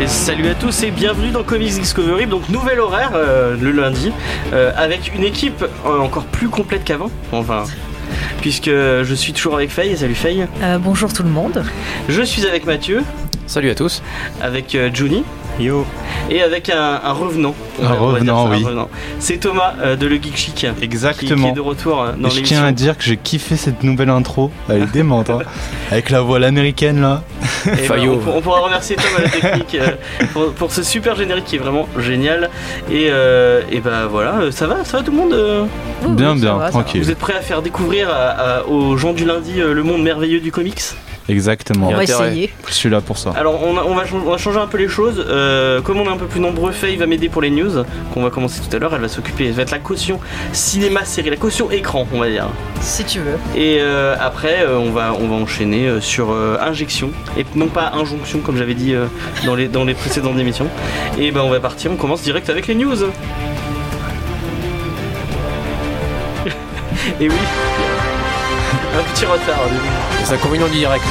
Et 0.00 0.06
salut 0.06 0.48
à 0.48 0.54
tous 0.54 0.82
et 0.82 0.90
bienvenue 0.90 1.30
dans 1.30 1.42
Comics 1.42 1.74
Discovery, 1.74 2.26
donc 2.26 2.48
nouvel 2.48 2.80
horaire 2.80 3.10
euh, 3.14 3.54
le 3.60 3.70
lundi, 3.70 4.12
euh, 4.52 4.72
avec 4.76 5.14
une 5.14 5.22
équipe 5.24 5.62
euh, 5.62 5.98
encore 5.98 6.24
plus 6.24 6.48
complète 6.48 6.84
qu'avant, 6.84 7.10
enfin, 7.32 7.64
puisque 8.40 8.70
je 8.70 9.14
suis 9.14 9.32
toujours 9.34 9.54
avec 9.56 9.70
Faye, 9.70 9.96
salut 9.96 10.14
Faye. 10.14 10.46
Euh, 10.62 10.78
bonjour 10.78 11.12
tout 11.12 11.22
le 11.22 11.28
monde. 11.28 11.64
Je 12.08 12.22
suis 12.22 12.46
avec 12.46 12.64
Mathieu, 12.64 13.02
Salut 13.46 13.70
à 13.70 13.74
tous. 13.74 14.02
avec 14.40 14.74
euh, 14.74 14.90
Juni, 14.92 15.22
Yo. 15.58 15.84
Et 16.30 16.42
avec 16.42 16.70
un, 16.70 17.00
un 17.04 17.12
revenant. 17.12 17.54
Un 17.82 17.86
On 17.86 17.88
va- 17.88 18.02
on 18.02 18.08
va 18.12 18.20
dire 18.20 18.34
revenant, 18.36 18.44
ça, 18.46 18.48
un 18.54 18.56
oui. 18.56 18.64
revenant. 18.64 18.88
C'est 19.18 19.36
Thomas 19.38 19.74
euh, 19.80 19.96
de 19.96 20.06
Le 20.06 20.16
Geek 20.16 20.36
Chic. 20.36 20.54
Qui, 20.54 20.66
qui 20.72 20.84
Exactement. 20.84 21.48
est 21.48 21.52
de 21.52 21.60
retour 21.60 22.02
euh, 22.02 22.12
dans 22.12 22.28
Et 22.28 22.30
je 22.30 22.36
l'émission. 22.36 22.56
tiens 22.58 22.64
à 22.66 22.72
dire 22.72 22.96
que 22.96 23.04
j'ai 23.04 23.16
kiffé 23.16 23.56
cette 23.56 23.82
nouvelle 23.82 24.10
intro. 24.10 24.50
Elle 24.68 24.82
est 24.82 24.92
démente, 24.92 25.30
hein. 25.30 25.40
Avec 25.90 26.10
la 26.10 26.20
voix 26.22 26.38
américaine 26.44 27.00
là. 27.00 27.22
Et 27.66 27.88
ben, 27.88 28.08
on, 28.08 28.18
pour- 28.18 28.36
on 28.36 28.40
pourra 28.40 28.60
remercier 28.60 28.96
Tom 28.96 29.04
à 29.18 29.22
la 29.22 29.28
technique 29.28 29.74
euh, 29.74 29.90
pour, 30.32 30.52
pour 30.52 30.72
ce 30.72 30.82
super 30.82 31.16
générique 31.16 31.44
qui 31.44 31.56
est 31.56 31.58
vraiment 31.60 31.88
génial. 31.98 32.48
Et, 32.90 33.08
euh, 33.10 33.62
et 33.70 33.80
bah 33.80 34.06
voilà, 34.10 34.50
ça 34.52 34.66
va, 34.66 34.84
ça 34.84 34.98
va 34.98 35.02
tout 35.02 35.10
le 35.10 35.16
monde 35.16 35.68
Oui, 36.04 36.14
Bien, 36.14 36.32
oui, 36.34 36.40
bien, 36.40 36.56
va, 36.56 36.70
tranquille. 36.70 37.02
Vous 37.02 37.10
êtes 37.10 37.18
prêts 37.18 37.34
à 37.34 37.40
faire 37.42 37.62
découvrir 37.62 38.08
à- 38.10 38.58
à- 38.60 38.64
aux 38.64 38.96
gens 38.96 39.12
du 39.12 39.24
lundi 39.24 39.60
euh, 39.60 39.72
le 39.74 39.82
monde 39.82 40.02
merveilleux 40.02 40.40
du 40.40 40.52
comics? 40.52 40.80
Exactement. 41.30 41.86
va. 41.88 41.94
On 41.94 41.96
va 41.96 42.02
essayer. 42.04 42.52
Je 42.68 42.72
suis 42.72 42.90
là 42.90 43.00
pour 43.00 43.18
ça. 43.18 43.32
Alors 43.36 43.62
on, 43.62 43.76
a- 43.78 43.82
on 43.84 43.94
va, 43.94 44.02
ch- 44.04 44.14
on 44.14 44.30
va 44.30 44.36
changer 44.38 44.58
un 44.58 44.66
peu 44.66 44.78
les 44.78 44.88
choses. 44.88 45.24
Euh, 45.28 45.80
comme 45.80 45.98
on 46.00 46.04
est 46.04 46.08
un 46.08 46.16
peu 46.16 46.26
plus 46.26 46.40
nombreux, 46.40 46.72
Faye 46.72 46.96
va 46.96 47.06
m'aider 47.06 47.28
pour 47.28 47.42
les 47.42 47.50
news 47.50 47.84
qu'on 48.12 48.22
va 48.22 48.30
commencer 48.30 48.60
tout 48.60 48.74
à 48.74 48.78
l'heure. 48.78 48.92
Elle 48.94 49.00
va 49.00 49.08
s'occuper, 49.08 49.46
elle 49.46 49.52
va 49.52 49.62
être 49.62 49.70
la 49.70 49.78
caution 49.78 50.20
cinéma-série, 50.52 51.30
la 51.30 51.36
caution 51.36 51.70
écran, 51.70 52.06
on 52.12 52.20
va 52.20 52.28
dire. 52.28 52.46
Si 52.80 53.04
tu 53.04 53.20
veux. 53.20 53.36
Et 53.60 53.78
euh, 53.80 54.16
après, 54.20 54.62
euh, 54.62 54.78
on, 54.78 54.90
va, 54.90 55.14
on 55.18 55.28
va 55.28 55.34
enchaîner 55.36 55.86
euh, 55.86 56.00
sur 56.00 56.30
euh, 56.32 56.56
injection 56.60 57.10
et 57.38 57.44
non 57.54 57.68
pas 57.68 57.92
injonction 57.94 58.40
comme 58.40 58.56
j'avais 58.56 58.74
dit 58.74 58.94
euh, 58.94 59.06
dans, 59.44 59.54
les, 59.54 59.68
dans 59.68 59.84
les 59.84 59.94
précédentes 59.94 60.38
émissions. 60.38 60.66
Et 61.18 61.30
ben 61.30 61.40
on 61.42 61.50
va 61.50 61.60
partir, 61.60 61.90
on 61.92 61.96
commence 61.96 62.22
direct 62.22 62.48
avec 62.50 62.66
les 62.66 62.74
news. 62.74 62.96
et 67.20 67.28
oui, 67.28 67.34
un 68.98 69.02
petit 69.14 69.24
retard. 69.24 69.68
du 69.70 69.78
coup. 69.78 70.24
C'est 70.24 70.34
inconvénient 70.34 70.66
du 70.68 70.78
direct. 70.78 71.04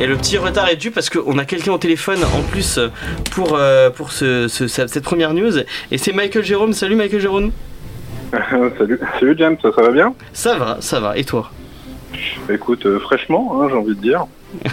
Et 0.00 0.06
le 0.06 0.16
petit 0.16 0.38
retard 0.38 0.68
est 0.68 0.76
dû 0.76 0.92
parce 0.92 1.10
qu'on 1.10 1.38
a 1.38 1.44
quelqu'un 1.44 1.72
au 1.72 1.78
téléphone 1.78 2.18
en 2.22 2.42
plus 2.42 2.78
euh, 2.78 2.88
pour, 3.32 3.54
euh, 3.56 3.90
pour 3.90 4.12
ce, 4.12 4.46
ce- 4.46 4.68
ce- 4.68 4.86
cette 4.86 5.02
première 5.02 5.34
news. 5.34 5.58
Et 5.90 5.98
c'est 5.98 6.12
Michael 6.12 6.44
Jérôme. 6.44 6.72
Salut 6.72 6.94
Michael 6.94 7.20
Jérôme. 7.20 7.50
salut, 8.78 9.00
salut 9.18 9.34
James, 9.38 9.56
ça, 9.60 9.70
ça 9.74 9.82
va 9.82 9.90
bien? 9.90 10.14
Ça 10.32 10.56
va, 10.56 10.76
ça 10.80 11.00
va. 11.00 11.16
Et 11.18 11.24
toi? 11.24 11.50
Écoute, 12.48 12.86
euh, 12.86 13.00
fraîchement, 13.00 13.60
hein, 13.60 13.66
j'ai 13.70 13.76
envie 13.76 13.96
de 13.96 14.00
dire. 14.00 14.26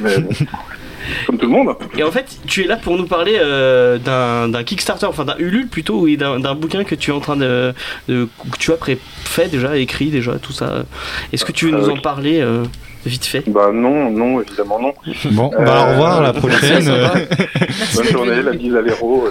Mais 0.04 0.20
bon, 0.20 0.30
comme 1.26 1.38
tout 1.38 1.46
le 1.46 1.52
monde. 1.52 1.76
Et 1.98 2.04
en 2.04 2.12
fait, 2.12 2.26
tu 2.48 2.64
es 2.64 2.68
là 2.68 2.76
pour 2.78 2.98
nous 2.98 3.06
parler 3.06 3.38
euh, 3.40 3.98
d'un 3.98 4.64
Kickstarter, 4.64 5.06
enfin 5.06 5.26
d'un 5.26 5.38
Ulule 5.38 5.68
plutôt, 5.68 6.08
et 6.08 6.18
d'un 6.18 6.56
bouquin 6.56 6.84
que 6.84 6.96
tu 6.96 7.12
es 7.12 7.14
en 7.14 7.20
train 7.20 7.36
de, 7.38 7.74
de- 8.08 8.28
que 8.52 8.58
tu 8.58 8.72
as 8.72 8.78
pré- 8.78 9.00
fait 9.24 9.48
déjà, 9.50 9.78
écrit 9.78 10.10
déjà, 10.10 10.34
tout 10.40 10.54
ça. 10.54 10.84
Est-ce 11.34 11.46
que 11.46 11.52
tu 11.52 11.66
veux 11.66 11.72
nous 11.78 11.90
Euh, 11.90 11.94
en 11.94 11.98
parler 11.98 12.40
euh, 12.42 12.64
vite 13.06 13.26
fait? 13.26 13.44
Bah 13.48 13.70
non, 13.74 14.10
non, 14.10 14.42
évidemment 14.42 14.80
non. 14.80 14.94
Bon, 15.32 15.52
Euh, 15.60 15.64
bah 15.66 15.88
au 15.88 15.92
revoir, 15.92 16.18
à 16.20 16.22
la 16.24 16.34
prochaine. 16.34 16.82
sympa. 16.82 17.14
Merci 17.60 17.96
Bonne 17.98 18.06
journée, 18.12 18.42
la 18.42 18.52
bise 18.54 18.76
à 18.76 18.82
l'héros. 18.82 19.28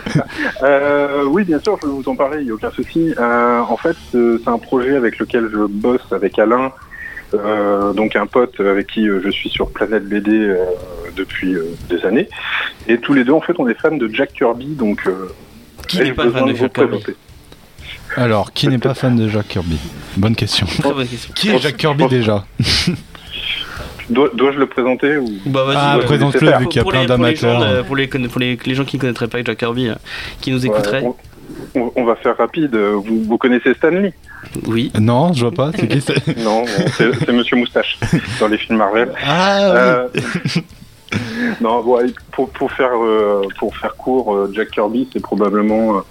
euh, 0.62 1.25
oui, 1.26 1.44
bien 1.44 1.59
sûr, 1.60 1.76
je 1.82 1.87
vais 1.88 1.93
vous 1.93 2.09
en 2.09 2.15
parler, 2.16 2.38
il 2.41 2.44
n'y 2.44 2.50
a 2.50 2.54
aucun 2.54 2.70
souci. 2.70 3.12
Euh, 3.19 3.60
en 3.60 3.76
fait, 3.76 3.97
euh, 4.15 4.41
c'est 4.43 4.50
un 4.50 4.59
projet 4.59 4.97
avec 4.97 5.19
lequel 5.19 5.49
je 5.53 5.59
bosse 5.69 6.00
avec 6.12 6.38
Alain, 6.38 6.66
euh, 6.66 6.69
donc 7.95 8.17
un 8.17 8.27
pote 8.27 8.59
avec 8.61 8.87
qui 8.89 9.09
euh, 9.09 9.21
je 9.25 9.31
suis 9.31 9.49
sur 9.50 9.71
Planète 9.71 10.05
BD 10.09 10.31
euh, 10.33 10.56
depuis 11.17 11.55
euh, 11.55 11.65
des 11.89 12.05
années. 12.05 12.28
Et 12.89 12.99
tous 12.99 13.12
les 13.15 13.25
deux, 13.25 13.33
en 13.33 13.41
fait, 13.41 13.55
on 13.59 13.69
est 13.69 13.78
fans 13.81 13.97
de 13.97 14.09
Jack 14.12 14.33
Kirby, 14.34 14.75
donc... 14.75 15.06
Euh, 15.06 15.28
Qui 15.89 15.99
n'est 16.00 16.12
pas 16.12 16.31
fan 16.31 16.47
de 16.47 16.55
Jack 16.55 16.73
Kirby. 16.73 16.99
Alors, 18.17 18.53
qui 18.53 18.69
n'est 18.69 18.78
pas 18.78 18.94
fan 18.94 19.17
de 19.17 19.28
Jack 19.28 19.49
Kirby? 19.49 19.78
Bonne 20.17 20.37
question. 20.37 20.67
Très 20.67 20.93
bonne 20.93 21.06
question. 21.09 21.33
Qui 21.34 21.50
est 21.50 21.59
Jack 21.59 21.77
Kirby 21.77 22.06
déjà? 22.09 22.44
Dois- 24.11 24.31
Dois-je 24.34 24.59
le 24.59 24.67
présenter 24.67 25.17
ou... 25.17 25.27
Bah 25.47 25.65
vas-y. 25.65 25.77
Ah, 25.78 25.99
présente-le 26.05 26.59
vu 26.59 26.69
qu'il 26.69 26.77
y 26.77 26.81
a 26.81 26.83
Pour 26.83 26.93
plein 26.93 27.03
les- 27.03 27.06
pour 27.09 27.25
les 27.25 27.34
gens, 27.37 27.49
d'amateurs. 27.59 27.62
euh, 27.62 27.83
Pour 27.83 27.97
les, 27.97 28.06
pour 28.06 28.39
les, 28.41 28.59
les 28.67 28.75
gens 28.75 28.84
qui 28.84 28.97
ne 28.97 29.00
connaîtraient 29.00 29.28
pas 29.28 29.43
Jack 29.43 29.59
Kirby, 29.59 29.89
euh, 29.89 29.94
qui 30.43 30.50
nous 30.53 30.65
écouteraient. 30.67 31.03
on, 31.03 31.17
on- 31.81 31.93
on 31.97 32.05
va 32.05 32.15
faire 32.17 32.37
rapide. 32.37 32.77
Vous, 32.77 33.23
vous 33.25 33.39
connaissez 33.39 33.73
Stanley 33.75 34.12
Oui. 34.66 34.93
Non, 35.00 35.32
je 35.32 35.47
vois 35.47 35.53
pas. 35.53 35.71
C'est 35.75 35.88
qui 35.88 36.00
c'est 36.00 36.37
Non, 36.44 36.62
bon, 36.62 36.84
c'est 36.97 37.12
c'est 37.15 37.32
Monsieur 37.32 37.56
Moustache 37.56 37.99
dans 38.41 38.49
les 38.49 38.59
films 38.59 38.78
Marvel. 38.78 39.12
Ah 39.25 39.59
Euh, 39.60 40.09
non, 41.60 41.82
bon, 41.82 41.99
pour, 42.32 42.50
pour 42.50 42.72
faire 42.72 42.91
euh, 42.94 43.43
pour 43.59 43.77
faire 43.77 43.94
court, 43.97 44.34
euh, 44.34 44.50
Jack 44.53 44.71
Kirby, 44.71 45.09
c'est 45.12 45.21
probablement 45.22 46.03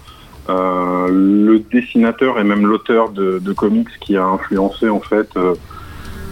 euh, 0.50 1.08
le 1.10 1.60
dessinateur 1.60 2.40
et 2.40 2.44
même 2.44 2.66
l'auteur 2.66 3.10
de, 3.10 3.40
de 3.40 3.54
comics 3.54 3.88
qui 4.02 4.18
a 4.18 4.26
influencé 4.26 4.90
en 4.90 5.00
fait 5.00 5.30
euh, 5.38 5.56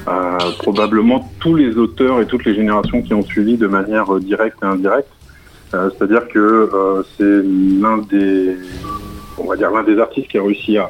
euh, 0.07 0.38
probablement 0.59 1.31
tous 1.39 1.56
les 1.56 1.78
auteurs 1.78 2.22
et 2.22 2.25
toutes 2.25 2.45
les 2.45 2.56
générations 2.56 3.01
qui 3.01 3.13
ont 3.13 3.23
suivi 3.23 3.57
de 3.57 3.68
manière 3.68 4.13
directe 4.19 4.57
et 4.63 4.66
indirecte. 4.66 5.12
Euh, 5.73 5.89
C'est-à-dire 5.97 6.28
que 6.28 6.39
euh, 6.73 7.03
c'est 7.18 7.41
l'un 7.81 8.00
des 8.00 8.57
on 9.38 9.45
va 9.45 9.56
dire 9.56 9.72
l'un 9.72 9.83
des 9.83 9.97
artistes 10.00 10.28
qui 10.29 10.38
a 10.38 10.44
réussi 10.44 10.78
à, 10.78 10.89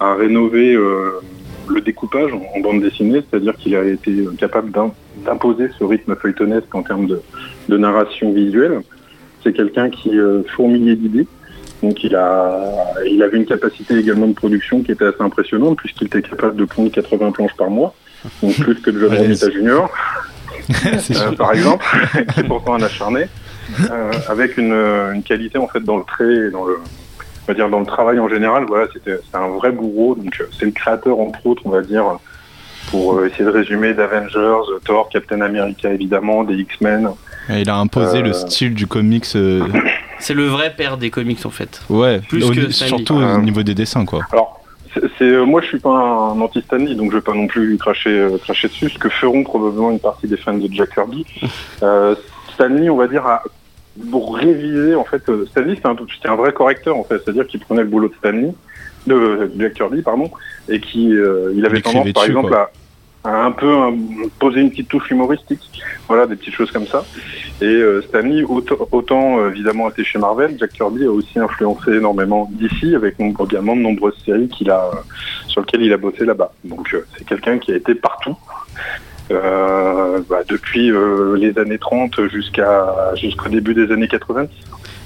à 0.00 0.14
rénover 0.14 0.74
euh, 0.74 1.20
le 1.68 1.80
découpage 1.80 2.32
en, 2.32 2.42
en 2.56 2.60
bande 2.60 2.80
dessinée, 2.82 3.22
c'est-à-dire 3.30 3.54
qu'il 3.56 3.76
a 3.76 3.84
été 3.84 4.10
euh, 4.10 4.32
capable 4.38 4.70
d'im- 4.70 4.92
d'imposer 5.24 5.68
ce 5.78 5.84
rythme 5.84 6.16
feuilletonesque 6.16 6.74
en 6.74 6.82
termes 6.82 7.06
de, 7.06 7.20
de 7.68 7.76
narration 7.76 8.32
visuelle. 8.32 8.80
C'est 9.44 9.52
quelqu'un 9.52 9.88
qui 9.90 10.18
euh, 10.18 10.42
fourmillait 10.56 10.96
d'idées. 10.96 11.26
Donc 11.82 12.02
il 12.04 12.14
a, 12.14 12.74
il 13.10 13.22
avait 13.22 13.38
une 13.38 13.46
capacité 13.46 13.96
également 13.98 14.26
de 14.26 14.34
production 14.34 14.82
qui 14.82 14.92
était 14.92 15.06
assez 15.06 15.20
impressionnante 15.22 15.78
puisqu'il 15.78 16.08
était 16.08 16.20
capable 16.22 16.56
de 16.56 16.64
pondre 16.66 16.90
80 16.90 17.30
planches 17.32 17.56
par 17.56 17.70
mois, 17.70 17.94
donc 18.42 18.54
plus 18.60 18.74
que 18.82 18.90
John 18.98 19.10
Ouais, 19.10 19.18
Romita 19.18 19.46
euh, 20.86 20.98
sûr. 20.98 21.34
par 21.36 21.52
exemple, 21.54 21.84
qui 22.34 22.40
est 22.40 22.44
pourtant 22.44 22.74
un 22.74 22.82
acharné, 22.82 23.28
euh, 23.90 24.10
avec 24.28 24.58
une, 24.58 24.72
une 25.14 25.22
qualité 25.22 25.56
en 25.58 25.68
fait 25.68 25.80
dans 25.80 25.96
le 25.96 26.04
trait 26.04 26.48
et 26.48 26.50
dans 26.50 26.66
le, 26.66 26.76
on 27.50 27.52
va 27.52 27.54
dire 27.54 27.68
dans 27.68 27.80
le 27.80 27.86
travail 27.86 28.20
en 28.20 28.28
général. 28.28 28.64
Voilà, 28.68 28.86
c'était 28.92 29.18
c'est 29.28 29.36
un 29.36 29.48
vrai 29.48 29.72
bourreau. 29.72 30.14
Donc 30.14 30.36
euh, 30.40 30.44
c'est 30.56 30.66
le 30.66 30.70
créateur 30.70 31.18
entre 31.18 31.44
autres, 31.46 31.62
on 31.64 31.70
va 31.70 31.82
dire, 31.82 32.04
pour 32.90 33.14
euh, 33.18 33.26
essayer 33.26 33.44
de 33.44 33.50
résumer 33.50 33.92
d'Avengers, 33.92 34.60
Thor, 34.84 35.08
Captain 35.12 35.40
America 35.40 35.92
évidemment, 35.92 36.44
des 36.44 36.54
X-Men. 36.54 37.10
Et 37.48 37.62
Il 37.62 37.70
a 37.70 37.76
imposé 37.76 38.18
Euh, 38.18 38.22
le 38.22 38.32
style 38.32 38.74
du 38.74 38.86
comics. 38.86 39.24
euh, 39.34 39.64
C'est 40.20 40.34
le 40.34 40.44
vrai 40.46 40.72
père 40.76 40.96
des 40.96 41.10
comics 41.10 41.44
en 41.44 41.50
fait. 41.50 41.82
Ouais, 41.90 42.20
Plus 42.28 42.44
au- 42.44 42.52
que 42.52 42.70
Stanley. 42.70 42.88
surtout 42.88 43.18
Euh, 43.18 43.36
au 43.38 43.40
niveau 43.40 43.62
des 43.64 43.74
dessins 43.74 44.04
quoi. 44.04 44.20
Alors, 44.32 44.60
c'est, 45.18 45.24
euh, 45.24 45.44
moi, 45.44 45.60
je 45.60 45.66
suis 45.68 45.78
pas 45.80 45.90
un 45.90 46.40
anti-Stanley, 46.40 46.94
donc 46.94 47.10
je 47.10 47.16
vais 47.16 47.22
pas 47.22 47.32
non 47.34 47.46
plus 47.48 47.76
cracher, 47.78 48.10
euh, 48.10 48.38
cracher 48.38 48.68
dessus. 48.68 48.90
Ce 48.90 48.98
que 48.98 49.08
feront 49.08 49.42
probablement 49.44 49.90
une 49.90 49.98
partie 50.00 50.26
des 50.28 50.36
fans 50.36 50.54
de 50.54 50.68
Jack 50.72 50.94
Kirby. 50.94 51.24
Euh, 51.82 52.14
Stanley, 52.54 52.90
on 52.90 52.96
va 52.96 53.06
dire, 53.08 53.26
a, 53.26 53.42
pour 54.10 54.36
réviser, 54.36 54.94
en 54.94 55.04
fait, 55.04 55.28
euh, 55.28 55.46
Stanley, 55.46 55.74
c'était 55.76 55.88
un, 55.88 55.96
c'était 56.14 56.28
un 56.28 56.36
vrai 56.36 56.52
correcteur, 56.52 56.96
en 56.96 57.04
fait. 57.04 57.18
C'est-à-dire 57.18 57.46
qu'il 57.46 57.60
prenait 57.60 57.82
le 57.82 57.88
boulot 57.88 58.08
de 58.08 58.14
Stanley, 58.14 58.52
de 59.06 59.50
Jack 59.58 59.74
Kirby, 59.74 60.02
pardon, 60.02 60.30
et 60.68 60.80
qui, 60.80 61.12
euh, 61.12 61.52
il 61.54 61.64
avait 61.66 61.78
Il 61.78 61.82
tendance, 61.82 62.12
par 62.12 62.22
dessus, 62.22 62.30
exemple, 62.30 62.54
à, 62.54 62.70
à 63.24 63.44
un 63.44 63.52
peu 63.52 63.72
hein, 63.72 63.94
poser 64.38 64.60
une 64.60 64.70
petite 64.70 64.88
touche 64.88 65.10
humoristique. 65.10 65.82
Voilà, 66.08 66.26
des 66.26 66.36
petites 66.36 66.54
choses 66.54 66.70
comme 66.70 66.86
ça. 66.86 67.04
Et 67.60 67.66
euh, 67.66 68.02
Stanley, 68.02 68.42
autant, 68.42 68.88
autant 68.92 69.48
évidemment 69.48 69.90
été 69.90 70.04
chez 70.04 70.18
Marvel, 70.18 70.56
Jack 70.58 70.72
Kirby 70.72 71.04
a 71.04 71.10
aussi 71.10 71.38
influencé 71.38 71.92
énormément 71.92 72.48
d'ici, 72.52 72.94
avec 72.94 73.16
également 73.20 73.76
de 73.76 73.82
nombreuses 73.82 74.18
séries 74.24 74.48
qu'il 74.48 74.70
a, 74.70 74.90
sur 75.46 75.60
lesquelles 75.60 75.82
il 75.82 75.92
a 75.92 75.98
bossé 75.98 76.24
là-bas. 76.24 76.52
Donc 76.64 76.94
c'est 77.16 77.26
quelqu'un 77.26 77.58
qui 77.58 77.72
a 77.72 77.76
été 77.76 77.94
partout. 77.94 78.36
Euh, 79.30 80.20
bah, 80.28 80.40
depuis 80.48 80.90
euh, 80.90 81.36
les 81.36 81.56
années 81.58 81.78
30 81.78 82.28
jusqu'à 82.28 82.86
jusqu'au 83.16 83.48
début 83.48 83.74
des 83.74 83.92
années 83.92 84.08
90. 84.08 84.48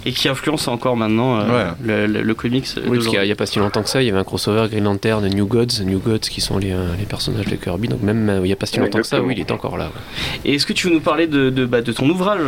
Et 0.07 0.13
qui 0.13 0.29
influence 0.29 0.69
encore 0.69 0.97
maintenant 0.99 1.41
euh, 1.41 1.71
le, 1.83 2.07
le- 2.07 2.23
le 2.23 2.35
comics. 2.35 2.67
Oui, 2.87 2.97
parce 2.99 3.07
qu'il 3.09 3.21
n'y 3.23 3.31
a, 3.31 3.35
pas 3.37 3.47
si 3.47 3.59
longtemps 3.59 3.83
que 3.83 3.89
ça, 3.89 4.03
il 4.03 4.07
y 4.07 4.11
avait 4.11 4.19
un 4.19 4.25
crossover 4.25 4.67
Green 4.71 4.85
Lantern, 4.85 5.27
New 5.29 5.47
Gods, 5.47 5.83
New 5.83 5.99
Gods 5.99 6.19
qui 6.31 6.43
sont 6.43 6.59
les, 6.59 6.75
les 6.99 7.07
personnages 7.09 7.47
de 7.47 7.57
Kirby. 7.57 7.89
Donc 7.89 8.03
même 8.03 8.29
euh, 8.29 8.39
il 8.41 8.45
n'y 8.45 8.53
a 8.53 8.57
pas 8.57 8.67
si 8.67 8.79
longtemps 8.79 8.99
que 9.01 9.07
ça, 9.07 9.23
oui, 9.23 9.33
il 9.37 9.41
est 9.41 9.51
encore 9.51 9.79
là. 9.79 9.87
ouais. 9.87 10.41
Et 10.51 10.55
est-ce 10.57 10.67
que 10.67 10.75
tu 10.75 10.89
veux 10.89 10.93
nous 10.95 11.01
parler 11.01 11.27
de, 11.27 11.49
de, 11.49 11.65
bah, 11.65 11.81
de 11.81 11.93
ton 11.93 12.09
ouvrage 12.11 12.41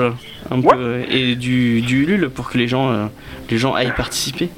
un 0.51 0.61
Ouais. 0.61 0.75
peu, 0.77 1.01
et 1.11 1.35
du, 1.35 1.81
du 1.81 2.03
Ulule 2.03 2.29
pour 2.31 2.51
que 2.51 2.59
les 2.59 2.69
gens, 2.69 2.91
euh, 2.93 3.07
les 3.51 3.57
gens 3.59 3.73
aillent 3.75 3.95
participer? 3.97 4.51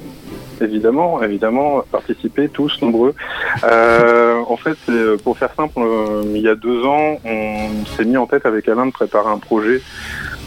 Évidemment, 0.63 1.23
évidemment, 1.23 1.83
participez 1.91 2.49
tous 2.49 2.81
nombreux. 2.83 3.15
Euh, 3.65 4.41
en 4.49 4.57
fait, 4.57 4.77
c'est- 4.87 5.23
pour 5.23 5.37
faire 5.39 5.53
simple, 5.55 5.75
euh, 5.79 6.23
il 6.35 6.41
y 6.43 6.49
a 6.49 6.55
deux 6.55 6.85
ans, 6.85 7.19
on 7.25 7.85
s'est 7.97 8.05
mis 8.05 8.17
en 8.17 8.27
tête 8.27 8.47
avec 8.47 8.69
Alain 8.69 8.87
de 8.87 8.93
préparer 8.93 9.31
un 9.31 9.39
projet 9.39 9.81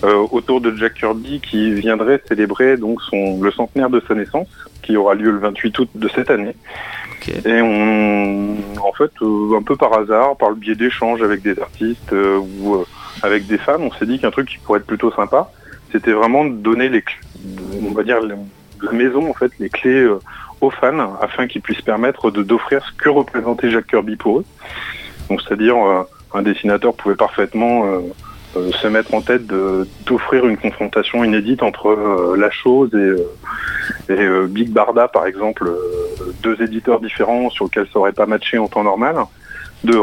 euh, 0.03 0.25
autour 0.31 0.61
de 0.61 0.75
Jack 0.75 0.95
Kirby 0.95 1.41
qui 1.41 1.73
viendrait 1.73 2.19
célébrer 2.27 2.75
donc 2.75 3.01
son 3.03 3.39
le 3.39 3.51
centenaire 3.51 3.89
de 3.91 4.01
sa 4.07 4.15
naissance, 4.15 4.47
qui 4.81 4.97
aura 4.97 5.13
lieu 5.13 5.29
le 5.29 5.37
28 5.37 5.77
août 5.77 5.89
de 5.93 6.07
cette 6.07 6.31
année. 6.31 6.55
Et 7.45 7.61
on, 7.61 8.55
en 8.83 8.91
fait, 8.93 9.11
euh, 9.21 9.57
un 9.57 9.61
peu 9.61 9.75
par 9.75 9.93
hasard, 9.93 10.37
par 10.37 10.49
le 10.49 10.55
biais 10.55 10.73
d'échanges 10.73 11.21
avec 11.21 11.43
des 11.43 11.59
artistes 11.59 12.13
euh, 12.13 12.39
ou 12.39 12.75
euh, 12.77 12.85
avec 13.21 13.45
des 13.45 13.59
fans, 13.59 13.77
on 13.79 13.91
s'est 13.91 14.07
dit 14.07 14.17
qu'un 14.17 14.31
truc 14.31 14.47
qui 14.49 14.57
pourrait 14.57 14.79
être 14.79 14.87
plutôt 14.87 15.11
sympa, 15.11 15.51
c'était 15.91 16.13
vraiment 16.13 16.45
de 16.45 16.55
donner 16.55 16.89
les, 16.89 17.01
clés- 17.03 17.19
on 17.87 17.93
va 17.93 18.01
dire 18.01 18.17
maison 18.91 19.29
en 19.29 19.33
fait, 19.33 19.51
les 19.59 19.69
clés 19.69 20.03
euh, 20.03 20.19
aux 20.61 20.69
fans 20.69 21.17
afin 21.21 21.47
qu'ils 21.47 21.61
puissent 21.61 21.81
permettre 21.81 22.31
de 22.31 22.43
d'offrir 22.43 22.83
ce 22.85 22.91
que 22.93 23.09
représentait 23.09 23.69
Jack 23.69 23.87
Kirby 23.87 24.15
pour 24.15 24.39
eux. 24.39 24.45
Donc 25.29 25.41
c'est-à-dire 25.41 25.75
euh, 25.77 26.03
un 26.33 26.41
dessinateur 26.41 26.93
pouvait 26.93 27.15
parfaitement 27.15 27.85
euh, 27.85 28.71
se 28.71 28.87
mettre 28.87 29.13
en 29.13 29.21
tête 29.21 29.47
d'offrir 30.05 30.45
une 30.45 30.57
confrontation 30.57 31.23
inédite 31.23 31.63
entre 31.63 32.35
la 32.37 32.51
chose 32.51 32.89
et, 32.93 34.13
et 34.13 34.27
Big 34.47 34.69
Barda 34.69 35.07
par 35.07 35.25
exemple, 35.25 35.71
deux 36.43 36.61
éditeurs 36.61 36.99
différents 36.99 37.49
sur 37.49 37.65
lesquels 37.65 37.87
ça 37.93 37.99
aurait 37.99 38.11
pas 38.11 38.25
matché 38.25 38.57
en 38.57 38.67
temps 38.67 38.83
normal. 38.83 39.15
De, 39.85 39.95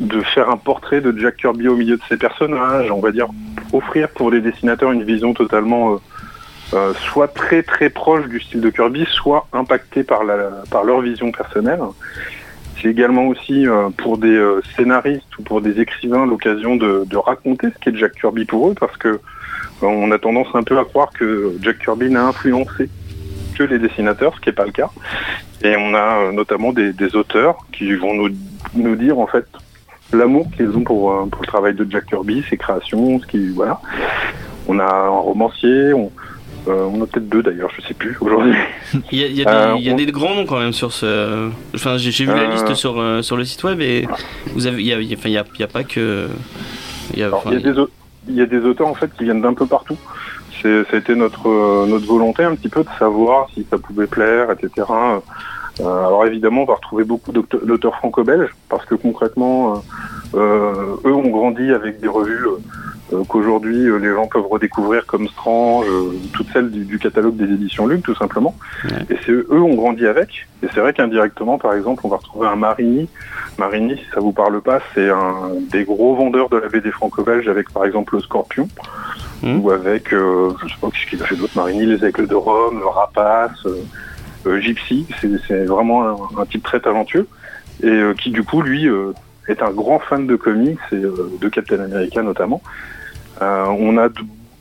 de 0.00 0.22
faire 0.22 0.48
un 0.48 0.56
portrait 0.56 1.02
de 1.02 1.14
Jack 1.18 1.36
Kirby 1.36 1.68
au 1.68 1.76
milieu 1.76 1.96
de 1.96 2.02
ses 2.08 2.16
personnages, 2.16 2.90
on 2.90 3.00
va 3.00 3.10
dire 3.10 3.26
offrir 3.72 4.08
pour 4.08 4.30
les 4.30 4.40
dessinateurs 4.40 4.92
une 4.92 5.02
vision 5.02 5.34
totalement 5.34 6.00
euh, 6.74 6.92
soit 6.94 7.28
très 7.28 7.62
très 7.62 7.90
proche 7.90 8.26
du 8.26 8.40
style 8.40 8.60
de 8.60 8.70
Kirby, 8.70 9.06
soit 9.08 9.46
impacté 9.52 10.02
par, 10.02 10.24
la, 10.24 10.50
par 10.68 10.82
leur 10.82 11.00
vision 11.00 11.30
personnelle. 11.30 11.78
C'est 12.80 12.88
également 12.88 13.28
aussi 13.28 13.68
euh, 13.68 13.88
pour 13.96 14.18
des 14.18 14.34
euh, 14.34 14.60
scénaristes 14.74 15.38
ou 15.38 15.44
pour 15.44 15.60
des 15.60 15.80
écrivains 15.80 16.26
l'occasion 16.26 16.74
de, 16.74 17.16
raconter 17.16 17.68
ce 17.68 17.78
qu'est 17.78 17.96
Jack 17.96 18.14
Kirby 18.20 18.44
pour 18.46 18.68
eux, 18.68 18.74
parce 18.78 18.96
que 18.96 19.20
on 19.80 20.10
a 20.10 20.18
tendance 20.18 20.48
un 20.54 20.62
peu 20.62 20.78
à 20.78 20.84
croire 20.84 21.10
que 21.12 21.54
Jack 21.60 21.78
Kirby 21.78 22.10
n'a 22.10 22.24
influencé 22.24 22.88
que 23.56 23.62
les 23.62 23.78
dessinateurs, 23.78 24.34
ce 24.34 24.40
qui 24.40 24.48
n'est 24.48 24.54
pas 24.54 24.64
le 24.64 24.72
cas. 24.72 24.90
Et 25.62 25.76
on 25.76 25.94
a 25.94 26.32
notamment 26.32 26.72
des, 26.72 26.92
des 26.92 27.14
auteurs 27.14 27.58
qui 27.72 27.94
vont 27.94 28.14
nous, 28.14 28.30
nous 28.74 28.96
dire 28.96 29.18
en 29.18 29.26
fait 29.26 29.46
l'amour 30.12 30.48
qu'ils 30.56 30.70
ont 30.70 30.82
pour, 30.82 31.28
pour 31.28 31.42
le 31.42 31.46
travail 31.46 31.74
de 31.74 31.86
Jack 31.88 32.06
Kirby, 32.06 32.44
ses 32.50 32.56
créations, 32.56 33.20
ce 33.20 33.26
qui 33.26 33.50
voilà. 33.50 33.80
On 34.68 34.78
a 34.80 34.84
un 34.84 35.08
romancier, 35.08 35.92
on, 35.92 36.10
euh, 36.68 36.84
on 36.92 37.02
a 37.02 37.06
peut-être 37.06 37.28
deux 37.28 37.42
d'ailleurs, 37.42 37.70
je 37.76 37.86
sais 37.86 37.94
plus 37.94 38.16
aujourd'hui. 38.20 38.52
Il 39.12 39.18
y 39.18 39.24
a, 39.24 39.26
il 39.28 39.36
y 39.36 39.42
a 39.42 39.44
des, 39.44 39.50
Euh, 39.50 39.74
il 39.78 39.84
y 39.84 39.90
a 39.90 39.92
on- 39.92 39.96
des 39.96 40.06
grands 40.06 40.34
noms 40.34 40.46
quand 40.46 40.58
même 40.58 40.72
sur 40.72 40.92
ce. 40.92 41.48
Enfin, 41.74 41.96
j'ai 41.98 42.10
vu 42.24 42.26
la 42.32 42.42
Euh. 42.42 42.50
liste 42.52 42.74
sur, 42.74 43.02
sur 43.24 43.36
le 43.36 43.44
site 43.44 43.62
web 43.64 43.80
et 43.80 44.06
vous 44.54 44.66
avez, 44.66 44.80
il 44.82 44.86
y 44.86 44.92
a, 44.92 45.00
y 45.00 45.12
a- 45.14 45.16
enfin, 45.18 45.28
il 45.28 45.32
y 45.32 45.38
a, 45.38 45.44
il 45.54 45.60
y 45.60 45.64
a 45.64 45.68
pas 45.68 45.84
que. 45.84 46.28
Il 47.12 47.18
y 47.20 47.22
a, 47.22 47.26
Alors, 47.26 47.38
enfin, 47.46 47.56
des, 47.56 47.78
au- 47.78 47.88
il 48.28 48.34
y 48.34 48.40
a 48.40 48.46
des 48.46 48.58
auteurs 48.58 48.88
en 48.88 48.94
fait 48.94 49.10
qui 49.16 49.24
viennent 49.24 49.42
d'un 49.42 49.54
peu 49.54 49.66
partout. 49.66 49.96
C'est, 50.62 50.84
ça 50.84 50.96
a 50.96 50.96
été 50.96 51.14
notre 51.14 51.86
notre 51.86 52.06
volonté 52.06 52.42
un 52.42 52.54
petit 52.56 52.68
peu 52.70 52.82
de 52.82 52.88
savoir 52.98 53.48
si 53.54 53.66
ça 53.70 53.78
pouvait 53.78 54.06
plaire, 54.06 54.50
etc. 54.50 54.86
Alors 55.78 56.24
évidemment, 56.26 56.62
on 56.62 56.64
va 56.66 56.74
retrouver 56.74 57.04
beaucoup 57.04 57.30
d'auteurs 57.32 57.94
franco-belges 57.96 58.48
parce 58.70 58.84
que 58.86 58.94
concrètement, 58.94 59.82
eux 60.34 61.12
ont 61.12 61.28
grandi 61.28 61.70
avec 61.70 62.00
des 62.00 62.08
revues 62.08 62.46
qu'aujourd'hui 63.28 63.88
euh, 63.88 63.98
les 63.98 64.08
gens 64.12 64.26
peuvent 64.26 64.46
redécouvrir 64.46 65.06
comme 65.06 65.28
Strange, 65.28 65.86
euh, 65.88 66.12
toutes 66.32 66.48
celles 66.52 66.70
du, 66.70 66.84
du 66.84 66.98
catalogue 66.98 67.36
des 67.36 67.52
éditions 67.52 67.86
Luc 67.86 68.02
tout 68.02 68.14
simplement. 68.14 68.54
Ouais. 68.84 69.14
Et 69.14 69.18
c'est 69.24 69.32
eux 69.32 69.62
ont 69.62 69.74
grandi 69.74 70.06
avec. 70.06 70.46
Et 70.62 70.66
c'est 70.74 70.80
vrai 70.80 70.92
qu'indirectement, 70.92 71.58
par 71.58 71.74
exemple, 71.74 72.02
on 72.04 72.08
va 72.08 72.16
retrouver 72.16 72.48
un 72.48 72.56
Marigny. 72.56 73.08
Marigny, 73.58 73.96
si 73.96 74.04
ça 74.12 74.20
vous 74.20 74.32
parle 74.32 74.60
pas, 74.60 74.80
c'est 74.94 75.08
un 75.10 75.50
des 75.70 75.84
gros 75.84 76.14
vendeurs 76.16 76.48
de 76.48 76.56
la 76.56 76.68
BD 76.68 76.90
franco-belge 76.90 77.48
avec 77.48 77.70
par 77.70 77.84
exemple 77.84 78.14
le 78.16 78.20
Scorpion 78.20 78.68
Mhm. 79.42 79.60
ou 79.60 79.70
avec, 79.70 80.12
euh, 80.12 80.50
je 80.62 80.68
sais 80.68 80.80
pas 80.80 80.88
ce 80.94 81.10
qu'il 81.10 81.22
a 81.22 81.26
fait 81.26 81.36
d'autre, 81.36 81.52
Marigny, 81.56 81.86
les 81.86 82.04
Aigles 82.04 82.26
de 82.26 82.34
Rome, 82.34 82.78
le 82.80 82.86
Rapace, 82.86 83.66
euh, 83.66 83.82
euh, 84.46 84.60
Gypsy. 84.60 85.06
C'est, 85.20 85.64
vraiment 85.64 86.08
un, 86.08 86.40
un 86.40 86.46
type 86.46 86.62
très 86.62 86.80
talentueux 86.80 87.28
et 87.82 87.86
euh, 87.86 88.14
qui 88.14 88.30
du 88.30 88.42
coup 88.42 88.62
lui 88.62 88.88
euh, 88.88 89.12
est 89.48 89.62
un 89.62 89.70
grand 89.70 89.98
fan 90.00 90.26
de 90.26 90.36
comics 90.36 90.78
et 90.92 90.96
euh, 90.96 91.30
de 91.40 91.48
Captain 91.48 91.80
America 91.80 92.22
notamment. 92.22 92.62
Euh, 93.42 93.66
on 93.78 93.98
a 93.98 94.08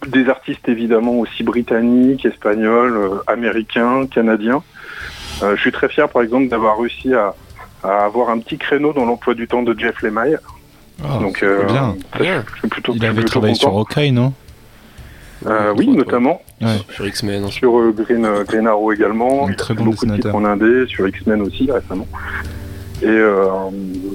des 0.08 0.30
artistes 0.30 0.68
évidemment 0.68 1.14
aussi 1.20 1.44
britanniques, 1.44 2.26
espagnols, 2.26 2.96
euh, 2.98 3.10
américains, 3.28 4.06
canadiens. 4.08 4.62
Euh, 5.44 5.56
je 5.56 5.62
suis 5.62 5.72
très 5.72 5.90
fier 5.90 6.08
par 6.10 6.22
exemple 6.22 6.48
d'avoir 6.50 6.78
réussi 6.80 7.14
à, 7.14 7.34
à 7.84 8.06
avoir 8.06 8.30
un 8.30 8.40
petit 8.40 8.58
créneau 8.58 8.94
dans 8.94 9.06
l'emploi 9.06 9.34
du 9.34 9.48
temps 9.48 9.64
de 9.64 9.78
Jeff 9.78 10.02
Lemire. 10.02 10.40
Ah, 11.04 11.20
Donc 11.20 11.44
euh, 11.44 11.64
bien. 11.66 11.96
plutôt, 12.70 12.94
Il 12.96 13.04
avait 13.06 13.16
plutôt 13.16 13.30
travaillé 13.32 13.56
sur. 13.56 13.70
Hawkeye, 13.70 14.12
non? 14.12 14.34
Euh, 15.46 15.74
oui, 15.78 15.88
notamment 15.90 16.42
Ouais. 16.62 16.78
Sur 16.90 17.06
X-Men. 17.06 17.48
sur 17.52 17.78
euh, 17.78 17.92
Green, 17.92 18.24
euh, 18.26 18.44
Green 18.46 18.66
Arrow 18.66 18.94
également. 18.94 19.48
Un 19.50 19.54
très 19.54 19.74
bon 19.74 19.84
beaucoup 19.86 20.06
de 20.06 20.16
titres 20.16 20.34
en 20.34 20.46
indé, 20.46 20.86
sur 20.88 21.06
X-Men 21.08 21.42
aussi 21.42 21.70
récemment. 21.70 22.08
Et 23.02 23.06
euh, 23.08 23.46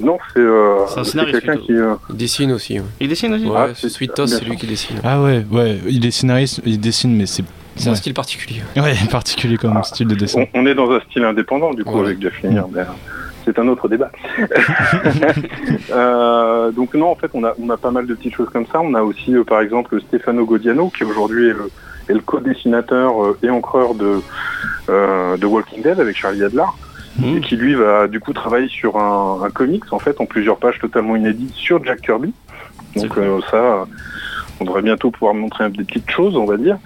non, 0.02 0.18
c'est 0.32 0.40
euh, 0.40 0.84
quelqu'un 1.30 1.56
qui. 1.58 1.72
euh, 1.72 1.94
Il 2.08 2.16
dessine 2.16 2.52
aussi. 2.52 2.78
Ouais, 2.78 2.84
Il 3.00 3.08
dessine 3.08 3.34
aussi 3.34 3.46
ouais 3.46 3.56
Ah, 3.56 3.74
Sweet 3.74 4.14
Toss, 4.14 4.30
c'est 4.30 4.44
lui 4.44 4.56
qui 4.56 4.66
dessine. 4.66 4.96
Ah 5.04 5.20
ouais, 5.22 5.44
ouais, 5.50 5.78
il 5.88 6.04
est 6.06 6.10
scénariste, 6.10 6.60
il 6.64 6.80
dessine, 6.80 7.14
mais 7.16 7.26
c'est 7.26 7.44
C'est 7.76 7.88
un 7.88 7.92
Ouais. 7.92 7.96
style 7.96 8.14
particulier. 8.14 8.62
ouais, 8.76 8.94
particulier 9.10 9.56
comme 9.58 9.76
Ah, 9.76 9.82
style 9.82 10.08
de 10.08 10.14
dessin. 10.14 10.44
on, 10.54 10.60
on 10.62 10.66
est 10.66 10.74
dans 10.74 10.90
un 10.90 11.00
style 11.00 11.24
indépendant 11.24 11.72
du 11.74 11.84
coup 11.84 11.92
Voilà. 11.92 12.08
avec 12.08 12.22
Jeff 12.22 12.42
Lemire, 12.42 12.66
mais 12.72 12.80
euh, 12.80 12.84
c'est 13.44 13.58
un 13.58 13.68
autre 13.68 13.86
débat. 13.88 14.10
Euh, 15.92 16.70
donc 16.72 16.94
non, 16.94 17.10
en 17.10 17.14
fait, 17.16 17.30
on 17.34 17.44
a, 17.44 17.52
on 17.60 17.68
a 17.70 17.76
pas 17.76 17.90
mal 17.90 18.06
de 18.06 18.14
petites 18.14 18.34
choses 18.34 18.48
comme 18.52 18.66
ça. 18.66 18.80
On 18.80 18.94
a 18.94 19.02
aussi, 19.02 19.34
euh, 19.34 19.44
par 19.44 19.60
exemple, 19.60 20.00
Stefano 20.00 20.44
Godiano, 20.44 20.88
qui 20.90 21.04
aujourd'hui 21.04 21.48
est 21.48 21.52
le, 21.52 21.70
est 22.08 22.12
le 22.14 22.20
co-dessinateur 22.20 23.22
euh, 23.24 23.38
et 23.42 23.50
encreur 23.50 23.94
de, 23.94 24.20
euh, 24.88 25.36
de 25.36 25.46
Walking 25.46 25.82
Dead 25.82 25.98
avec 25.98 26.16
Charlie 26.16 26.44
Adler. 26.44 26.62
Mhm. 27.20 27.36
et 27.36 27.40
qui 27.40 27.56
lui 27.56 27.74
va 27.74 28.08
du 28.08 28.18
coup 28.20 28.32
travailler 28.32 28.68
sur 28.68 28.96
un, 28.96 29.42
un 29.44 29.50
comics 29.50 29.92
en 29.92 29.98
fait 29.98 30.20
en 30.20 30.26
plusieurs 30.26 30.58
pages 30.58 30.78
totalement 30.78 31.16
inédites 31.16 31.54
sur 31.54 31.84
Jack 31.84 32.00
Kirby. 32.02 32.32
Donc 32.96 33.16
euh, 33.18 33.40
ça, 33.50 33.86
on 34.58 34.64
devrait 34.64 34.82
bientôt 34.82 35.10
pouvoir 35.10 35.34
montrer 35.34 35.68
des 35.70 35.84
petites 35.84 36.10
choses, 36.10 36.36
on 36.36 36.44
va 36.44 36.56
dire. 36.56 36.78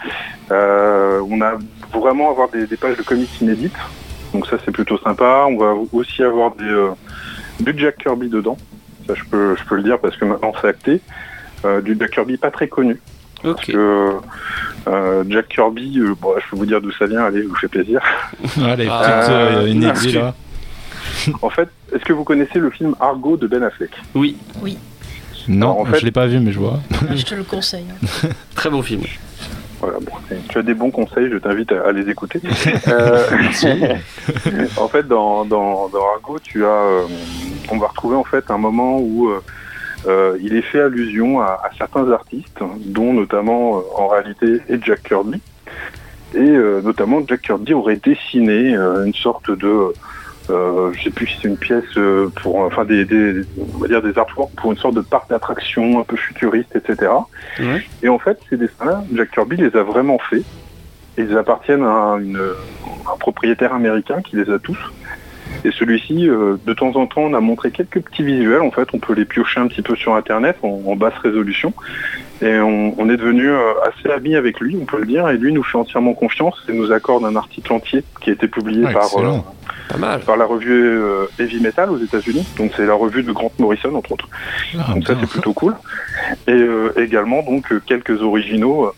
Euh, 0.50 1.20
on 1.30 1.40
a 1.40 1.54
vraiment 1.92 2.30
avoir 2.30 2.48
des, 2.50 2.66
des 2.66 2.76
pages 2.76 2.96
de 2.96 3.02
comics 3.02 3.40
inédites. 3.40 3.76
Donc 4.32 4.46
ça 4.46 4.56
c'est 4.64 4.72
plutôt 4.72 4.98
sympa. 4.98 5.46
On 5.48 5.56
va 5.56 5.74
aussi 5.92 6.22
avoir 6.22 6.54
des, 6.56 6.64
euh, 6.64 6.90
du 7.60 7.72
Jack 7.76 7.98
Kirby 7.98 8.28
dedans. 8.28 8.56
Ça 9.06 9.14
je 9.14 9.24
peux, 9.24 9.56
je 9.56 9.64
peux 9.64 9.76
le 9.76 9.82
dire 9.82 9.98
parce 9.98 10.16
que 10.16 10.24
maintenant 10.24 10.52
c'est 10.60 10.68
acté. 10.68 11.00
Du 11.82 11.96
Jack 11.98 12.10
Kirby 12.10 12.36
pas 12.36 12.50
très 12.50 12.68
connu. 12.68 13.00
Parce 13.44 13.66
que 13.66 14.12
euh, 14.88 15.24
Jack 15.28 15.48
Kirby, 15.48 15.98
euh, 16.00 16.14
bon, 16.20 16.32
je 16.42 16.50
peux 16.50 16.56
vous 16.56 16.66
dire 16.66 16.80
d'où 16.80 16.90
ça 16.92 17.06
vient, 17.06 17.24
allez, 17.24 17.42
je 17.42 17.48
vous 17.48 17.54
fais 17.56 17.68
plaisir. 17.68 18.00
Ah, 18.62 18.74
les 18.76 18.88
Ah, 18.90 19.20
petites 19.94 20.16
euh, 20.16 20.20
là. 20.20 20.34
En 21.42 21.50
fait, 21.50 21.68
est-ce 21.94 22.04
que 22.04 22.12
vous 22.12 22.24
connaissez 22.24 22.58
le 22.58 22.70
film 22.70 22.94
Argo 23.00 23.36
de 23.36 23.46
Ben 23.46 23.62
Affleck? 23.62 23.90
Oui, 24.14 24.36
Non, 25.48 25.66
Alors, 25.72 25.80
en 25.80 25.84
fait- 25.86 26.00
je 26.00 26.04
l'ai 26.06 26.10
pas 26.10 26.26
vu, 26.26 26.38
mais 26.40 26.52
je 26.52 26.58
vois. 26.58 26.80
Je 27.14 27.24
te 27.24 27.34
le 27.34 27.44
conseille. 27.44 27.86
très 28.54 28.70
bon 28.70 28.82
film. 28.82 29.02
Voilà, 29.80 29.98
bon, 30.00 30.12
tu 30.48 30.58
as 30.58 30.62
des 30.62 30.72
bons 30.74 30.90
conseils, 30.90 31.28
je 31.30 31.36
t'invite 31.36 31.70
à, 31.72 31.88
à 31.88 31.92
les 31.92 32.08
écouter. 32.08 32.40
Euh, 32.88 33.96
en 34.76 34.88
fait, 34.88 35.06
dans, 35.06 35.44
dans, 35.44 35.88
dans 35.88 36.04
Argo, 36.14 36.38
tu 36.42 36.64
as, 36.64 36.68
euh, 36.68 37.02
on 37.70 37.78
va 37.78 37.88
retrouver 37.88 38.16
en 38.16 38.24
fait 38.24 38.50
un 38.50 38.58
moment 38.58 38.98
où 38.98 39.30
euh, 40.06 40.36
il 40.40 40.54
est 40.54 40.62
fait 40.62 40.80
allusion 40.80 41.40
à, 41.40 41.60
à 41.64 41.70
certains 41.76 42.10
artistes, 42.10 42.60
dont 42.86 43.12
notamment 43.12 43.78
euh, 43.78 43.82
en 43.96 44.08
réalité 44.08 44.60
est 44.68 44.84
Jack 44.84 45.02
Kirby. 45.04 45.40
Et 46.34 46.40
euh, 46.40 46.82
notamment 46.82 47.22
Jack 47.26 47.42
Kirby 47.42 47.74
aurait 47.74 47.96
dessiné 47.96 48.74
une 48.74 49.14
sorte 49.14 49.50
de, 49.50 49.92
je 50.48 51.02
sais 51.02 51.10
plus 51.10 51.28
si 51.28 51.38
c'est 51.40 51.48
une 51.48 51.56
pièce 51.56 51.98
pour, 52.42 52.58
enfin 52.58 52.84
des, 52.84 53.04
des, 53.04 53.42
on 53.74 53.78
va 53.78 53.88
dire 53.88 54.02
des 54.02 54.18
artworks 54.18 54.54
pour 54.56 54.72
une 54.72 54.78
sorte 54.78 54.94
de 54.94 55.00
parc 55.00 55.30
d'attractions 55.30 56.00
un 56.00 56.04
peu 56.04 56.16
futuriste, 56.16 56.74
etc. 56.76 57.12
Et 58.02 58.08
en 58.08 58.18
fait, 58.18 58.38
ces 58.50 58.56
dessins-là, 58.56 59.04
Jack 59.14 59.30
Kirby 59.30 59.56
les 59.56 59.76
a 59.76 59.82
vraiment 59.82 60.18
faits. 60.18 60.44
Ils 61.16 61.38
appartiennent 61.38 61.84
à 61.84 62.16
une, 62.20 62.40
un 62.40 63.16
propriétaire 63.18 63.72
américain 63.72 64.20
qui 64.20 64.36
les 64.36 64.50
a 64.50 64.58
tous. 64.58 64.78
Et 65.64 65.70
celui-ci, 65.72 66.28
euh, 66.28 66.56
de 66.66 66.74
temps 66.74 66.94
en 66.96 67.06
temps, 67.06 67.22
on 67.22 67.34
a 67.34 67.40
montré 67.40 67.70
quelques 67.70 68.00
petits 68.02 68.22
visuels. 68.22 68.60
En 68.60 68.70
fait, 68.70 68.88
on 68.92 68.98
peut 68.98 69.14
les 69.14 69.24
piocher 69.24 69.60
un 69.60 69.66
petit 69.66 69.80
peu 69.82 69.96
sur 69.96 70.14
Internet 70.14 70.56
en, 70.62 70.82
en 70.86 70.94
basse 70.96 71.14
résolution. 71.22 71.72
Et 72.42 72.58
on, 72.58 72.94
on 73.00 73.08
est 73.08 73.16
devenu 73.16 73.48
euh, 73.48 73.72
assez 73.86 74.10
amis 74.12 74.36
avec 74.36 74.60
lui, 74.60 74.76
on 74.80 74.84
peut 74.84 74.98
le 74.98 75.06
dire. 75.06 75.26
Et 75.30 75.38
lui 75.38 75.52
nous 75.54 75.62
fait 75.62 75.78
entièrement 75.78 76.12
confiance 76.12 76.62
et 76.68 76.72
nous 76.72 76.92
accorde 76.92 77.24
un 77.24 77.34
article 77.36 77.72
entier 77.72 78.04
qui 78.20 78.30
a 78.30 78.32
été 78.34 78.46
publié 78.46 78.84
Ah, 78.88 78.92
par, 78.92 79.04
excellent. 79.04 79.44
Pas 79.88 79.96
mal. 79.98 80.20
par 80.20 80.36
la 80.36 80.44
revue 80.44 80.70
euh, 80.72 81.26
Heavy 81.38 81.60
Metal 81.60 81.88
aux 81.90 81.98
États-Unis. 81.98 82.46
Donc 82.58 82.72
c'est 82.76 82.84
la 82.86 82.94
revue 82.94 83.22
de 83.22 83.32
Grant 83.32 83.52
Morrison, 83.58 83.94
entre 83.94 84.12
autres. 84.12 84.28
Ah, 84.78 84.92
Donc 84.94 85.06
ça 85.06 85.14
c'est 85.18 85.28
plutôt 85.30 85.52
cool. 85.54 85.74
Et 86.46 86.52
euh, 86.52 86.92
également 86.98 87.42
donc 87.42 87.72
euh, 87.72 87.80
quelques 87.86 88.20
originaux 88.20 88.92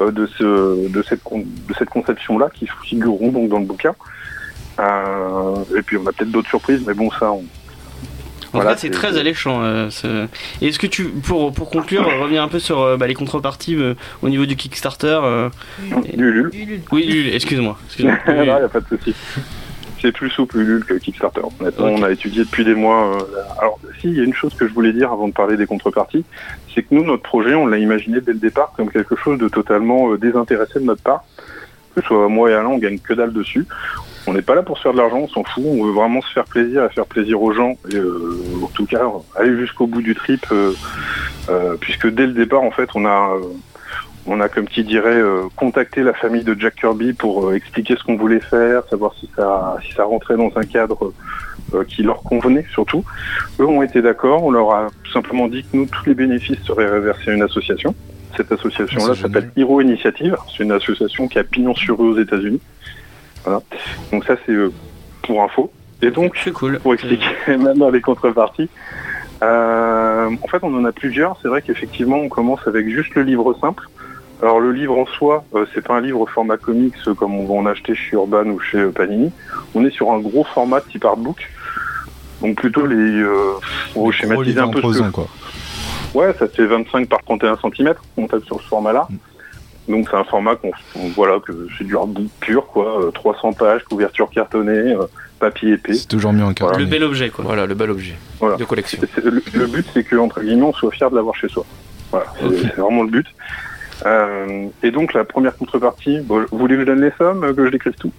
euh, 0.00 0.10
de 0.12 0.26
ce 0.26 0.88
de 0.88 1.02
cette 1.02 1.22
con- 1.24 1.44
de 1.68 1.74
cette 1.78 1.90
conception 1.90 2.38
là 2.38 2.48
qui 2.54 2.68
figureront 2.84 3.30
donc 3.32 3.48
dans 3.48 3.58
le 3.58 3.64
bouquin. 3.64 3.94
Euh, 4.80 5.54
et 5.76 5.82
puis 5.82 5.96
on 5.96 6.06
a 6.06 6.12
peut-être 6.12 6.30
d'autres 6.30 6.48
surprises, 6.48 6.82
mais 6.86 6.94
bon, 6.94 7.10
ça, 7.10 7.30
on, 7.32 7.38
En 7.38 8.58
Voilà, 8.58 8.70
tout 8.70 8.74
cas, 8.76 8.80
c'est 8.82 8.90
très 8.90 9.18
alléchant. 9.18 9.62
euh, 9.62 9.90
ce- 9.90 10.26
Et 10.60 10.68
Est-ce 10.68 10.78
que 10.78 10.86
tu, 10.86 11.04
pour, 11.04 11.52
pour 11.52 11.70
conclure, 11.70 12.04
revenir 12.20 12.42
un 12.42 12.48
peu 12.48 12.58
sur 12.58 12.80
euh, 12.80 12.96
bah, 12.96 13.06
les 13.06 13.14
contreparties 13.14 13.76
euh, 13.76 13.94
au 14.22 14.28
niveau 14.28 14.46
du 14.46 14.56
Kickstarter 14.56 15.20
euh, 15.22 15.48
Ulule. 16.16 16.50
Ulule. 16.52 16.80
Oui, 16.92 17.06
Lul, 17.06 17.34
excuse-moi. 17.34 17.76
Non, 18.00 18.14
il 18.28 18.42
n'y 18.42 18.50
a 18.50 18.68
pas 18.68 18.80
de 18.80 18.86
souci. 18.88 19.14
C'est 20.00 20.12
plus 20.12 20.28
souple 20.30 20.58
Ulule 20.58 20.84
que 20.84 20.94
Kickstarter. 20.94 21.40
Honnêtement, 21.60 21.86
on 21.86 22.02
a 22.02 22.10
étudié 22.10 22.44
depuis 22.44 22.64
des 22.64 22.74
mois. 22.74 23.16
euh, 23.16 23.22
Alors, 23.60 23.78
si, 24.00 24.08
il 24.08 24.16
y 24.16 24.20
a 24.20 24.24
une 24.24 24.34
chose 24.34 24.52
que 24.54 24.68
je 24.68 24.72
voulais 24.74 24.92
dire 24.92 25.10
avant 25.12 25.28
de 25.28 25.32
parler 25.32 25.56
des 25.56 25.66
contreparties, 25.66 26.24
c'est 26.74 26.82
que 26.82 26.94
nous, 26.94 27.04
notre 27.04 27.22
projet, 27.22 27.54
on 27.54 27.66
l'a 27.66 27.78
imaginé 27.78 28.20
dès 28.20 28.32
le 28.32 28.38
départ 28.38 28.72
comme 28.76 28.90
quelque 28.90 29.16
chose 29.16 29.38
de 29.38 29.48
totalement 29.48 30.12
euh, 30.12 30.18
désintéressé 30.18 30.78
de 30.80 30.84
notre 30.84 31.02
part. 31.02 31.22
Que 31.94 32.02
ce 32.02 32.06
soit 32.08 32.28
moi 32.28 32.50
et 32.50 32.54
Alain, 32.54 32.68
on 32.68 32.78
gagne 32.78 32.98
que 32.98 33.14
dalle 33.14 33.32
dessus. 33.32 33.66
On 34.34 34.36
n'est 34.36 34.42
pas 34.42 34.56
là 34.56 34.64
pour 34.64 34.78
se 34.78 34.82
faire 34.82 34.92
de 34.92 34.98
l'argent, 34.98 35.18
on 35.18 35.28
s'en 35.28 35.44
fout. 35.44 35.62
On 35.64 35.84
veut 35.84 35.92
vraiment 35.92 36.20
se 36.20 36.32
faire 36.32 36.44
plaisir 36.44 36.84
et 36.84 36.88
faire 36.88 37.06
plaisir 37.06 37.40
aux 37.40 37.52
gens. 37.52 37.76
Et 37.92 37.94
euh, 37.94 38.36
en 38.64 38.66
tout 38.66 38.84
cas, 38.84 39.08
aller 39.36 39.56
jusqu'au 39.56 39.86
bout 39.86 40.02
du 40.02 40.16
trip, 40.16 40.44
euh, 40.50 40.72
euh, 41.50 41.76
puisque 41.78 42.08
dès 42.08 42.26
le 42.26 42.32
départ, 42.32 42.62
en 42.62 42.72
fait, 42.72 42.88
on 42.96 43.06
a, 43.06 43.30
on 44.26 44.40
a 44.40 44.48
comme 44.48 44.66
qui 44.66 44.82
dirait, 44.82 45.22
contacté 45.54 46.02
la 46.02 46.14
famille 46.14 46.42
de 46.42 46.56
Jack 46.58 46.74
Kirby 46.74 47.12
pour 47.12 47.54
expliquer 47.54 47.94
ce 47.94 48.02
qu'on 48.02 48.16
voulait 48.16 48.40
faire, 48.40 48.82
savoir 48.90 49.14
si 49.20 49.30
ça, 49.36 49.76
si 49.86 49.92
ça 49.92 50.02
rentrait 50.02 50.36
dans 50.36 50.50
un 50.56 50.64
cadre 50.64 51.12
qui 51.86 52.02
leur 52.02 52.20
convenait 52.24 52.66
surtout. 52.72 53.04
Eux 53.60 53.66
ont 53.66 53.84
été 53.84 54.02
d'accord. 54.02 54.42
On 54.42 54.50
leur 54.50 54.72
a 54.72 54.88
simplement 55.12 55.46
dit 55.46 55.62
que 55.62 55.76
nous, 55.76 55.86
tous 55.86 56.06
les 56.06 56.14
bénéfices 56.14 56.60
seraient 56.64 56.90
reversés 56.90 57.30
à 57.30 57.34
une 57.34 57.42
association. 57.42 57.94
Cette 58.36 58.50
association-là 58.50 59.14
s'appelle 59.14 59.52
Hero 59.56 59.80
Initiative. 59.80 60.36
C'est 60.50 60.64
une 60.64 60.72
association 60.72 61.28
qui 61.28 61.38
a 61.38 61.44
pignon 61.44 61.76
sur 61.76 62.00
rue 62.00 62.08
aux 62.08 62.18
États-Unis. 62.18 62.60
Voilà. 63.44 63.60
Donc 64.12 64.24
ça, 64.24 64.36
c'est 64.44 64.52
euh, 64.52 64.72
pour 65.22 65.42
info. 65.42 65.70
Et 66.02 66.10
donc, 66.10 66.36
cool. 66.54 66.78
pour 66.80 66.94
expliquer 66.94 67.26
maintenant 67.58 67.90
les 67.90 68.00
contreparties. 68.00 68.68
Euh, 69.42 70.30
en 70.42 70.46
fait, 70.48 70.58
on 70.62 70.74
en 70.74 70.84
a 70.84 70.92
plusieurs. 70.92 71.38
C'est 71.42 71.48
vrai 71.48 71.62
qu'effectivement, 71.62 72.16
on 72.16 72.28
commence 72.28 72.66
avec 72.66 72.88
juste 72.88 73.14
le 73.14 73.22
livre 73.22 73.54
simple. 73.60 73.88
Alors 74.42 74.60
le 74.60 74.72
livre 74.72 74.98
en 74.98 75.06
soi, 75.06 75.44
euh, 75.54 75.64
c'est 75.72 75.82
pas 75.82 75.94
un 75.94 76.00
livre 76.00 76.20
au 76.20 76.26
format 76.26 76.56
comics 76.56 76.94
comme 77.16 77.34
on 77.34 77.46
va 77.46 77.54
en 77.54 77.66
acheter 77.66 77.94
chez 77.94 78.14
Urban 78.14 78.46
ou 78.46 78.58
chez 78.60 78.78
euh, 78.78 78.90
Panini. 78.90 79.30
On 79.74 79.84
est 79.84 79.90
sur 79.90 80.10
un 80.10 80.18
gros 80.18 80.44
format 80.44 80.80
type 80.80 81.04
artbook. 81.04 81.48
Donc 82.42 82.56
plutôt 82.56 82.84
les, 82.84 82.94
euh, 82.94 83.52
pour 83.92 84.12
schématiser 84.12 84.60
un 84.60 84.64
en 84.64 84.70
peu 84.70 84.78
ce 84.78 84.82
que, 84.82 84.88
prosant, 84.88 85.10
quoi. 85.10 85.28
Ouais, 86.14 86.34
ça 86.38 86.46
fait 86.48 86.66
25 86.66 87.08
par 87.08 87.20
31 87.22 87.56
cm. 87.56 87.94
On 88.16 88.26
tape 88.26 88.44
sur 88.44 88.60
ce 88.60 88.66
format-là. 88.66 89.08
Donc 89.88 90.08
c'est 90.10 90.16
un 90.16 90.24
format 90.24 90.56
qu'on, 90.56 90.70
on- 90.96 91.08
voilà, 91.08 91.38
que 91.40 91.52
c'est 91.76 91.84
du 91.84 91.96
artbook 91.96 92.26
pur, 92.40 92.66
quoi. 92.66 93.02
euh, 93.04 93.10
300 93.10 93.52
pages, 93.52 93.84
couverture 93.84 94.30
cartonnée, 94.30 94.72
euh, 94.94 95.04
papier 95.38 95.72
épais. 95.74 95.94
C'est 95.94 96.08
toujours 96.08 96.32
mieux 96.32 96.44
en 96.44 96.48
Le 96.48 96.54
cartonné. 96.54 96.86
bel 96.86 97.04
objet, 97.04 97.28
quoi. 97.30 97.44
Voilà, 97.44 97.66
le 97.66 97.74
bel 97.74 97.90
objet 97.90 98.14
Voilà. 98.40 98.56
de 98.56 98.64
collection. 98.64 98.98
Le, 99.22 99.42
le 99.52 99.66
but, 99.66 99.86
c'est 99.92 100.04
que 100.04 100.16
entre 100.16 100.40
guillemets, 100.40 100.62
on 100.62 100.72
soit 100.72 100.90
fier 100.90 101.10
de 101.10 101.16
l'avoir 101.16 101.34
chez 101.36 101.48
soi. 101.48 101.64
Voilà, 102.10 102.26
c'est 102.40 102.76
vraiment 102.76 103.02
le 103.02 103.10
but. 103.10 103.26
Euh, 104.06 104.66
et 104.82 104.90
donc 104.90 105.14
la 105.14 105.24
première 105.24 105.56
contrepartie, 105.56 106.20
bon, 106.20 106.44
vous 106.50 106.58
voulez 106.58 106.74
que 106.74 106.82
je 106.82 106.86
donne 106.86 107.00
les 107.00 107.12
sommes, 107.18 107.44
euh, 107.44 107.54
que 107.54 107.64
je 107.64 107.70
décrive 107.70 107.94
tout? 107.94 108.12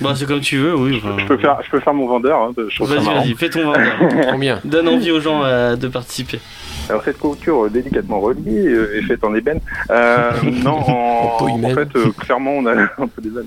Bah, 0.00 0.12
c'est 0.14 0.26
comme 0.26 0.40
tu 0.40 0.58
veux, 0.58 0.74
oui. 0.76 1.00
enfin, 1.02 1.16
Je 1.18 1.26
peux 1.26 1.38
faire, 1.38 1.58
je 1.64 1.70
peux 1.70 1.80
faire 1.80 1.94
mon 1.94 2.06
vendeur. 2.06 2.40
Hein, 2.40 2.52
Vas-y, 2.56 3.04
vas-y, 3.04 3.34
fais 3.34 3.50
ton 3.50 3.64
vendeur. 3.64 3.94
Combien 4.30 4.60
Donne 4.64 4.88
envie 4.88 5.10
aux 5.10 5.20
gens 5.20 5.42
euh, 5.44 5.76
de 5.76 5.88
participer. 5.88 6.40
Alors 6.88 7.02
cette 7.02 7.18
couture 7.18 7.64
euh, 7.64 7.70
délicatement 7.70 8.20
reliée 8.20 8.66
euh, 8.66 8.98
est 8.98 9.02
faite 9.02 9.24
en 9.24 9.34
ébène. 9.34 9.60
Euh, 9.90 10.30
non, 10.64 10.78
en, 10.78 11.38
En 11.40 11.70
fait, 11.70 11.96
euh, 11.96 12.10
clairement, 12.18 12.52
on 12.52 12.66
a 12.66 12.72
un 12.98 13.06
peu 13.08 13.22
d'ébène. 13.22 13.46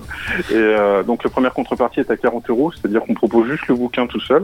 Et 0.50 0.54
euh, 0.54 1.02
donc 1.02 1.22
la 1.24 1.30
première 1.30 1.52
contrepartie 1.52 2.00
est 2.00 2.10
à 2.10 2.16
40 2.16 2.50
euros, 2.50 2.72
c'est-à-dire 2.72 3.02
qu'on 3.02 3.14
propose 3.14 3.48
juste 3.48 3.66
le 3.68 3.76
bouquin 3.76 4.06
tout 4.06 4.20
seul, 4.20 4.42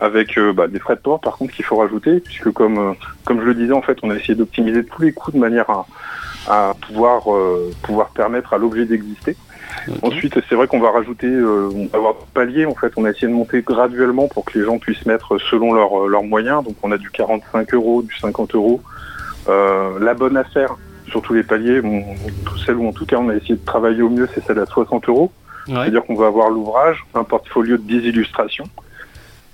avec 0.00 0.38
euh, 0.38 0.52
bah, 0.52 0.68
des 0.68 0.78
frais 0.78 0.94
de 0.94 1.00
port 1.00 1.20
par 1.20 1.36
contre 1.36 1.52
qu'il 1.52 1.64
faut 1.64 1.76
rajouter, 1.76 2.20
puisque 2.20 2.50
comme 2.52 2.78
euh, 2.78 2.92
comme 3.24 3.40
je 3.40 3.46
le 3.46 3.54
disais, 3.54 3.72
en 3.72 3.82
fait, 3.82 3.98
on 4.02 4.10
a 4.10 4.14
essayé 4.14 4.34
d'optimiser 4.36 4.84
tous 4.84 5.02
les 5.02 5.12
coûts 5.12 5.32
de 5.32 5.38
manière 5.38 5.68
à, 5.70 5.86
à 6.48 6.74
pouvoir 6.86 7.32
euh, 7.32 7.70
pouvoir 7.82 8.08
permettre 8.08 8.54
à 8.54 8.58
l'objet 8.58 8.84
d'exister. 8.84 9.36
Ensuite, 10.02 10.38
c'est 10.48 10.54
vrai 10.54 10.66
qu'on 10.66 10.80
va 10.80 10.90
rajouter, 10.90 11.28
euh, 11.28 11.70
on 11.72 11.86
va 11.86 11.98
avoir 11.98 12.14
des 12.14 12.26
paliers. 12.34 12.66
En 12.66 12.74
fait, 12.74 12.92
on 12.96 13.04
a 13.04 13.10
essayé 13.10 13.28
de 13.28 13.32
monter 13.32 13.62
graduellement 13.62 14.28
pour 14.28 14.44
que 14.44 14.58
les 14.58 14.64
gens 14.64 14.78
puissent 14.78 15.06
mettre 15.06 15.38
selon 15.38 15.72
leurs 15.72 16.06
leurs 16.08 16.24
moyens. 16.24 16.64
Donc, 16.64 16.76
on 16.82 16.92
a 16.92 16.98
du 16.98 17.10
45 17.10 17.74
euros, 17.74 18.02
du 18.02 18.16
50 18.16 18.54
euros. 18.54 18.80
Euh, 19.48 19.98
la 20.00 20.14
bonne 20.14 20.36
affaire 20.36 20.76
sur 21.08 21.22
tous 21.22 21.32
les 21.32 21.42
paliers, 21.42 21.80
celle 22.66 22.76
où 22.76 22.86
en 22.86 22.92
tout 22.92 23.06
cas 23.06 23.16
on 23.16 23.30
a 23.30 23.34
essayé 23.34 23.54
de 23.54 23.64
travailler 23.64 24.02
au 24.02 24.10
mieux, 24.10 24.28
c'est 24.34 24.44
celle 24.44 24.58
à 24.58 24.66
60 24.66 25.08
euros. 25.08 25.32
Ouais. 25.66 25.74
C'est-à-dire 25.74 26.04
qu'on 26.04 26.16
va 26.16 26.26
avoir 26.26 26.50
l'ouvrage, 26.50 27.04
un 27.14 27.24
portfolio 27.24 27.76
de 27.76 27.82
10 27.82 28.08
illustrations. 28.08 28.68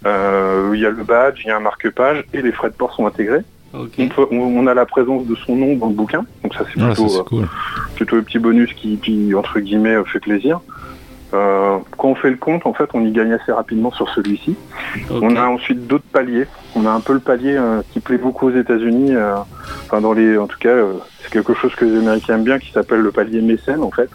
Euh, 0.06 0.70
il 0.74 0.80
y 0.80 0.86
a 0.86 0.90
le 0.90 1.02
badge, 1.02 1.42
il 1.44 1.48
y 1.48 1.50
a 1.50 1.56
un 1.56 1.60
marque-page 1.60 2.24
et 2.32 2.42
les 2.42 2.52
frais 2.52 2.70
de 2.70 2.74
port 2.74 2.94
sont 2.94 3.06
intégrés. 3.06 3.42
On, 3.74 4.08
peut- 4.08 4.26
on- 4.30 4.36
on 4.38 4.66
a 4.66 4.74
la 4.74 4.86
présence 4.86 5.26
de 5.26 5.34
son 5.34 5.56
nom 5.56 5.76
dans 5.76 5.88
le 5.88 5.94
bouquin, 5.94 6.24
donc 6.42 6.54
ça 6.54 6.64
c'est 6.72 6.80
Ah, 6.80 6.88
ça, 6.88 6.94
plutôt, 6.94 7.08
c'est 7.08 7.18
euh, 7.20 7.22
cool. 7.24 7.48
plutôt 7.96 8.16
le 8.16 8.22
petit 8.22 8.38
bonus 8.38 8.72
qui, 8.74 8.98
qui, 8.98 9.34
entre 9.34 9.58
guillemets, 9.60 9.94
euh, 9.96 10.04
fait 10.04 10.20
plaisir. 10.20 10.60
Euh, 11.32 11.78
quand 11.98 12.08
on 12.10 12.14
fait 12.14 12.30
le 12.30 12.36
compte, 12.36 12.64
en 12.66 12.74
fait, 12.74 12.88
on 12.94 13.04
y 13.04 13.10
gagne 13.10 13.32
assez 13.32 13.50
rapidement 13.50 13.90
sur 13.90 14.08
celui-ci. 14.10 14.54
On 15.10 15.34
a 15.34 15.46
ensuite 15.46 15.88
d'autres 15.88 16.04
paliers. 16.12 16.46
On 16.76 16.86
a 16.86 16.90
un 16.90 17.00
peu 17.00 17.12
le 17.12 17.18
palier 17.18 17.56
euh, 17.56 17.82
qui 17.92 17.98
plaît 17.98 18.18
beaucoup 18.18 18.46
aux 18.48 18.54
États-Unis. 18.56 19.16
euh, 19.16 19.34
enfin, 19.86 20.00
dans 20.00 20.12
les, 20.12 20.38
en 20.38 20.46
tout 20.46 20.58
cas, 20.60 20.68
euh, 20.68 20.92
c'est 21.20 21.32
quelque 21.32 21.54
chose 21.54 21.74
que 21.74 21.84
les 21.84 21.96
Américains 21.98 22.34
aiment 22.36 22.44
bien, 22.44 22.60
qui 22.60 22.70
s'appelle 22.70 23.00
le 23.00 23.10
palier 23.10 23.40
mécène, 23.40 23.82
en 23.82 23.90
fait. 23.90 24.08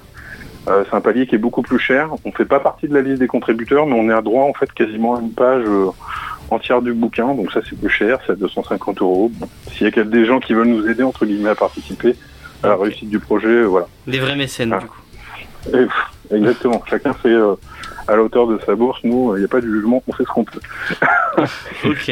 Euh, 0.70 0.84
c'est 0.90 0.96
un 0.96 1.02
palier 1.02 1.26
qui 1.28 1.36
est 1.36 1.40
beaucoup 1.40 1.62
plus 1.62 1.80
cher. 1.80 2.10
On 2.24 2.32
fait 2.32 2.46
pas 2.46 2.60
partie 2.62 2.88
de 2.88 2.94
la 2.94 3.02
liste 3.02 3.20
des 3.20 3.28
contributeurs, 3.28 3.86
mais 3.86 3.96
on 4.00 4.10
est 4.10 4.14
à 4.14 4.22
droit, 4.22 4.44
en 4.46 4.54
fait, 4.54 4.72
quasiment 4.72 5.18
à 5.18 5.22
une 5.22 5.32
page 5.32 5.64
euh, 5.68 5.88
entière 6.52 6.82
du 6.82 6.94
bouquin. 6.94 7.34
Donc 7.34 7.52
ça, 7.52 7.62
c'est 7.68 7.78
plus 7.78 7.90
cher, 7.90 8.20
c'est 8.26 8.34
à 8.34 8.36
250 8.36 9.02
euros. 9.02 9.32
Bon, 9.34 9.48
S'il 9.72 9.88
y 9.94 10.00
a 10.00 10.04
des 10.04 10.26
gens 10.26 10.40
qui 10.40 10.54
veulent 10.54 10.68
nous 10.68 10.88
aider, 10.88 11.04
entre 11.04 11.26
guillemets, 11.26 11.50
à 11.50 11.56
participer 11.56 12.16
à 12.64 12.70
la 12.70 12.76
réussite 12.76 13.10
du 13.10 13.20
projet, 13.20 13.64
voilà. 13.64 13.88
Des 14.08 14.20
vrais 14.20 14.36
mécènes, 14.36 14.74
Ah. 14.74 14.80
du 14.80 14.86
coup. 14.88 15.02
Et, 15.74 16.36
exactement. 16.36 16.84
Chacun 16.90 17.14
fait 17.14 17.30
euh, 17.30 17.56
à 18.10 18.16
la 18.16 18.24
hauteur 18.24 18.48
de 18.48 18.60
sa 18.66 18.76
bourse. 18.76 19.00
Nous, 19.04 19.36
il 19.36 19.40
n'y 19.40 19.46
a 19.46 19.48
pas 19.48 19.62
de 19.62 19.68
jugement. 19.68 20.02
On 20.08 20.14
fait 20.14 20.24
ce 20.24 20.30
qu'on 20.30 20.44
peut. 20.44 20.60
Ok. 21.86 22.12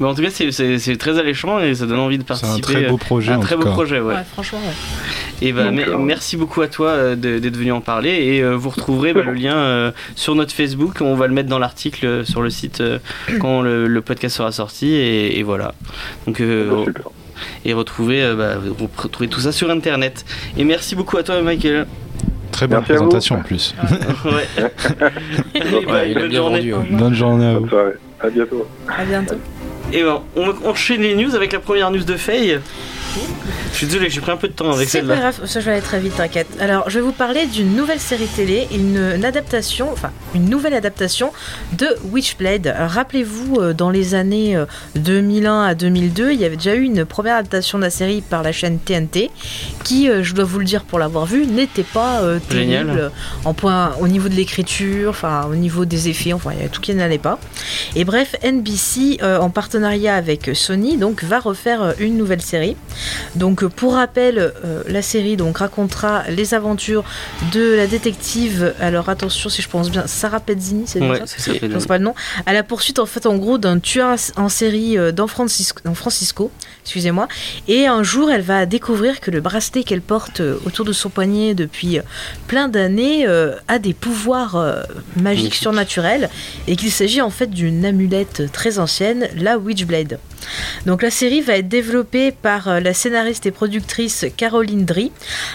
Mais 0.00 0.06
en 0.06 0.14
tout 0.14 0.22
cas, 0.22 0.30
c'est- 0.30 0.96
très 0.98 1.18
alléchant 1.18 1.60
et 1.60 1.74
ça 1.74 1.86
donne 1.86 2.00
envie 2.00 2.18
de 2.18 2.24
C'est 2.26 2.32
un 2.32 2.36
participer. 2.38 2.72
très 2.74 2.86
beau 2.88 2.94
euh, 2.96 2.98
projet, 2.98 3.32
un 3.32 3.36
en 3.38 3.40
très 3.40 3.54
tout 3.54 3.60
beau 3.60 3.66
cas. 3.66 3.72
projet, 3.72 4.00
ouais. 4.00 4.14
Ouais, 4.14 4.24
franchement, 4.32 4.58
ouais. 4.58 5.46
Et 5.46 5.52
bah, 5.52 5.64
Donc, 5.70 5.78
euh, 5.78 5.96
merci 5.98 6.36
beaucoup 6.36 6.60
à 6.60 6.66
toi 6.68 6.88
euh, 6.90 7.14
d'être 7.16 7.56
venu 7.56 7.70
en 7.72 7.80
parler 7.80 8.10
et 8.10 8.42
euh, 8.42 8.54
vous 8.56 8.70
retrouverez 8.70 9.12
bah, 9.14 9.22
le 9.24 9.32
lien 9.34 9.56
euh, 9.56 9.92
sur 10.16 10.34
notre 10.34 10.52
Facebook. 10.52 10.96
On 11.00 11.14
va 11.14 11.28
le 11.28 11.32
mettre 11.34 11.48
dans 11.48 11.58
l'article 11.60 12.04
euh, 12.06 12.24
sur 12.24 12.42
le 12.42 12.50
site 12.50 12.80
euh, 12.80 12.98
quand 13.40 13.62
le, 13.62 13.86
le 13.86 14.00
podcast 14.02 14.36
sera 14.36 14.50
sorti 14.52 14.88
et, 14.92 15.38
et 15.38 15.42
voilà. 15.44 15.72
Donc 16.26 16.40
euh, 16.40 16.84
Super. 16.84 17.04
et 17.64 17.72
retrouver 17.72 18.22
euh, 18.22 18.34
bah, 18.34 18.56
vous 18.58 18.88
retrouvez 18.96 19.28
tout 19.28 19.40
ça 19.40 19.52
sur 19.52 19.70
internet. 19.70 20.24
Et 20.56 20.64
merci 20.64 20.96
beaucoup 20.96 21.16
à 21.16 21.22
toi 21.22 21.40
Michael. 21.40 21.86
Très 22.58 22.66
bonne 22.66 22.78
Merci 22.78 22.92
présentation 22.92 23.36
en 23.36 23.42
plus. 23.42 23.72
ouais. 24.24 24.32
Bah, 25.86 26.04
il 26.06 26.14
bonne 26.14 26.28
bien 26.28 26.38
journée. 26.38 26.70
vendu. 26.72 26.88
Bonne 26.90 27.14
journée 27.14 27.46
à 27.46 27.58
vous. 27.60 27.68
À 28.18 28.30
bientôt. 28.30 28.66
À 28.88 29.04
bientôt. 29.04 29.36
Et 29.92 30.02
ben, 30.02 30.22
on 30.34 30.50
va 30.50 30.68
enchaîner 30.68 31.14
les 31.14 31.24
news 31.24 31.36
avec 31.36 31.52
la 31.52 31.60
première 31.60 31.92
news 31.92 32.02
de 32.02 32.16
Faye. 32.16 32.58
Je 33.72 33.76
suis 33.76 33.86
désolé, 33.86 34.10
j'ai 34.10 34.20
pris 34.20 34.30
un 34.32 34.36
peu 34.36 34.48
de 34.48 34.52
temps 34.52 34.72
avec 34.72 34.88
C'est 34.88 35.00
pas 35.02 35.06
celle-là. 35.14 35.20
grave, 35.32 35.40
ça 35.46 35.60
je 35.60 35.64
vais 35.66 35.72
aller 35.72 35.82
très 35.82 36.00
vite, 36.00 36.16
t'inquiète. 36.16 36.48
Alors, 36.60 36.88
je 36.90 36.98
vais 36.98 37.04
vous 37.04 37.12
parler 37.12 37.46
d'une 37.46 37.74
nouvelle 37.76 38.00
série 38.00 38.26
télé, 38.26 38.66
une, 38.72 38.96
une 39.16 39.24
adaptation, 39.24 39.90
enfin, 39.92 40.10
une 40.34 40.48
nouvelle 40.48 40.74
adaptation 40.74 41.32
de 41.76 41.86
Witchblade. 42.10 42.66
Alors, 42.68 42.90
Rappelez-vous, 42.90 43.56
euh, 43.60 43.72
dans 43.74 43.90
les 43.90 44.14
années 44.14 44.56
euh, 44.56 44.64
2001 44.96 45.62
à 45.62 45.74
2002, 45.74 46.32
il 46.32 46.40
y 46.40 46.44
avait 46.44 46.56
déjà 46.56 46.74
eu 46.74 46.82
une 46.82 47.04
première 47.04 47.36
adaptation 47.36 47.78
de 47.78 47.84
la 47.84 47.90
série 47.90 48.20
par 48.22 48.42
la 48.42 48.52
chaîne 48.52 48.78
TNT, 48.78 49.30
qui, 49.84 50.08
euh, 50.08 50.22
je 50.22 50.34
dois 50.34 50.44
vous 50.44 50.58
le 50.58 50.64
dire 50.64 50.84
pour 50.84 50.98
l'avoir 50.98 51.26
vue, 51.26 51.46
n'était 51.46 51.82
pas 51.84 52.20
euh, 52.22 52.38
Génial. 52.50 52.86
terrible 52.86 53.12
en 53.44 53.54
point, 53.54 53.92
au 54.00 54.08
niveau 54.08 54.28
de 54.28 54.34
l'écriture, 54.34 55.10
enfin, 55.10 55.46
au 55.50 55.54
niveau 55.54 55.84
des 55.84 56.08
effets, 56.08 56.32
enfin, 56.32 56.50
il 56.52 56.56
y 56.56 56.60
avait 56.60 56.68
tout 56.68 56.80
qui 56.80 56.94
n'allait 56.94 57.18
pas. 57.18 57.38
Et 57.94 58.04
bref, 58.04 58.34
NBC, 58.42 59.18
euh, 59.22 59.38
en 59.38 59.50
partenariat 59.50 60.14
avec 60.16 60.50
Sony, 60.54 60.96
donc, 60.96 61.22
va 61.24 61.38
refaire 61.38 61.82
euh, 61.82 61.92
une 62.00 62.16
nouvelle 62.16 62.42
série. 62.42 62.76
Donc 63.36 63.62
euh, 63.62 63.68
pour 63.68 63.94
rappel, 63.94 64.38
euh, 64.38 64.82
la 64.88 65.02
série 65.02 65.36
donc 65.36 65.58
racontera 65.58 66.24
les 66.28 66.54
aventures 66.54 67.04
de 67.52 67.74
la 67.74 67.86
détective. 67.86 68.74
Alors 68.80 69.08
attention 69.08 69.48
si 69.48 69.62
je 69.62 69.68
pense 69.68 69.90
bien, 69.90 70.06
Sarah 70.06 70.40
Pezzini, 70.40 70.84
c'est 70.86 71.00
bien 71.00 71.08
Ouais, 71.08 71.22
ça 71.26 71.52
je 71.52 71.66
pense 71.66 71.86
pas 71.86 71.98
le 71.98 72.04
nom, 72.04 72.14
à 72.46 72.52
la 72.52 72.62
poursuite 72.62 72.98
en 72.98 73.06
fait 73.06 73.26
en 73.26 73.36
gros 73.36 73.58
d'un 73.58 73.78
tueur 73.78 74.16
en 74.36 74.48
série 74.48 74.98
euh, 74.98 75.12
dans 75.12 75.26
Francisco, 75.26 75.80
dans 75.84 75.94
Francisco 75.94 76.50
excusez-moi, 76.82 77.28
et 77.66 77.86
un 77.86 78.02
jour 78.02 78.30
elle 78.30 78.42
va 78.42 78.66
découvrir 78.66 79.20
que 79.20 79.30
le 79.30 79.40
bracelet 79.40 79.84
qu'elle 79.84 80.00
porte 80.00 80.40
autour 80.64 80.84
de 80.84 80.92
son 80.92 81.10
poignet 81.10 81.54
depuis 81.54 82.00
plein 82.46 82.68
d'années 82.68 83.26
euh, 83.26 83.54
a 83.68 83.78
des 83.78 83.94
pouvoirs 83.94 84.56
euh, 84.56 84.82
magiques 85.16 85.54
surnaturels 85.54 86.28
et 86.66 86.76
qu'il 86.76 86.90
s'agit 86.90 87.20
en 87.20 87.30
fait 87.30 87.50
d'une 87.50 87.84
amulette 87.84 88.50
très 88.52 88.78
ancienne, 88.78 89.28
la 89.36 89.58
Witchblade. 89.58 90.18
Donc 90.86 91.02
la 91.02 91.10
série 91.10 91.40
va 91.40 91.56
être 91.56 91.68
développée 91.68 92.32
par 92.32 92.68
euh, 92.68 92.80
la 92.80 92.94
scénariste 92.94 93.46
et 93.46 93.50
productrice 93.50 94.26
Caroline 94.36 94.84
Dry. 94.84 95.12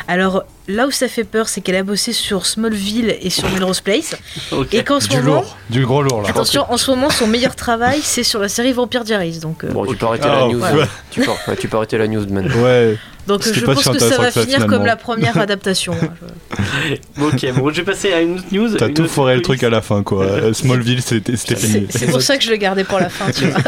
Alors 0.08 0.44
là 0.68 0.88
où 0.88 0.92
ça 0.92 1.08
fait 1.08 1.24
peur, 1.24 1.50
c'est 1.50 1.62
qu'elle 1.62 1.76
a 1.76 1.84
bossé 1.84 2.14
sur 2.14 2.46
Smallville 2.46 3.16
et 3.22 3.30
sur 3.30 3.50
Melrose 3.52 3.82
Place. 3.82 4.16
Ok. 4.52 4.74
Et 4.74 4.84
qu'en 4.84 5.00
ce 5.00 5.08
Du 5.08 5.18
moment, 5.18 5.36
lourd, 5.42 5.58
du 5.70 5.86
gros 5.86 6.02
lourd 6.04 6.22
là. 6.22 6.30
attention, 6.30 6.66
en 6.72 6.78
ce 6.78 6.92
moment, 6.92 7.10
son 7.10 7.28
meilleur 7.28 7.56
travail, 7.56 8.00
c'est 8.04 8.24
sur 8.24 8.40
la 8.40 8.50
série 8.50 8.72
Vampire 8.74 9.04
Diaries. 9.04 9.40
Donc, 9.40 9.64
euh, 9.64 9.72
Bon, 9.72 9.86
tu 9.86 9.96
peux 9.96 10.06
arrêter 10.06 10.28
Ah, 10.28 10.36
la 10.36 10.48
ouais. 10.48 10.54
news. 10.54 10.62
Ouais. 10.62 10.86
Tu, 11.12 11.22
peux, 11.22 11.30
ouais, 11.32 11.56
tu 11.60 11.68
peux 11.68 11.78
arrêter 11.78 11.98
la 11.98 12.08
news, 12.08 12.26
man. 12.30 12.46
Ouais, 12.62 12.98
donc 13.26 13.42
je 13.44 13.64
pense 13.66 13.88
que 13.88 14.00
ça 14.00 14.18
va 14.18 14.32
ça, 14.32 14.42
finir 14.42 14.68
comme 14.68 14.86
la 14.86 14.96
première 14.98 15.38
adaptation. 15.48 15.94
hein. 15.94 16.10
Je- 16.90 16.96
Bon, 17.18 17.28
ok, 17.34 17.54
bon, 17.54 17.70
je 17.72 17.76
vais 17.78 17.84
passer 17.84 18.12
à 18.14 18.20
une 18.22 18.36
autre 18.36 18.44
news. 18.52 18.76
t'as 18.76 18.90
tout 18.90 19.08
foré 19.08 19.36
le 19.36 19.42
truc 19.42 19.64
à 19.64 19.70
la 19.70 19.82
fin 19.82 20.04
quoi. 20.04 20.26
Euh, 20.26 20.54
Smallville 20.54 21.02
c'était 21.02 21.36
fini. 21.56 21.88
C'est 21.90 22.08
pour 22.08 22.22
ça 22.22 22.38
que 22.38 22.44
je 22.44 22.50
l'ai 22.52 22.58
gardé 22.58 22.84
pour 22.84 23.00
la 23.00 23.10
fin, 23.10 23.32
tu 23.32 23.46
vois. 23.46 23.60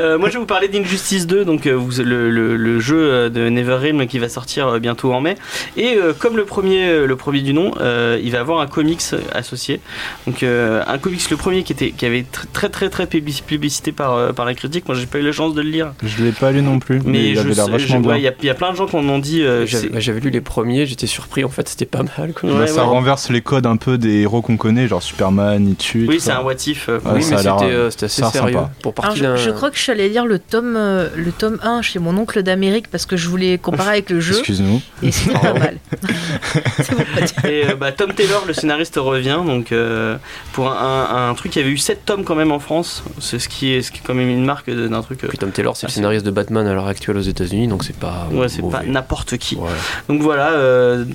Euh, 0.00 0.18
moi, 0.18 0.28
je 0.28 0.34
vais 0.34 0.40
vous 0.40 0.46
parler 0.46 0.68
d'Injustice 0.68 1.26
2, 1.26 1.44
donc 1.44 1.66
euh, 1.66 1.74
vous- 1.74 2.02
le, 2.02 2.30
le- 2.30 2.56
le 2.56 2.80
jeu 2.80 3.30
de 3.30 3.48
NetherRealm 3.48 4.06
qui 4.06 4.18
va 4.18 4.28
sortir 4.28 4.66
euh, 4.68 4.78
bientôt 4.78 5.12
en 5.12 5.20
mai. 5.20 5.36
Et 5.76 5.94
euh, 5.96 6.12
comme 6.20 6.36
le 6.36 6.44
premier, 6.44 6.84
euh, 6.88 7.06
le 7.06 7.16
premier 7.16 7.40
du 7.40 7.52
nom, 7.52 7.72
euh, 7.80 8.20
il 8.22 8.30
va 8.30 8.40
avoir 8.40 8.60
un 8.60 8.66
comics 8.68 9.02
associé. 9.34 9.80
Donc 10.26 10.42
euh, 10.42 10.82
un 10.86 10.98
comics, 10.98 11.28
le 11.30 11.36
premier 11.36 11.62
qui 11.64 11.72
était, 11.72 11.90
qui 11.90 12.06
avait 12.06 12.20
tr- 12.20 12.44
très 12.52 12.68
très 12.68 12.88
très 12.90 13.06
publici- 13.06 13.42
publicité 13.42 13.90
par 13.90 14.14
euh, 14.14 14.32
par 14.32 14.44
la 14.44 14.54
critique. 14.54 14.86
Moi, 14.86 14.96
j'ai 14.96 15.06
pas 15.06 15.18
eu 15.18 15.22
la 15.22 15.32
chance 15.32 15.54
de 15.54 15.62
le 15.62 15.70
lire. 15.70 15.92
Je 16.04 16.22
l'ai 16.22 16.32
pas 16.32 16.52
lu 16.52 16.62
non 16.62 16.78
plus, 16.78 17.00
mais, 17.04 17.10
Mais 17.10 17.28
il 17.30 17.34
je 17.34 17.40
avait 17.40 17.54
l'air 17.54 17.64
sais- 17.64 17.70
vachement 17.72 17.96
je- 17.96 18.00
bien. 18.02 18.10
ouais, 18.12 18.20
il 18.20 18.42
y, 18.42 18.46
y 18.46 18.50
a 18.50 18.54
plein 18.54 18.70
de 18.70 18.76
gens 18.76 18.86
qui 18.86 18.96
en 18.96 19.08
ont 19.08 19.18
dit. 19.18 19.42
euh, 19.42 19.66
J'avais 19.66 19.88
bah, 19.88 20.00
j'avais 20.00 20.20
lu 20.20 20.30
les 20.30 20.40
premiers, 20.40 20.86
j'étais 20.86 21.06
surpris. 21.06 21.42
En 21.44 21.48
fait, 21.48 21.68
c'était 21.68 21.86
pas 21.86 22.02
mal. 22.18 22.32
quoi. 22.32 22.50
Ouais, 22.50 22.58
Bah, 22.60 22.66
ça 22.66 22.82
ouais. 22.84 22.88
renverse 22.90 23.30
les 23.30 23.40
codes 23.40 23.66
un 23.66 23.76
peu 23.76 23.98
des 23.98 24.20
héros 24.20 24.42
qu'on 24.42 24.56
connaît, 24.56 24.86
genre 24.88 25.02
Superman, 25.02 25.62
Nietzsche. 25.64 26.04
Oui, 26.08 26.20
c'est 26.20 26.32
un 26.32 26.42
what 26.42 26.54
if. 26.66 26.88
euh, 26.88 26.98
Ouais, 27.04 27.12
oui, 27.16 27.22
ça 27.22 27.36
mais 27.36 27.40
a 27.40 27.42
l'air, 27.44 27.58
c'était 27.58 27.72
euh, 27.72 27.90
c'était 27.90 28.04
assez 28.06 28.22
sérieux. 28.22 28.52
sympa. 28.54 28.70
Pour 28.82 28.92
Alors, 28.98 29.14
partie 29.16 29.20
je, 29.44 29.50
crois 29.50 29.70
que 29.70 29.76
je 29.76 29.82
suis 29.82 29.92
allée 29.92 30.08
lire 30.08 30.26
le 30.26 30.38
tome, 30.38 30.74
euh, 30.76 31.08
le 31.16 31.32
tome 31.32 31.58
1 31.62 31.80
chez 31.82 31.98
mon 31.98 32.16
oncle 32.18 32.42
d'Amérique 32.42 32.88
parce 32.90 33.06
que 33.06 33.16
je 33.16 33.28
voulais 33.28 33.58
comparer 33.58 33.88
avec 33.94 34.10
le 34.10 34.20
jeu 34.20 34.34
Excuse-nous. 34.38 34.80
et 35.02 35.10
c'était 35.12 35.38
pas 35.38 35.52
mal. 35.58 35.76
Et 37.44 37.66
euh, 37.68 37.74
bah, 37.76 37.92
Tom 37.92 38.12
Taylor, 38.12 38.44
le 38.46 38.52
scénariste, 38.52 38.96
revient 38.96 39.40
donc 39.44 39.72
euh, 39.72 40.16
pour 40.52 40.70
un, 40.70 41.32
truc 41.34 41.52
qui 41.52 41.58
avait 41.58 41.70
eu 41.70 41.78
7 41.78 42.04
tomes 42.04 42.24
quand 42.24 42.34
même 42.34 42.52
en 42.52 42.58
France. 42.58 43.02
C'est 43.20 43.38
ce 43.38 43.48
qui 43.48 43.72
est, 43.72 43.82
ce 43.82 43.90
qui 43.90 43.98
est 43.98 44.02
quand 44.06 44.14
même 44.14 44.28
une 44.28 44.44
marque 44.44 44.70
d'un 44.70 45.02
truc. 45.02 45.24
euh, 45.24 45.28
Puis 45.28 45.38
Tom 45.38 45.50
Taylor, 45.50 45.76
c'est 45.76 45.86
le 45.86 45.92
scénariste 45.92 46.24
de 46.26 46.30
Batman 46.30 46.66
à 46.66 46.74
l'heure 46.74 46.86
actuelle 46.86 47.16
aux 47.16 47.20
États-Unis, 47.22 47.68
donc 47.68 47.84
c'est 47.84 47.96
pas. 47.96 48.28
Ouais, 48.30 48.48
c'est 48.48 48.62
pas 48.68 48.82
n'importe 48.86 49.36
qui. 49.38 49.56
Ouais. 49.56 49.68
Donc 50.08 50.20
voilà, 50.22 50.52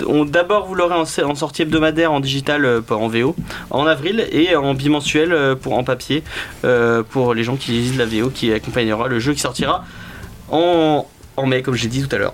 on- 0.08 0.26
d'abord 0.26 0.66
vous 0.68 0.76
l'aurez 0.76 0.96
en, 0.96 1.04
en 1.30 1.36
sortie 1.36 1.62
hebdomadaire 1.64 2.12
en 2.12 2.20
digital 2.20 2.82
en 2.90 3.08
VO 3.08 3.36
en 3.70 3.86
avril 3.86 4.28
et 4.32 4.56
en 4.56 4.74
bimensuel 4.74 5.56
pour 5.62 5.78
en 5.78 5.84
papier 5.84 6.24
pour 7.10 7.34
les 7.34 7.44
gens 7.44 7.56
qui 7.56 7.72
lisent 7.72 7.98
la 7.98 8.06
VO 8.06 8.30
qui 8.30 8.52
accompagnera 8.52 9.08
le 9.08 9.20
jeu 9.20 9.34
qui 9.34 9.40
sortira 9.40 9.84
en, 10.50 11.06
en 11.38 11.46
mai 11.46 11.62
comme 11.62 11.76
j'ai 11.76 11.88
dit 11.88 12.06
tout 12.08 12.16
à 12.16 12.20
l'heure. 12.20 12.34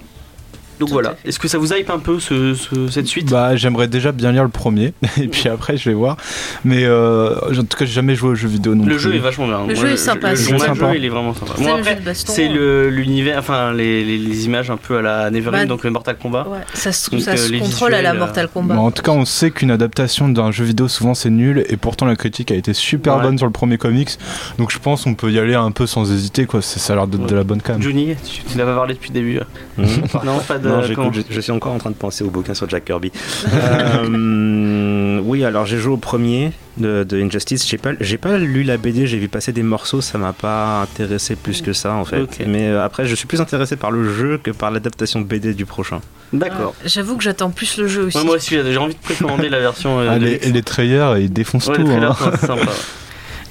Donc 0.82 0.90
Tout 0.90 0.94
voilà, 0.96 1.16
est-ce 1.26 1.38
que 1.38 1.48
ça 1.48 1.60
vous 1.60 1.72
hype 1.74 1.92
un 1.92 2.00
peu 2.00 2.20
ce- 2.20 2.56
ce- 2.56 2.88
cette 2.88 3.06
suite? 3.06 3.30
Bah, 3.30 3.56
j'aimerais 3.56 3.88
déjà 3.88 4.12
bien 4.12 4.32
lire 4.32 4.42
le 4.42 4.50
premier, 4.50 4.94
et 5.22 5.28
puis 5.28 5.48
après 5.48 5.78
je 5.78 5.88
vais 5.90 5.94
voir. 5.96 6.18
Mais 6.66 6.86
euh, 6.86 7.36
en 7.52 7.64
tout 7.64 7.78
cas, 7.78 7.86
j'ai 7.86 7.94
jamais 7.94 8.16
joué 8.16 8.32
aux 8.32 8.36
jeux 8.36 8.48
vidéo 8.48 8.74
non 8.74 8.86
Le 8.86 8.94
plus. 8.96 9.00
jeu 9.00 9.14
est 9.14 9.20
vachement 9.20 9.46
bien. 9.48 9.68
Le 9.68 9.76
jeu 9.76 9.92
est 9.92 9.98
sympa, 9.98 10.32
Le, 10.32 10.36
c'est 10.36 10.58
jeu, 10.58 10.58
jeu, 10.74 10.86
il 10.96 11.06
est 11.06 11.10
vraiment 11.10 11.36
sympa. 11.36 11.54
C'est 11.56 11.64
Bon, 11.64 11.76
après, 11.76 12.00
jeu 12.04 12.54
le- 12.56 12.90
l'univers, 12.90 13.38
enfin 13.38 13.72
les, 13.74 14.04
les- 14.04 14.18
les 14.18 14.46
images 14.46 14.72
un 14.72 14.78
peu 14.78 14.98
à 14.98 15.02
la 15.04 15.30
Neverwinter, 15.30 15.66
Bah, 15.66 15.70
donc 15.70 15.84
le 15.84 15.92
Mortal 15.92 16.18
Kombat. 16.18 16.48
Ouais, 16.50 16.58
ça 16.74 16.92
se, 16.92 17.12
Donc, 17.12 17.22
ça 17.22 17.34
euh, 17.34 17.38
se 17.38 17.52
contrôle 17.60 17.94
à 17.94 18.02
la 18.02 18.10
visuels, 18.10 18.20
Mortal 18.20 18.46
euh, 18.46 18.50
Kombat. 18.52 18.76
En 18.76 18.90
tout 18.90 19.04
cas, 19.04 19.12
on 19.12 19.26
sait 19.26 19.52
qu'une 19.52 19.70
adaptation 19.70 20.30
d'un 20.30 20.52
jeu 20.52 20.64
vidéo, 20.66 20.88
souvent 20.88 21.14
c'est 21.14 21.30
nul, 21.30 21.64
et 21.70 21.78
pourtant 21.78 22.08
la 22.08 22.16
critique 22.16 22.50
a 22.52 22.56
été 22.56 22.74
super 22.74 23.18
Ouais. 23.18 23.22
bonne 23.22 23.38
sur 23.38 23.46
le 23.46 23.52
premier 23.54 23.78
comics. 23.78 24.18
Donc 24.58 24.72
je 24.72 24.80
pense 24.80 25.04
qu'on 25.04 25.14
peut 25.14 25.32
y 25.32 25.38
aller 25.38 25.54
un 25.54 25.70
peu 25.70 25.86
sans 25.86 26.12
hésiter, 26.12 26.46
quoi. 26.46 26.62
C'est- 26.64 26.80
Ça 26.80 26.94
a 26.94 26.96
l'air 26.96 27.06
d'être 27.08 27.28
de 27.28 27.36
la 27.36 27.44
bonne 27.44 27.62
cam. 27.62 27.80
Johnny, 27.80 28.16
tu, 28.26 28.42
tu 28.44 28.58
l'avais 28.58 28.74
parlé 28.74 28.96
depuis 28.96 29.10
le 29.10 29.14
début. 29.14 29.40
Mhm. 29.78 29.86
non, 30.26 30.40
pas 30.40 30.58
de. 30.58 30.70
Non, 30.72 30.96
comment- 30.96 31.12
je, 31.14 31.22
je 31.30 31.40
suis 31.42 31.52
encore 31.52 31.74
en 31.74 31.78
train 31.78 31.90
de 31.92 31.96
penser 31.96 32.24
au 32.24 32.30
bouquin 32.30 32.54
sur 32.54 32.68
Jack 32.70 32.86
Kirby. 32.86 33.12
Euh, 33.54 35.20
oui, 35.24 35.44
alors 35.44 35.66
j'ai 35.66 35.78
joué 35.78 35.94
au 35.94 35.98
premier 35.98 36.52
de, 36.78 37.04
de 37.04 37.22
Injustice. 37.22 37.68
J'ai 37.68 37.78
pas, 37.78 37.92
j'ai 38.00 38.18
pas 38.18 38.38
lu 38.38 38.64
la 38.64 38.78
BD, 38.78 39.08
j'ai 39.08 39.18
vu 39.18 39.28
passer 39.28 39.52
des 39.52 39.64
morceaux, 39.64 40.02
ça 40.02 40.18
m'a 40.18 40.34
pas 40.34 40.82
intéressé 40.82 41.36
plus 41.36 41.62
que 41.62 41.74
ça 41.74 41.94
en 41.94 42.06
fait. 42.06 42.46
Mais 42.48 42.68
euh, 42.70 42.84
après, 42.84 43.06
je 43.06 43.16
suis 43.16 43.28
plus 43.28 43.42
intéressé 43.42 43.76
par 43.76 43.92
le 43.92 44.14
jeu 44.14 44.40
que 44.42 44.52
par 44.52 44.72
l'adaptation 44.72 45.22
BD 45.22 45.54
du 45.54 45.66
prochain. 45.66 46.02
D'accord. 46.34 46.74
Ouais, 46.82 46.90
J'avoue 46.90 47.18
que 47.18 47.24
j'attends 47.24 47.50
plus 47.52 47.78
le 47.78 47.88
jeu 47.88 48.04
aussi. 48.04 48.18
Ouais, 48.18 48.24
moi 48.24 48.36
aussi, 48.36 48.56
j'ai 48.56 48.78
envie 48.78 48.94
de 48.96 49.00
précommander 49.00 49.50
la 49.50 49.60
version. 49.60 50.00
euh, 50.00 50.08
Ah, 50.12 50.18
les, 50.18 50.38
les 50.40 50.64
trailers, 50.64 51.18
ils 51.18 51.32
défoncent 51.32 51.68
Ouais, 51.68 51.76
tout. 51.76 51.82
les 51.82 51.88
trailers, 51.90 52.12
hein. 52.24 52.32
c'est 52.40 52.48
sympa. 52.48 52.62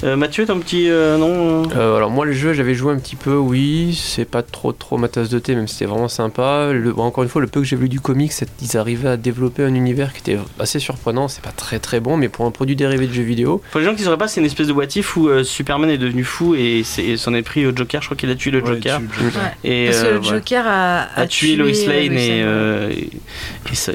Euh, 0.02 0.16
Mathieu, 0.16 0.46
t'as 0.46 0.54
un 0.54 0.58
petit 0.60 0.88
euh, 0.88 1.18
nom 1.18 1.64
euh 1.64 1.76
Euh, 1.76 1.96
alors 1.96 2.10
moi 2.10 2.24
le 2.24 2.32
jeu 2.32 2.54
j'avais 2.54 2.74
joué 2.74 2.90
un 2.92 2.98
petit 2.98 3.16
peu 3.16 3.34
oui 3.36 3.94
c'est 3.94 4.24
pas 4.24 4.42
trop 4.42 4.72
trop 4.72 4.96
ma 4.96 5.08
tasse 5.08 5.28
de 5.28 5.38
thé 5.38 5.54
même 5.54 5.68
si 5.68 5.74
c'était 5.74 5.90
vraiment 5.90 6.08
sympa 6.08 6.72
Le- 6.72 6.92
bon, 6.94 7.02
encore 7.02 7.22
une 7.22 7.28
fois 7.28 7.42
le 7.42 7.48
peu 7.48 7.60
que 7.60 7.66
j'ai 7.66 7.76
vu 7.76 7.90
du 7.90 8.00
comics 8.00 8.32
c'est- 8.32 8.48
ils 8.62 8.78
arrivaient 8.78 9.10
à 9.10 9.16
développer 9.18 9.62
un 9.62 9.74
univers 9.74 10.14
qui 10.14 10.20
était 10.20 10.38
assez 10.58 10.78
surprenant 10.78 11.28
c'est 11.28 11.42
pas 11.42 11.52
très 11.52 11.78
très 11.80 12.00
bon 12.00 12.16
mais 12.16 12.30
pour 12.30 12.46
un 12.46 12.50
produit 12.50 12.76
dérivé 12.76 13.06
de 13.08 13.12
jeux 13.12 13.22
vidéo 13.22 13.60
Pour 13.72 13.80
les 13.80 13.84
gens 13.86 13.94
qui 13.94 14.02
sauraient 14.02 14.16
pas, 14.16 14.26
c'est 14.28 14.40
une 14.40 14.46
espèce 14.46 14.68
de 14.68 14.72
what 14.72 14.84
if 14.96 15.18
où 15.18 15.28
euh, 15.28 15.44
Superman 15.44 15.90
est 15.90 15.98
devenu 15.98 16.24
fou 16.24 16.54
et 16.54 16.80
c'est- 16.82 17.04
et 17.04 17.16
s'en 17.18 17.34
est 17.34 17.42
pris 17.42 17.66
au 17.66 17.76
Joker. 17.76 18.00
Je 18.00 18.06
crois 18.06 18.16
qu'il 18.16 18.30
a 18.30 18.34
tué 18.36 18.50
le 18.52 18.64
Joker. 18.64 19.00
Ouais. 19.00 19.40
Et 19.64 19.86
Parce 19.90 20.02
que 20.02 20.08
le. 20.14 20.22
Joker 20.22 20.64
a, 20.66 21.08
a 21.14 21.26
tué 21.26 21.56
Lois 21.56 21.66
Lane 21.72 21.84
Lois 21.86 21.94
et, 21.94 22.08
Lane. 22.08 22.18
euh, 22.18 22.90
et, 22.90 23.10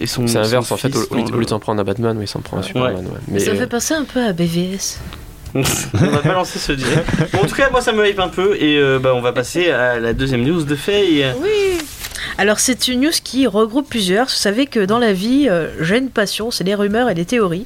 et 0.04 0.06
son. 0.06 0.28
c'est 0.28 0.38
inverse 0.38 0.68
son 0.68 0.76
en 0.76 0.78
fait 0.78 0.96
au, 0.96 1.16
lieu- 1.16 1.46
de 1.46 1.50
s'en 1.50 1.60
prendre 1.60 1.82
à 1.82 1.84
Batman 1.84 2.16
oui 2.18 2.26
il 2.26 2.28
s'en 2.28 2.42
prend 2.42 2.58
à 2.60 2.62
Superman 2.64 3.06
ouais. 3.06 3.12
mais 3.28 3.40
Ça 3.40 3.52
euh, 3.52 3.56
fait 3.56 3.68
penser 3.68 3.96
un 3.96 4.04
peu 4.06 4.22
à 4.24 4.34
BVS. 4.34 5.00
On 5.56 6.08
va 6.08 6.18
pas 6.20 6.34
lancer 6.34 6.60
ce 6.60 6.74
direct. 6.74 7.08
Bon, 7.34 7.40
en 7.40 7.46
tout 7.46 7.56
cas, 7.56 7.70
moi 7.70 7.82
ça 7.82 7.94
me 7.94 8.08
hype 8.08 8.20
un 8.20 8.28
peu 8.28 8.56
et 8.56 8.78
euh, 8.78 9.00
bah, 9.00 9.14
on 9.16 9.22
va 9.22 9.32
passer 9.32 9.72
à 9.72 10.00
la 10.00 10.14
deuxième 10.14 10.44
news 10.44 10.64
de 10.64 10.76
Faye. 10.76 11.26
Oui. 11.42 11.78
Alors 12.38 12.60
c'est 12.60 12.88
une 12.90 13.02
news 13.02 13.12
qui 13.24 13.48
regroupe 13.48 13.90
plusieurs. 13.90 14.26
Vous 14.26 14.32
savez 14.34 14.68
que 14.68 14.84
dans 14.86 15.00
la 15.00 15.14
vie, 15.14 15.48
euh, 15.50 15.70
j'ai 15.80 15.98
une 15.98 16.10
passion, 16.10 16.52
c'est 16.52 16.66
les 16.66 16.76
rumeurs 16.76 17.10
et 17.10 17.14
les 17.14 17.26
théories. 17.26 17.66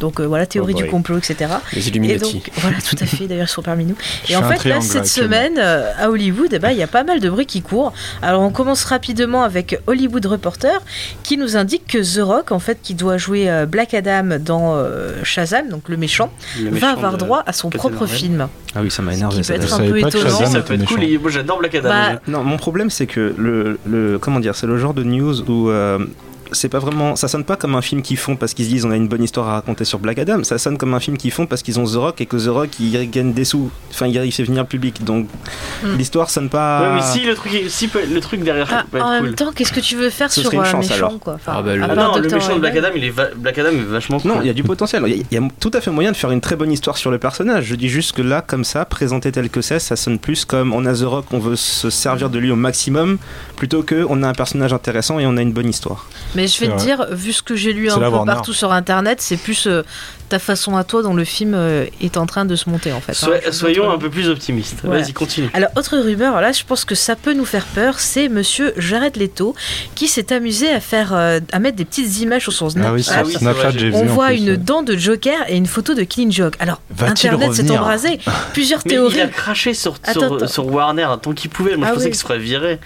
Donc 0.00 0.20
euh, 0.20 0.24
voilà, 0.26 0.46
théorie 0.46 0.72
Oh 0.74 0.78
du 0.78 0.82
boy. 0.84 0.90
complot, 0.90 1.18
etc. 1.18 1.50
les 1.72 1.86
Et 1.86 1.90
Illuminati 1.90 2.34
donc, 2.34 2.50
voilà, 2.56 2.76
tout 2.80 2.96
à 3.00 3.06
fait, 3.06 3.26
d'ailleurs, 3.28 3.46
ils 3.46 3.50
sont 3.50 3.62
parmi 3.62 3.84
nous. 3.84 3.96
Et 4.28 4.36
en 4.36 4.42
fait, 4.42 4.64
là, 4.68 4.80
cette 4.80 5.06
semaine, 5.06 5.54
euh, 5.58 5.90
à 5.98 6.10
Hollywood, 6.10 6.48
eh 6.52 6.58
ben, 6.58 6.70
il 6.70 6.78
y 6.78 6.82
a 6.82 6.86
pas 6.86 7.04
mal 7.04 7.20
de 7.20 7.28
bruit 7.30 7.46
qui 7.46 7.62
court. 7.62 7.92
Alors, 8.22 8.42
on 8.42 8.50
commence 8.50 8.84
rapidement 8.84 9.42
avec 9.42 9.78
Hollywood 9.86 10.24
Reporter, 10.26 10.80
qui 11.22 11.36
nous 11.36 11.56
indique 11.56 11.86
que 11.86 11.98
The 11.98 12.22
Rock, 12.22 12.52
en 12.52 12.58
fait, 12.58 12.78
qui 12.82 12.94
doit 12.94 13.16
jouer 13.18 13.50
euh, 13.50 13.66
Black 13.66 13.94
Adam 13.94 14.38
dans 14.40 14.74
euh, 14.76 15.22
Shazam, 15.24 15.68
donc 15.68 15.88
le 15.88 15.96
méchant, 15.96 16.30
Le 16.60 16.70
va 16.78 16.90
avoir 16.90 17.16
droit 17.16 17.42
à 17.46 17.52
son 17.52 17.70
propre 17.70 18.00
Marvel. 18.00 18.08
film. 18.16 18.48
Ah 18.74 18.80
oui, 18.82 18.90
ça 18.90 19.02
m'a 19.02 19.14
énervé. 19.14 19.36
qui 19.38 19.44
ça, 19.44 19.54
peut 19.54 19.60
être 19.60 19.68
Je 19.68 19.72
un 19.74 19.76
savais 19.78 19.88
peu 19.92 20.00
pas 20.00 20.10
que 20.10 20.18
étonnant. 20.18 20.46
Ça 20.46 20.60
peut 20.60 20.74
être 20.74 20.84
cool. 20.86 21.02
et 21.02 21.18
Moi 21.18 21.30
j'adore 21.30 21.58
Black 21.58 21.74
Adam. 21.74 21.88
Bah, 21.88 22.20
Non, 22.28 22.44
mon 22.44 22.56
problème 22.58 22.90
c'est 22.90 23.06
que 23.06 23.34
le, 23.38 23.78
le 23.86 24.18
comment 24.18 24.40
dire, 24.40 24.54
c'est 24.54 24.66
le 24.66 24.76
genre 24.78 24.92
de 24.94 25.02
news 25.04 25.40
où 25.50 25.70
euh, 25.70 25.98
c'est 26.52 26.68
pas 26.68 26.78
vraiment, 26.78 27.16
ça 27.16 27.28
sonne 27.28 27.44
pas 27.44 27.56
comme 27.56 27.74
un 27.74 27.82
film 27.82 28.02
qu'ils 28.02 28.16
font 28.16 28.36
parce 28.36 28.54
qu'ils 28.54 28.64
se 28.66 28.70
disent 28.70 28.84
on 28.84 28.90
a 28.90 28.96
une 28.96 29.08
bonne 29.08 29.22
histoire 29.22 29.48
à 29.48 29.52
raconter 29.54 29.84
sur 29.84 29.98
Black 29.98 30.18
Adam. 30.18 30.42
Ça 30.44 30.58
sonne 30.58 30.78
comme 30.78 30.94
un 30.94 31.00
film 31.00 31.16
qu'ils 31.16 31.30
font 31.32 31.46
parce 31.46 31.62
qu'ils 31.62 31.78
ont 31.80 31.84
The 31.84 31.94
Rock 31.96 32.20
et 32.20 32.26
que 32.26 32.36
The 32.36 32.48
Rock 32.48 32.70
il 32.80 33.10
gagne 33.10 33.32
des 33.32 33.44
sous. 33.44 33.70
Enfin, 33.90 34.06
il 34.06 34.16
il 34.24 34.32
fait 34.32 34.42
venir 34.44 34.62
le 34.62 34.68
public. 34.68 35.04
Donc 35.04 35.26
Hmm. 35.82 35.96
l'histoire 35.96 36.28
sonne 36.30 36.48
pas. 36.48 36.80
Ouais, 36.82 36.94
mais 36.96 37.02
si 37.02 37.20
le 37.24 37.34
truc, 37.34 37.52
si 37.68 37.88
le 38.10 38.20
truc 38.20 38.42
derrière 38.42 38.68
Ah, 38.72 38.84
peut 38.90 38.96
être 38.98 39.06
en 39.06 39.16
cool. 39.18 39.26
même 39.26 39.34
temps, 39.36 39.52
qu'est-ce 39.54 39.72
que 39.72 39.78
tu 39.80 39.94
veux 39.96 40.10
faire 40.10 40.30
Ce 40.32 40.40
sur 40.40 40.52
un 40.60 40.64
chance, 40.64 40.88
méchant 40.90 41.06
alors. 41.06 41.18
quoi 41.20 41.34
Enfin, 41.34 41.52
Ah 41.56 41.62
bah, 41.62 41.76
le- 41.76 41.82
Ah 41.84 41.94
non, 41.94 42.16
le 42.16 42.28
méchant 42.28 42.54
de 42.56 42.60
Black. 42.60 42.76
Adam, 42.76 42.88
il 42.96 43.04
est 43.04 43.10
va- 43.10 43.28
Black 43.36 43.58
Adam 43.58 43.70
est 43.70 43.82
vachement 43.84 44.18
cool. 44.18 44.30
Non, 44.32 44.40
il 44.40 44.46
y 44.48 44.50
a 44.50 44.52
du 44.54 44.64
potentiel. 44.64 45.02
Il 45.06 45.16
y, 45.30 45.34
y 45.34 45.38
a 45.38 45.48
tout 45.60 45.70
à 45.74 45.80
fait 45.80 45.90
moyen 45.90 46.10
de 46.12 46.16
faire 46.16 46.30
une 46.32 46.40
très 46.40 46.56
bonne 46.56 46.72
histoire 46.72 46.96
sur 46.96 47.10
le 47.12 47.18
personnage. 47.18 47.64
Je 47.66 47.74
dis 47.76 47.88
juste 47.88 48.12
que 48.12 48.22
là, 48.22 48.42
comme 48.44 48.64
ça, 48.64 48.84
présenté 48.84 49.30
tel 49.30 49.50
que 49.50 49.60
c'est, 49.60 49.78
ça 49.78 49.94
sonne 49.96 50.18
plus 50.18 50.44
comme 50.44 50.72
on 50.72 50.84
a 50.84 50.92
The 50.94 51.02
Rock, 51.02 51.26
on 51.32 51.38
veut 51.38 51.56
se 51.56 51.90
servir 51.90 52.28
de 52.30 52.38
lui 52.40 52.50
au 52.50 52.56
maximum, 52.56 53.18
plutôt 53.56 53.82
que 53.82 54.04
on 54.08 54.22
a 54.24 54.28
un 54.28 54.32
personnage 54.34 54.72
intéressant 54.72 55.18
et 55.20 55.26
on 55.26 55.36
a 55.36 55.42
une 55.42 55.52
bonne 55.52 55.68
histoire. 55.68 56.06
Mais 56.38 56.46
je 56.46 56.60
vais 56.60 56.68
te 56.68 56.78
dire, 56.78 57.06
vu 57.10 57.32
ce 57.32 57.42
que 57.42 57.56
j'ai 57.56 57.72
lu 57.72 57.90
un 57.90 57.98
peu 57.98 58.06
Warner. 58.06 58.32
partout 58.32 58.52
sur 58.52 58.72
internet, 58.72 59.20
c'est 59.20 59.36
plus 59.36 59.66
euh, 59.66 59.82
ta 60.28 60.38
façon 60.38 60.76
à 60.76 60.84
toi 60.84 61.02
dont 61.02 61.14
le 61.14 61.24
film 61.24 61.52
euh, 61.54 61.86
est 62.00 62.16
en 62.16 62.26
train 62.26 62.44
de 62.44 62.54
se 62.54 62.70
monter 62.70 62.92
en 62.92 63.00
fait. 63.00 63.12
Hein. 63.26 63.50
soyons 63.50 63.90
un 63.90 63.98
peu 63.98 64.08
plus 64.08 64.28
optimistes. 64.28 64.78
Ouais. 64.84 65.00
Vas-y, 65.02 65.12
continue. 65.12 65.48
Alors, 65.52 65.70
autre 65.76 65.98
rumeur, 65.98 66.40
là, 66.40 66.52
je 66.52 66.62
pense 66.64 66.84
que 66.84 66.94
ça 66.94 67.16
peut 67.16 67.32
nous 67.34 67.44
faire 67.44 67.64
peur, 67.66 67.98
c'est 67.98 68.28
monsieur 68.28 68.72
Jared 68.76 69.16
Leto 69.16 69.54
qui 69.96 70.06
s'est 70.06 70.32
amusé 70.32 70.70
à 70.70 70.78
faire, 70.78 71.12
euh, 71.12 71.40
à 71.50 71.58
mettre 71.58 71.76
des 71.76 71.84
petites 71.84 72.20
images 72.20 72.42
sur 72.42 72.52
son 72.52 72.70
Snapchat. 72.70 72.90
Ah 72.90 72.94
oui, 72.94 73.02
sur 73.02 73.12
Ah 73.16 73.22
oui, 73.26 73.32
Snapchat, 73.32 73.70
vu. 73.70 73.90
On 73.94 74.04
voit 74.04 74.28
plus, 74.28 74.36
une 74.38 74.50
ouais. 74.50 74.56
dent 74.58 74.82
de 74.82 74.96
Joker 74.96 75.38
et 75.48 75.56
une 75.56 75.66
photo 75.66 75.94
de 75.94 76.02
Killing 76.04 76.30
Joke. 76.30 76.54
Alors, 76.60 76.80
Internet 77.00 77.52
s'est 77.54 77.68
embrasé. 77.70 78.20
Plusieurs 78.52 78.82
Mais 78.84 78.92
théories. 78.92 79.16
il 79.16 79.20
a 79.22 79.26
craché 79.26 79.74
sur, 79.74 79.96
Attends, 80.04 80.20
sur, 80.20 80.34
attends. 80.36 80.46
sur 80.46 80.66
Warner 80.72 81.08
tant 81.20 81.32
qu'il 81.32 81.50
pouvait. 81.50 81.76
Moi, 81.76 81.86
Ah 81.88 81.90
je 81.90 81.94
pensais 81.94 82.04
oui. 82.06 82.10
qu'il 82.12 82.18
se 82.20 82.24
ferait 82.24 82.38
virer. 82.38 82.78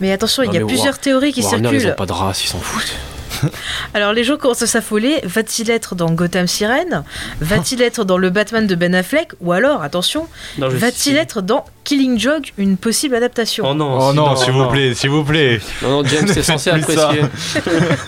Mais 0.00 0.12
attention, 0.12 0.42
il 0.42 0.46
Non, 0.48 0.52
y 0.52 0.56
a 0.56 0.60
mais 0.60 0.66
plusieurs 0.66 0.94
War- 0.94 0.98
théories 1.00 1.32
qui 1.32 1.40
Warner 1.42 1.68
ils 1.72 1.80
circulent. 1.80 1.90
ont 1.92 1.94
pas 1.96 2.06
de 2.06 2.12
race 2.12 2.44
ils 2.44 2.48
s'en 2.48 2.58
foutent 2.60 2.94
Alors 3.92 4.14
les 4.14 4.24
gens 4.24 4.36
commencent 4.38 4.62
à 4.62 4.66
s'affoler. 4.66 5.20
Va-t-il 5.24 5.70
être 5.70 5.94
dans 5.94 6.10
Gotham 6.10 6.46
Sirène? 6.46 7.02
Va-t-il 7.40 7.82
être 7.82 8.04
dans 8.04 8.16
le 8.16 8.30
Batman 8.30 8.66
de 8.66 8.74
Ben 8.74 8.94
Affleck? 8.94 9.32
Ou 9.40 9.52
alors, 9.52 9.82
attention, 9.82 10.26
va-t-il 10.58 11.16
être 11.18 11.42
dans 11.42 11.64
Killing 11.84 12.18
Joke, 12.18 12.54
une 12.56 12.78
possible 12.78 13.14
adaptation? 13.14 13.64
Oh 13.68 13.74
non, 13.74 13.98
Oh 14.00 14.12
non, 14.14 14.36
s'il 14.36 14.52
vous 14.52 14.66
plaît, 14.68 14.94
s'il 14.94 15.10
vous 15.10 15.22
plaît. 15.24 15.60
non 15.82 16.02
non 16.02 16.04
James 16.08 16.24
t'es 16.32 16.42
censé 16.42 16.70
apprécier 16.70 17.20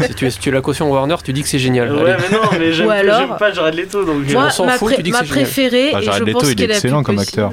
si 0.06 0.14
tu 0.14 0.26
es 0.26 0.30
si 0.30 0.38
tu 0.38 0.48
es 0.48 0.52
la 0.52 0.60
caution 0.62 0.90
Warner 0.90 1.16
tu 1.22 1.32
dis 1.34 1.42
que 1.42 1.48
c'est 1.48 1.58
génial 1.58 1.92
Ouais, 1.94 2.12
Allez. 2.12 2.22
mais 2.30 2.36
non, 2.36 2.42
mais 2.58 2.72
j'aime 2.72 2.86
Ou 2.86 2.90
alors- 2.90 3.18
j'aime 3.20 3.36
pas 3.38 3.52
Jared 3.52 3.74
Leto 3.74 4.04
donc. 4.04 4.26
Moi, 4.30 4.44
on 4.46 4.50
s'en 4.50 4.66
ma, 4.66 4.78
fout, 4.78 4.88
pré- 4.88 4.96
tu 4.96 5.02
dis 5.02 5.10
que 5.10 5.16
ma 5.16 5.20
c'est 5.24 5.28
génial. 5.28 5.44
préférée, 5.44 5.90
Ah, 5.94 6.00
et 6.00 6.04
Jared 6.04 6.20
je 6.20 6.24
Leto, 6.24 6.38
pense 6.40 6.50
il 6.52 6.62
est 6.62 6.64
excellent 6.70 7.02
comme 7.02 7.18
acteur. 7.18 7.50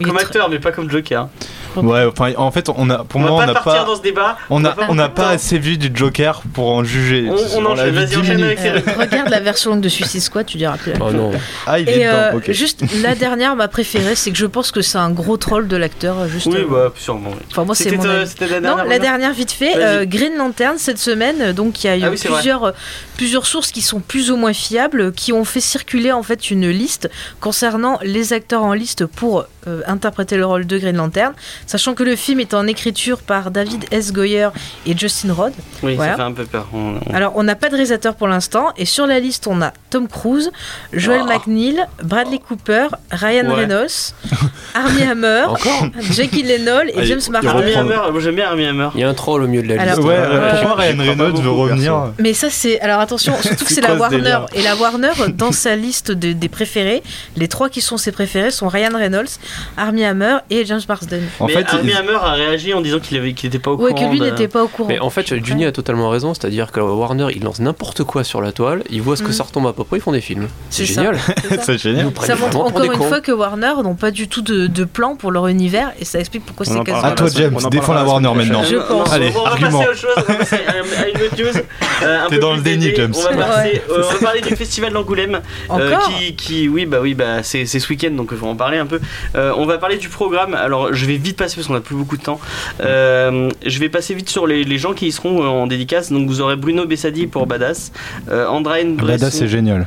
Il 0.00 0.06
comme 0.06 0.18
acteur, 0.18 0.48
mais 0.50 0.58
pas 0.60 0.70
comme 0.72 0.88
Joker. 0.90 1.28
Ouais, 1.76 2.04
enfin, 2.04 2.32
en 2.36 2.50
fait, 2.50 2.68
on 2.68 2.90
a, 2.90 2.98
pour 3.04 3.20
on 3.20 3.24
moi, 3.24 3.30
va 3.30 3.34
on 3.36 3.38
pas 3.40 3.46
n'a 3.46 3.52
partir 3.54 3.72
pas, 3.82 3.84
dans 3.84 3.96
ce 3.96 4.02
débat. 4.02 4.36
on 4.50 4.62
pas 4.62 4.74
on 4.88 4.98
assez 5.28 5.58
vu 5.58 5.78
du 5.78 5.90
Joker 5.94 6.42
pour 6.52 6.70
en 6.70 6.84
juger. 6.84 7.28
On- 7.30 7.58
on 7.58 7.62
l'a 7.62 7.70
enchaîne, 7.70 7.86
vu 7.90 7.94
vas-y, 7.94 8.06
10 8.08 8.16
enchaîne 8.18 8.42
avec 8.42 8.58
Euh, 8.64 8.80
regarde 8.98 9.28
la 9.30 9.40
version 9.40 9.70
longue 9.70 9.80
de 9.80 9.88
Suicide 9.88 10.20
Squad, 10.22 10.46
tu 10.46 10.56
diras 10.56 10.76
plus. 10.76 10.92
la 10.92 10.98
Oh 11.04 11.10
non. 11.12 11.30
Ah, 11.66 11.78
il 11.78 11.88
est 11.88 11.92
Et 11.96 12.04
dedans, 12.04 12.16
euh, 12.16 12.36
ok. 12.36 12.50
juste 12.52 12.82
la 13.02 13.14
dernière, 13.14 13.54
ma 13.56 13.68
préférée, 13.68 14.14
c'est 14.14 14.30
que 14.30 14.36
je 14.38 14.46
pense 14.46 14.70
que 14.72 14.82
c'est 14.82 14.98
un 14.98 15.10
gros 15.10 15.36
troll 15.36 15.68
de 15.68 15.76
l'acteur. 15.76 16.26
Juste. 16.28 16.46
Oui, 16.46 16.56
euh, 16.58 16.66
bah, 16.88 16.92
sûrement. 16.96 17.30
oui. 17.30 17.42
Enfin, 17.50 17.64
moi, 17.64 17.74
c'est 17.74 17.90
mon 17.92 18.04
euh, 18.04 18.26
c'était 18.26 18.46
la 18.48 18.56
Non, 18.60 18.60
dernière. 18.60 18.76
la 18.76 18.82
Romain 18.84 18.98
dernière 18.98 19.32
vite 19.32 19.52
fait, 19.52 19.72
euh, 19.76 20.04
Green 20.04 20.36
Lantern 20.36 20.78
cette 20.78 20.98
semaine, 20.98 21.36
euh, 21.40 21.52
donc 21.52 21.84
il 21.84 21.86
y 21.86 21.90
a 21.90 21.96
eu 21.96 22.02
Ah 22.04 22.10
plusieurs, 22.10 22.64
euh, 22.64 22.72
plusieurs 23.16 23.46
sources 23.46 23.70
qui 23.72 23.82
sont 23.82 24.00
plus 24.00 24.30
ou 24.30 24.36
moins 24.36 24.52
fiables, 24.52 25.12
qui 25.12 25.32
ont 25.32 25.44
fait 25.44 25.60
circuler 25.60 26.12
en 26.12 26.22
fait 26.22 26.50
une 26.50 26.68
liste 26.68 27.10
concernant 27.40 27.98
les 28.02 28.32
acteurs 28.32 28.62
en 28.62 28.72
liste 28.72 29.06
pour 29.06 29.44
euh, 29.66 29.80
interpréter 29.86 30.36
le 30.36 30.46
rôle 30.46 30.66
de 30.66 30.78
Green 30.78 30.96
Lantern, 30.96 31.32
sachant 31.68 31.94
que 31.94 32.02
le 32.02 32.16
film 32.16 32.40
est 32.40 32.52
en 32.54 32.66
écriture 32.66 33.18
par 33.18 33.52
David 33.52 33.84
S. 33.92 34.12
Goyer 34.12 34.48
et 34.86 34.98
Justin 34.98 35.32
Rod. 35.32 35.52
Oui, 35.84 35.94
Voilà. 35.94 36.12
ça 36.12 36.16
fait 36.16 36.22
un 36.24 36.32
peu 36.32 36.44
peur. 36.44 36.66
On- 36.74 36.96
on- 37.08 37.14
Alors 37.14 37.34
on 37.36 37.44
n'a 37.44 37.54
pas 37.54 37.66
de 37.68 37.74
réalisateur 37.74 38.16
pour 38.16 38.26
l'instant, 38.26 38.72
et 38.76 38.84
sur 38.84 39.06
la 39.06 39.20
liste 39.20 39.46
on 39.46 39.62
a 39.62 39.72
Tom 39.90 40.08
Cruise, 40.08 40.50
Joel 40.92 41.20
Oh. 41.24 41.28
McNeil, 41.28 41.84
Bradley 42.02 42.40
Cooper, 42.40 42.88
Ryan 43.12 43.46
Ouais. 43.50 43.54
Reynolds, 43.54 44.14
Armie 44.74 45.02
Hammer, 45.02 45.46
Jackie 46.10 46.42
Lennon 46.42 46.80
et 46.88 46.98
Allez, 46.98 47.06
James 47.06 47.20
Marsden. 47.30 47.50
Armie. 47.56 47.72
Hammer, 47.74 48.10
moi 48.10 48.20
j'aime 48.20 48.34
bien 48.34 48.48
Armie 48.48 48.64
Hammer. 48.66 48.88
Il 48.94 49.00
y 49.00 49.04
a 49.04 49.08
un 49.08 49.14
troll 49.14 49.42
au 49.42 49.46
milieu 49.46 49.62
de 49.62 49.68
la 49.68 49.84
liste. 49.84 49.98
Ouais, 49.98 50.04
Ouais, 50.04 50.18
ouais, 50.18 50.26
ouais. 50.38 50.50
pourquoi 50.62 50.74
Ryan 50.82 50.96
Reynolds 50.98 51.40
veut 51.42 51.50
revenir. 51.50 52.12
Mais 52.18 52.32
ça 52.34 52.48
c'est 52.50 52.80
alors 52.80 53.00
attention 53.00 53.34
surtout 53.42 53.64
que 53.64 53.72
C'est 53.72 53.80
la 53.82 53.94
Warner 53.94 54.16
délire 54.16 54.46
et 54.54 54.62
la 54.62 54.74
Warner 54.76 55.12
dans 55.34 55.52
sa 55.52 55.76
liste 55.76 56.10
de- 56.12 56.32
des 56.32 56.48
préférés 56.48 57.02
les 57.36 57.48
trois 57.48 57.68
qui 57.68 57.80
sont 57.80 57.96
ses 57.98 58.12
préférés 58.12 58.50
sont 58.50 58.68
Ryan 58.68 58.90
Reynolds, 58.94 59.28
Armie 59.76 60.04
Hammer 60.04 60.38
et 60.50 60.64
James 60.64 60.80
Marsden. 60.88 61.22
En 61.40 61.46
mais 61.46 61.54
fait, 61.66 61.76
Armie 61.76 61.90
il- 61.90 61.96
Hammer 61.96 62.18
a 62.22 62.32
réagi 62.32 62.74
en 62.74 62.80
disant 62.80 62.98
qu'il 62.98 63.16
avait 63.16 63.32
qu'il 63.32 63.48
était 63.48 63.58
pas 63.58 63.70
au 63.72 63.76
Ouais 63.76 63.92
courant. 63.92 64.06
que 64.08 64.12
lui 64.12 64.20
de- 64.20 64.24
n'était 64.26 64.48
pas 64.48 64.62
au 64.64 64.68
courant. 64.68 64.88
Mais 64.88 64.98
en 64.98 65.10
fait, 65.10 65.34
Juni 65.44 65.64
a 65.66 65.72
totalement 65.72 66.08
raison, 66.10 66.34
c'est-à-dire 66.34 66.72
que 66.72 66.80
Warner, 66.80 67.28
il 67.34 67.42
lance 67.44 67.60
n'importe 67.60 68.04
quoi 68.04 68.24
sur 68.24 68.40
la 68.40 68.52
toile, 68.52 68.82
ils 68.90 69.02
voient 69.02 69.16
ce 69.16 69.22
que 69.22 69.28
Mhm. 69.28 69.34
ça 69.34 69.44
retombe 69.44 69.66
à 69.66 69.72
peu 69.72 69.84
près, 69.84 69.98
ils 69.98 70.00
font 70.02 70.12
des 70.12 70.20
films. 70.20 70.48
C'est 70.70 70.84
génial. 70.84 71.18
C'est 71.48 71.56
ça. 71.56 71.62
c'est 71.64 71.78
génial. 71.78 72.10
Ça 72.22 72.34
montre 72.40 72.60
encore 72.60 72.82
une 72.84 72.92
fois 73.02 73.20
que 73.20 73.32
Warner 73.32 73.72
n'ont 73.82 73.94
pas 73.94 74.10
du 74.10 74.28
tout 74.28 74.42
de, 74.42 74.66
de 74.66 74.84
plan 74.84 75.16
pour 75.16 75.30
leur 75.30 75.46
univers 75.48 75.92
et 76.00 76.04
ça 76.04 76.18
explique 76.20 76.44
pourquoi 76.46 76.66
On 76.68 76.72
c'est 76.72 76.84
parlera 76.84 77.08
À 77.08 77.12
toi, 77.12 77.26
James, 77.34 77.56
défends 77.70 77.94
la 77.94 78.04
Warner 78.04 78.32
maintenant. 78.34 78.62
Je 78.64 78.76
pense. 78.76 79.12
Allez, 79.12 79.32
on 79.36 79.42
va 79.44 79.50
argument. 79.50 79.78
passer 79.78 79.88
à 79.88 79.90
autre 79.90 80.00
chose, 80.00 80.10
on 80.16 80.32
va 80.32 80.34
passer 80.38 80.56
à, 80.66 81.02
à 81.02 81.08
une 81.08 81.16
autre 81.22 81.36
news. 81.38 81.62
euh, 82.02 82.18
T'es 82.28 82.38
dans 82.38 82.54
le 82.54 82.60
déni. 82.60 82.92
James. 82.96 83.12
On 83.16 83.22
va, 83.22 83.30
Ouais. 83.30 83.36
passer- 83.36 83.82
euh, 83.90 84.02
on 84.08 84.12
va 84.12 84.18
parler 84.20 84.40
du 84.40 84.56
festival 84.56 84.92
d'Angoulême. 84.92 85.40
euh, 85.70 85.92
Encore 85.94 86.08
qui, 86.18 86.34
qui, 86.36 86.68
oui, 86.68 86.86
bah 86.86 86.98
oui, 87.00 87.14
bah 87.14 87.42
c'est 87.42 87.66
c'est 87.66 87.78
ce 87.80 87.88
week-end, 87.88 88.10
donc 88.12 88.28
il 88.32 88.38
faut 88.38 88.46
en 88.46 88.56
parler 88.56 88.78
un 88.78 88.86
peu. 88.86 89.00
Euh, 89.36 89.52
on 89.56 89.66
va 89.66 89.78
parler 89.78 89.96
du 89.96 90.08
programme. 90.08 90.54
Alors, 90.54 90.92
je 90.94 91.06
vais 91.06 91.16
vite 91.16 91.36
passer 91.36 91.47
parce 91.54 91.66
qu'on 91.68 91.74
a 91.74 91.80
plus 91.80 91.96
beaucoup 91.96 92.16
de 92.16 92.22
temps. 92.22 92.40
Euh, 92.80 93.50
je 93.64 93.78
vais 93.78 93.88
passer 93.88 94.14
vite 94.14 94.28
sur 94.30 94.46
les, 94.46 94.64
les 94.64 94.78
gens 94.78 94.92
qui 94.92 95.06
y 95.06 95.12
seront 95.12 95.42
euh, 95.42 95.46
en 95.46 95.66
dédicace. 95.66 96.10
Donc, 96.12 96.26
vous 96.28 96.40
aurez 96.40 96.56
Bruno 96.56 96.86
Bessadi 96.86 97.26
pour 97.26 97.46
Badass, 97.46 97.92
euh, 98.30 98.46
Andraine 98.46 98.96
Ah, 98.98 99.02
Bresson, 99.02 99.28
c'est 99.30 99.48
génial. 99.48 99.86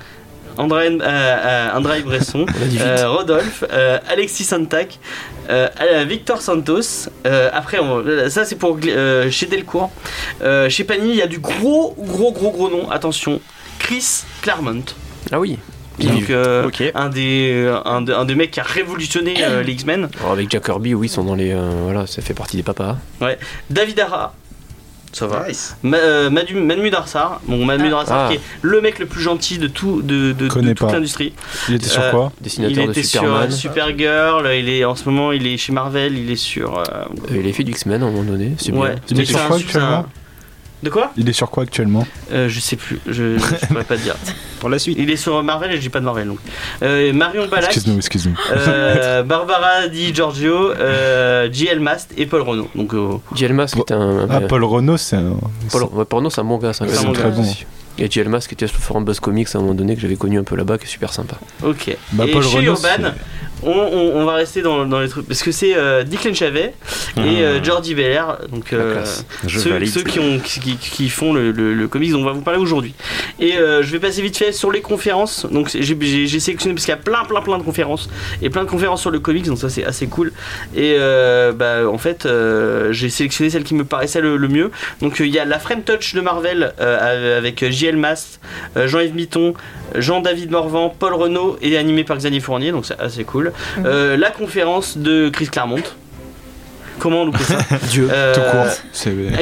Andraine, 0.57 1.01
euh, 1.01 1.69
Andraï 1.73 2.01
Bresson, 2.03 2.45
euh, 2.81 3.07
Rodolphe, 3.09 3.63
euh, 3.71 3.97
Alexis 4.09 4.43
Santac, 4.43 4.99
Victor 6.07 6.41
Santos. 6.41 7.07
Euh, 7.25 7.49
après, 7.53 7.79
on- 7.79 8.03
ça 8.29 8.45
c'est 8.45 8.55
pour 8.57 8.77
euh, 8.85 9.29
chez 9.31 9.45
Delcourt. 9.47 9.91
Euh, 10.41 10.69
chez 10.69 10.83
Panini, 10.83 11.11
il 11.11 11.15
y 11.17 11.21
a 11.21 11.27
du 11.27 11.39
gros, 11.39 11.95
gros, 11.97 12.31
gros, 12.31 12.51
gros 12.51 12.69
nom. 12.69 12.89
Attention, 12.91 13.39
Chris 13.79 14.23
Claremont. 14.41 14.83
Ah 15.31 15.39
oui. 15.39 15.57
Donc, 15.99 16.29
euh, 16.29 16.69
un, 16.95 17.09
des, 17.09 17.71
un, 17.85 18.01
de- 18.01 18.13
un 18.13 18.25
des 18.25 18.35
mecs 18.35 18.51
qui 18.51 18.59
a 18.59 18.63
révolutionné 18.63 19.35
euh, 19.43 19.61
les 19.63 19.73
X-Men. 19.73 20.09
Alors, 20.19 20.31
avec 20.33 20.49
Jack 20.49 20.63
Kirby, 20.65 20.93
oui, 20.95 21.07
ils 21.07 21.09
sont 21.09 21.23
dans 21.23 21.35
les. 21.35 21.51
euh, 21.51 21.69
voilà, 21.83 22.07
ça 22.07 22.21
fait 22.21 22.33
partie 22.33 22.57
des 22.57 22.63
papas. 22.63 22.97
David 23.69 23.99
Ara. 23.99 24.33
Ça 25.13 25.27
va. 25.27 25.45
Nice. 25.45 25.75
Ma, 25.83 25.97
euh, 25.97 26.29
Madu- 26.29 26.53
Manu 26.55 26.89
Darsar, 26.89 27.41
bon 27.45 27.65
Manu 27.65 27.89
Darsar 27.89 28.17
Ah. 28.17 28.29
qui 28.29 28.35
est 28.37 28.41
le 28.61 28.79
mec 28.79 28.97
le 28.97 29.05
plus 29.07 29.21
gentil 29.21 29.57
de 29.57 29.67
tout 29.67 30.01
de, 30.01 30.31
de- 30.31 30.47
de 30.47 30.73
toute 30.73 30.91
l'industrie. 30.93 31.33
Il 31.67 31.75
était 31.75 31.89
sur 31.89 32.01
Euh, 32.01 32.11
quoi 32.11 32.31
Il 32.39 32.43
Dessinateur 32.45 32.85
de 32.85 32.91
était 32.91 33.03
sur 33.03 33.19
Superman. 33.19 33.47
euh, 33.49 33.51
Supergirl, 33.51 34.47
il 34.57 34.69
est 34.69 34.85
en 34.85 34.95
ce 34.95 35.03
moment 35.09 35.33
il 35.33 35.45
est 35.47 35.57
chez 35.57 35.73
Marvel, 35.73 36.17
il 36.17 36.31
est 36.31 36.37
sur 36.37 36.77
euh, 36.79 36.83
Euh, 37.29 37.37
il 37.41 37.45
est 37.45 37.51
fait 37.51 37.65
du 37.65 37.71
X-Men 37.71 38.01
à 38.01 38.05
un 38.05 38.09
moment 38.09 38.23
donné. 38.23 38.53
C'est 38.57 38.71
ouais. 38.71 38.91
bien. 38.91 38.99
Il 39.09 39.19
est 39.19 39.25
sur 39.25 39.45
quoi 39.47 39.57
actuellement 39.57 40.05
De 40.83 40.89
quoi 40.89 41.11
Il 41.15 41.29
est 41.29 41.33
sur 41.33 41.49
quoi 41.49 41.63
actuellement 41.63 42.07
Euh, 42.31 42.49
Je 42.49 42.59
sais 42.59 42.75
plus, 42.75 42.99
je, 43.07 43.37
je 43.37 43.65
pourrais 43.67 43.83
pas 43.83 43.97
te 43.97 44.01
dire. 44.01 44.15
Pour 44.59 44.69
la 44.69 44.79
suite. 44.79 44.97
Il 44.99 45.09
est 45.09 45.15
sur 45.15 45.41
Marvel 45.43 45.71
et 45.71 45.75
je 45.75 45.81
dis 45.81 45.89
pas 45.89 45.99
de 45.99 46.05
Marvel 46.05 46.27
donc. 46.27 46.39
Euh, 46.81 47.13
Marion 47.13 47.47
Balak, 47.47 47.65
Excuse-nous, 47.65 47.97
excuse-nous. 47.97 48.35
euh, 48.51 49.23
Barbara 49.23 49.87
Di 49.87 50.13
Giorgio, 50.13 50.71
euh, 50.71 51.49
JL 51.51 51.79
Mast 51.79 52.11
et 52.17 52.25
Paul 52.25 52.41
Renault. 52.41 52.69
Donc 52.75 52.93
euh, 52.93 53.13
JL 53.35 53.53
Mask 53.53 53.77
était 53.77 53.93
un. 53.93 54.27
Ah, 54.29 54.41
Paul 54.41 54.63
Renault, 54.63 54.97
c'est 54.97 55.15
un. 55.17 55.35
Paul- 55.71 55.83
ouais, 55.93 56.05
pour 56.05 56.21
nous, 56.21 56.29
c'est 56.29 56.41
un 56.41 56.45
bon 56.45 56.57
gars. 56.57 56.73
C'est 56.73 56.83
un 56.83 57.09
un 57.09 57.13
très 57.13 57.29
bon 57.31 57.41
aussi. 57.41 57.65
Et 57.99 58.09
JL 58.09 58.29
Mask 58.29 58.47
qui 58.49 58.53
était 58.55 58.67
sur 58.67 58.77
le 58.77 58.81
forum 58.83 59.03
Buzz 59.05 59.19
Comics 59.19 59.49
à 59.53 59.57
un 59.57 59.61
moment 59.61 59.73
donné 59.73 59.95
que 59.95 60.01
j'avais 60.01 60.15
connu 60.15 60.39
un 60.39 60.43
peu 60.43 60.55
là-bas, 60.55 60.77
qui 60.77 60.85
est 60.85 60.87
super 60.87 61.11
sympa. 61.13 61.35
ok. 61.63 61.95
Bah, 62.13 62.25
et 62.27 62.31
Paul 62.31 62.41
chez 62.43 62.57
Renault, 62.57 62.75
Urban, 62.75 63.09
on, 63.63 63.71
on- 63.71 64.21
on 64.21 64.25
va 64.25 64.33
rester 64.33 64.61
dans, 64.61 64.85
dans 64.85 64.99
les 64.99 65.09
trucs 65.09 65.27
parce 65.27 65.41
que 65.43 65.51
c'est 65.51 65.75
euh, 65.75 66.03
Declan 66.03 66.33
Chavet 66.33 66.73
et 67.17 67.19
euh, 67.43 67.63
Jordi 67.63 67.95
Belair. 67.95 68.37
Donc 68.51 68.73
euh, 68.73 69.03
ceux, 69.87 70.03
qui, 70.03 70.19
ont, 70.19 70.39
qui, 70.39 70.77
qui 70.77 71.09
font 71.09 71.33
le, 71.33 71.51
le, 71.51 71.73
le 71.73 71.87
comics 71.87 72.11
dont 72.11 72.21
on 72.21 72.25
va 72.25 72.31
vous 72.31 72.41
parler 72.41 72.59
aujourd'hui. 72.59 72.93
Et 73.39 73.53
je 73.53 73.91
vais 73.91 73.99
passer 73.99 74.21
vite 74.21 74.37
fait 74.37 74.51
sur 74.51 74.71
les 74.71 74.81
conférences. 74.81 75.45
Donc 75.51 75.69
j'ai 75.69 76.39
sélectionné 76.39 76.73
parce 76.75 76.85
qu'il 76.85 76.91
y 76.91 76.97
a 76.97 76.97
plein 76.97 77.23
plein 77.25 77.41
plein 77.41 77.57
de 77.57 77.63
conférences 77.63 78.09
et 78.41 78.49
plein 78.49 78.63
de 78.63 78.69
conférences 78.69 79.01
sur 79.01 79.11
le 79.11 79.19
comics, 79.19 79.45
donc 79.45 79.57
ça 79.57 79.69
c'est 79.69 79.83
assez 79.85 80.07
cool. 80.07 80.31
Et 80.75 80.97
bah, 81.55 81.87
en 81.89 81.97
fait 81.97 82.27
j'ai 82.91 83.09
sélectionné 83.09 83.49
celle 83.49 83.63
qui 83.63 83.75
me 83.75 83.85
paraissait 83.85 84.21
le, 84.21 84.37
le 84.37 84.47
mieux. 84.47 84.71
Donc 85.01 85.19
il 85.19 85.27
y 85.27 85.39
a 85.39 85.45
la 85.45 85.59
Frame 85.59 85.83
Touch 85.83 86.13
de 86.15 86.21
Marvel 86.21 86.73
avec 86.79 87.63
JL 87.69 87.97
Mast, 87.97 88.39
Jean-Yves 88.75 89.15
Mitton, 89.15 89.53
Jean-David 89.95 90.51
Morvan, 90.51 90.93
Paul 90.97 91.13
Renault 91.13 91.57
et 91.61 91.77
animé 91.77 92.03
par 92.03 92.17
Xavier 92.17 92.39
Fournier, 92.39 92.71
donc 92.71 92.85
c'est 92.85 92.99
assez 92.99 93.23
cool. 93.23 93.50
Euh, 93.85 94.17
la 94.17 94.31
conférence 94.31 94.97
de 94.97 95.29
Chris 95.29 95.47
Claremont. 95.47 95.81
Comment 96.99 97.21
on 97.23 97.25
louper 97.25 97.43
ça 97.43 97.57
Dieu. 97.89 98.07
Euh, 98.11 98.33
Tout 98.35 98.41
court. 98.51 98.67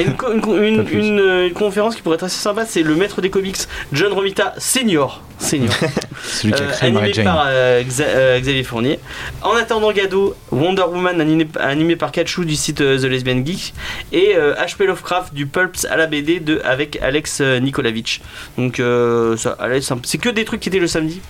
Une, 0.00 0.64
une 0.64 0.88
une- 0.88 1.20
euh, 1.20 1.46
une 1.48 1.52
conférence 1.54 1.94
qui 1.94 2.00
pourrait 2.02 2.14
être 2.16 2.24
assez 2.24 2.38
sympa, 2.40 2.64
c'est 2.64 2.82
le 2.82 2.94
maître 2.96 3.20
des 3.20 3.28
comics, 3.30 3.56
John 3.92 4.12
Romita 4.12 4.54
Senior. 4.56 5.22
Senior. 5.40 5.72
Celui 6.22 6.52
qui 6.52 6.62
a 6.62 6.66
Euh, 6.66 6.70
créé 6.70 6.90
Mary 6.90 7.04
animé 7.06 7.14
Jane. 7.14 7.24
par 7.24 7.44
euh, 7.48 7.82
euh, 8.00 8.38
Xavier 8.40 8.62
Fournier. 8.62 8.98
En 9.42 9.56
attendant 9.56 9.90
Gado, 9.90 10.36
Wonder 10.52 10.82
Woman 10.82 11.20
animé, 11.20 11.48
animé 11.58 11.96
par 11.96 12.12
Kachou 12.12 12.44
du 12.44 12.54
site 12.56 12.80
euh, 12.82 12.98
The 12.98 13.04
Lesbian 13.04 13.42
Geek 13.44 13.72
et 14.12 14.36
euh, 14.36 14.54
HP 14.54 14.84
Lovecraft 14.86 15.32
du 15.34 15.46
Pulps 15.46 15.86
à 15.90 15.96
la 15.96 16.06
BD 16.06 16.40
de, 16.40 16.60
avec 16.64 16.98
Alex 17.02 17.38
euh, 17.40 17.58
Nikolavitch. 17.58 18.20
Donc 18.58 18.78
euh, 18.80 19.36
ça, 19.36 19.56
c'est 20.04 20.18
que 20.18 20.28
des 20.28 20.44
trucs 20.44 20.60
qui 20.60 20.68
étaient 20.68 20.78
le 20.78 20.86
samedi. 20.86 21.20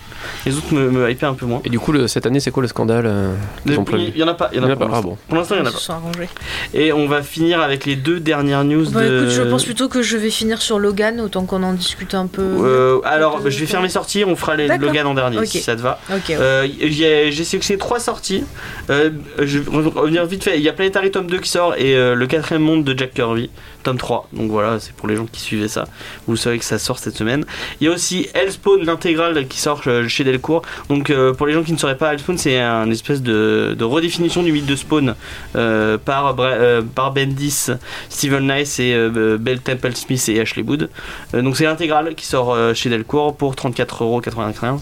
Les 0.45 0.55
autres 0.55 0.75
me, 0.75 0.91
me 0.91 1.11
hypaient 1.11 1.25
un 1.27 1.33
peu 1.35 1.47
moins. 1.47 1.63
Et 1.65 1.71
du 1.71 1.79
coup, 1.79 1.93
le- 1.93 2.07
cette 2.07 2.27
année, 2.27 2.41
c'est 2.41 2.51
quoi 2.51 2.63
le 2.63 2.69
scandale 2.69 3.07
euh, 3.07 3.33
Il 3.65 3.73
y 3.73 4.23
en 4.23 4.29
a 4.29 4.35
pas. 4.35 4.51
Y 4.53 4.59
en 4.61 4.65
a, 4.65 4.69
y 4.69 4.73
en 4.73 4.77
pas. 4.77 4.87
pas. 4.87 4.87
pour 4.87 4.87
Ah 4.87 4.97
l'instant. 4.97 5.03
bon. 5.09 5.19
Pour 5.29 5.39
l'instant, 5.39 5.55
il 5.55 5.59
y 5.59 5.63
en 5.63 5.67
a 5.67 5.71
pas. 5.73 5.93
arrangés. 5.95 6.29
Et 6.75 6.93
on 6.93 7.07
va 7.09 7.23
finir 7.23 7.61
avec 7.63 7.87
les 7.87 7.97
deux 7.97 8.21
dernières 8.21 8.65
news 8.65 8.91
Bah 8.91 9.01
de. 9.03 9.17
écoute, 9.23 9.31
je 9.31 9.43
pense 9.43 9.65
plutôt 9.65 9.89
que 9.89 10.03
je 10.03 10.19
vais 10.19 10.29
finir 10.31 10.61
sur 10.61 10.79
Logan, 10.79 11.21
autant 11.21 11.47
qu'on 11.47 11.63
en 11.63 11.73
discute 11.73 12.15
un 12.15 12.27
peu. 12.27 12.43
Euh, 12.43 13.01
alors, 13.05 13.41
bah, 13.41 13.49
je 13.49 13.59
vais 13.61 13.67
faire 13.67 13.81
mes 13.81 13.89
sorties, 14.01 14.25
on 14.25 14.37
fera 14.37 14.57
les. 14.57 14.69
Logan 14.79 15.07
en 15.07 15.15
dernier 15.15 15.45
si 15.47 15.61
ça 15.61 15.77
te 15.77 15.81
va. 15.81 15.99
Ok. 16.11 16.29
ouais. 16.29 16.37
Euh, 16.39 16.69
j'ai 16.83 17.33
j'ai 17.33 17.45
sélectionné 17.45 17.79
trois 17.79 18.01
sorties. 18.01 18.45
Euh, 18.89 19.11
je 19.39 19.59
vais 19.59 19.71
revenir 19.71 20.25
vite 20.27 20.45
fait. 20.45 20.57
Il 20.57 20.63
y 20.63 20.69
a 20.69 20.73
Planetary 20.73 21.11
tome 21.11 21.27
2 21.27 21.39
qui 21.39 21.51
sort 21.51 21.75
et 21.77 21.95
euh, 21.95 22.15
le 22.15 22.27
quatrième 22.27 22.63
monde 22.63 22.85
de 22.85 22.99
Jack 22.99 23.15
Kirby, 23.15 23.51
tome 23.83 23.99
3. 23.99 24.29
Donc 24.33 24.51
voilà, 24.51 24.79
c'est 24.81 24.93
pour 24.95 25.09
les 25.09 25.17
gens 25.17 25.27
qui 25.31 25.41
suivaient 25.41 25.69
ça. 25.69 25.85
Vous 26.27 26.37
savez 26.37 26.59
que 26.59 26.65
ça 26.65 26.79
sort 26.79 26.99
cette 26.99 27.17
semaine. 27.17 27.45
Il 27.81 27.87
y 27.87 27.91
a 27.91 27.93
aussi 27.93 28.29
Hellspawn, 28.35 28.85
l'intégrale 28.85 29.47
qui 29.49 29.59
sort 29.61 29.83
euh, 29.87 30.09
chez 30.09 30.25
Delcourt. 30.25 30.63
Donc 30.89 31.11
euh, 31.11 31.33
pour 31.33 31.47
les 31.47 31.53
gens 31.53 31.63
qui 31.63 31.73
ne 31.73 31.79
sauraient 31.79 31.97
pas, 31.97 32.13
Hellspawn 32.13 32.39
c'est 32.39 32.59
un 32.59 32.91
espèce 32.91 33.23
de, 33.23 33.75
de 33.79 33.85
redéfinition 33.85 34.43
du 34.43 34.53
mythe 34.53 34.67
de 34.67 34.77
Spawn 34.77 35.15
euh, 35.57 35.99
par, 35.99 36.37
euh, 36.39 36.83
par 36.83 37.13
Bendis, 37.13 37.69
Steven 38.09 38.47
Nice 38.53 38.79
et 38.81 38.95
Bell 39.39 39.61
Temple 39.61 39.95
Smith 39.95 40.29
et 40.29 40.41
Ashley 40.41 40.63
Wood. 40.63 40.89
Donc 41.33 41.57
c'est 41.57 41.65
l'intégrale 41.65 42.15
qui 42.15 42.27
sort 42.27 42.57
chez 42.75 42.91
Delcourt 42.91 43.37
pour 43.37 43.55
34,95€. 43.55 44.81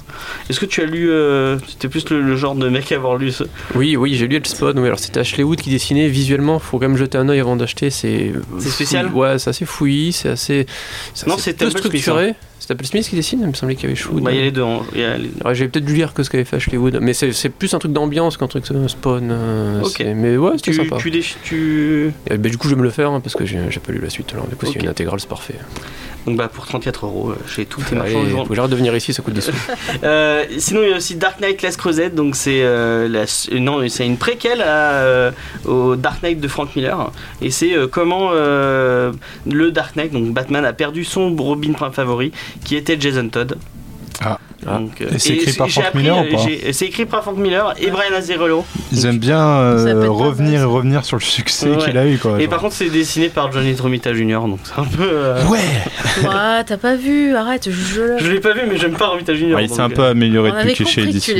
Est-ce 0.48 0.61
que 0.61 0.66
tu 0.66 0.82
as 0.82 0.87
lu 0.87 1.11
C'était 1.68 1.88
plus 1.88 2.08
le, 2.11 2.22
le 2.22 2.37
genre 2.37 2.54
de 2.54 2.68
mec 2.68 2.90
à 2.92 2.96
avoir 2.96 3.16
lu 3.16 3.30
ce. 3.30 3.44
Oui, 3.74 3.96
oui, 3.96 4.14
j'ai 4.14 4.26
lu 4.26 4.37
Hellspawn. 4.37 4.78
Oui, 4.78 4.87
alors 4.87 4.98
c'était 4.98 5.20
Ashley 5.20 5.44
Wood 5.44 5.61
qui 5.61 5.70
dessinait. 5.70 6.08
Visuellement, 6.08 6.58
faut 6.58 6.78
quand 6.78 6.88
même 6.88 6.96
jeter 6.96 7.18
un 7.18 7.28
œil 7.28 7.40
avant 7.40 7.56
d'acheter. 7.56 7.90
C'est 7.90 8.32
C'est 8.58 8.88
spécial 8.88 9.07
fouillis. 9.09 9.20
Ouais, 9.20 9.38
c'est 9.38 9.51
assez 9.51 9.64
fouillis, 9.64 10.12
c'est 10.12 10.29
assez. 10.31 10.66
Non, 11.27 11.35
assez 11.35 11.42
c'est 11.42 11.57
peu 11.57 11.70
structuré. 11.70 12.35
C'est 12.61 12.68
Temple 12.68 12.85
Smith 12.87 13.09
qui 13.09 13.14
dessine. 13.16 13.40
Il 13.42 13.46
me 13.48 13.53
semblait 13.55 13.77
qu'il 13.77 13.88
y 13.88 13.92
avait 13.92 14.03
Wood. 14.12 14.22
Bah, 14.24 14.33
il 14.33 14.37
y 14.37 14.40
a 14.40 14.42
les 14.42 14.51
deux. 14.51 14.62
hein. 14.64 14.83
J'avais 15.55 15.68
peut-être 15.68 15.85
dû 15.85 15.94
lire 15.94 16.12
que 16.12 16.22
ce 16.22 16.29
qu'avait 16.31 16.44
fait 16.44 16.57
Ashley 16.57 16.77
Wood, 16.77 16.98
mais 17.01 17.12
c'est 17.14 17.48
plus 17.51 17.72
un 17.74 17.79
truc 17.79 17.92
d'ambiance 17.92 18.37
qu'un 18.37 18.48
truc 18.48 18.70
de 18.70 18.88
Spawn. 18.88 19.29
euh, 19.31 19.83
Mais 20.16 20.37
ouais, 20.37 20.53
c'était 20.57 20.72
sympa. 20.72 20.96
tu, 20.98 21.11
tu- 21.44 22.12
Et, 22.29 22.37
bah, 22.37 22.48
du 22.48 22.59
coup, 22.59 22.68
je 22.68 22.74
vais 22.74 22.81
me 22.81 22.85
le 22.85 22.90
faire 22.90 23.11
hein, 23.12 23.20
parce 23.20 23.35
que 23.37 23.44
j'ai 23.46 23.59
j'ai 23.70 23.81
pas 23.81 23.92
lu 23.92 24.01
la 24.03 24.11
suite. 24.11 24.31
Alors, 24.33 24.46
du 24.48 24.57
coup, 24.57 24.66
s'il 24.66 24.77
y 24.77 24.79
a 24.81 24.83
une 24.83 24.88
intégrale, 24.88 25.20
c'est 25.20 25.29
parfait. 25.29 25.55
Donc 26.28 26.36
bah 26.36 26.48
pour 26.52 26.66
34 26.66 27.06
euros, 27.06 27.30
euh, 27.30 27.36
j'ai 27.54 27.64
tout 27.64 27.80
Allez, 27.90 27.96
marchands. 28.14 28.44
faut 28.44 28.54
genre 28.54 28.68
de 28.68 28.76
venir 28.76 28.94
ici, 28.94 29.14
ça 29.14 29.22
coûte 29.22 29.32
des 29.32 29.40
sous. 29.40 29.52
Euh, 30.04 30.44
sinon, 30.58 30.82
il 30.82 30.90
y 30.90 30.92
a 30.92 30.96
aussi 30.98 31.16
Dark 31.16 31.40
Knight 31.40 31.62
Last 31.62 31.78
Crusade, 31.78 32.14
donc 32.14 32.36
c'est 32.36 32.60
euh, 32.62 33.08
la- 33.08 33.22
euh, 33.54 33.58
non, 33.58 33.88
c'est 33.88 34.06
une 34.06 34.18
préquelle 34.18 34.60
à, 34.62 35.30
au 35.64 35.96
Dark 35.96 36.22
Knight 36.22 36.38
de 36.40 36.48
Frank 36.48 36.76
Miller, 36.76 37.10
et 37.40 37.50
c'est 37.50 37.72
comment 37.90 38.30
le 38.32 39.70
Dark 39.72 39.96
Knight, 39.96 40.12
donc 40.12 40.32
Batman, 40.34 40.64
a 40.66 40.72
perdu 40.74 41.04
son 41.04 41.34
Robin 41.34 41.72
favori, 41.92 42.30
qui 42.64 42.76
était 42.76 43.00
Jason 43.00 43.28
Todd. 43.28 43.56
Ah. 44.66 44.79
Donc, 44.79 45.01
euh, 45.01 45.07
Et 45.14 45.18
c'est 45.18 45.35
écrit 45.35 45.53
par 45.53 45.68
Frank 45.71 45.94
Miller 45.94 46.16
ou 46.18 46.21
euh, 46.25 46.31
pas 46.33 46.73
C'est 46.73 46.87
écrit 46.87 47.07
par 47.07 47.23
Frank 47.23 47.37
Miller 47.37 47.75
et 47.81 47.90
Brian 47.90 48.12
Azzarello. 48.16 48.64
Ils 48.92 49.07
aiment 49.07 49.18
bien 49.18 49.40
euh, 49.40 50.09
revenir 50.09 50.61
et 50.61 50.64
revenir 50.64 51.05
sur 51.05 51.16
le 51.16 51.23
succès 51.23 51.68
Ouais. 51.71 51.77
qu'il 51.77 51.97
a 51.97 52.07
eu. 52.07 52.18
Quoi, 52.18 52.37
Et 52.38 52.42
genre. 52.42 52.51
par 52.51 52.61
contre, 52.61 52.75
c'est 52.75 52.88
dessiné 52.90 53.29
par 53.29 53.53
Johnny 53.53 53.75
Romita 53.75 54.12
Jr., 54.12 54.40
donc 54.49 54.59
c'est 54.64 54.81
un 54.81 54.85
peu. 54.85 55.09
euh, 55.09 55.44
Ouais 55.47 55.59
Ouais, 56.23 56.64
t'as 56.66 56.77
pas 56.77 56.97
vu, 56.97 57.35
arrête, 57.37 57.68
je. 57.71 58.18
Je 58.18 58.31
l'ai 58.31 58.40
pas 58.40 58.53
vu, 58.53 58.62
mais 58.68 58.77
j'aime 58.79 58.94
pas 58.97 59.07
Romita 59.09 59.35
Jr. 59.35 59.55
Ouais, 59.55 59.64
Il 59.64 59.71
s'est 59.71 59.81
un 59.81 59.90
peu 59.90 60.05
amélioré 60.05 60.51
depuis 60.51 60.75
qu'il 60.75 60.87
est 60.87 60.90
chez 60.90 61.03
Edition. 61.03 61.37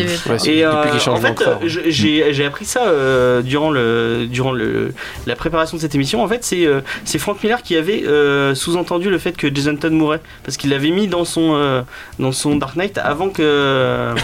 Et 0.47 0.65
euh, 0.65 0.73
en 1.09 1.17
fait, 1.17 1.43
je- 1.67 1.81
j'ai 1.91 2.45
appris 2.45 2.65
ça 2.67 2.87
euh, 2.87 3.43
durant, 3.43 3.71
le, 3.71 4.27
durant 4.31 4.53
le, 4.53 4.95
la 5.27 5.35
préparation 5.35 5.77
de 5.77 5.81
cette 5.83 5.95
émission. 5.95 6.23
En 6.23 6.29
fait, 6.29 6.45
c'est 6.45 6.67
euh, 6.67 6.81
Frank 7.19 7.43
Miller 7.43 7.63
qui 7.63 7.75
avait 7.77 8.05
euh, 8.07 8.55
sous-entendu 8.55 9.11
le 9.11 9.19
fait 9.19 9.37
que 9.37 9.53
Jason 9.53 9.75
Todd 9.77 9.93
mourrait. 9.93 10.21
Parce 10.45 10.57
qu'il 10.57 10.71
l'avait 10.71 10.91
mis 10.91 11.09
dans 11.09 11.25
son, 11.25 11.55
euh, 11.57 11.83
dans 12.21 12.31
son 12.33 12.55
Dark 12.57 12.77
Knight 12.77 12.99
avant 13.09 13.31
que, 13.31 14.14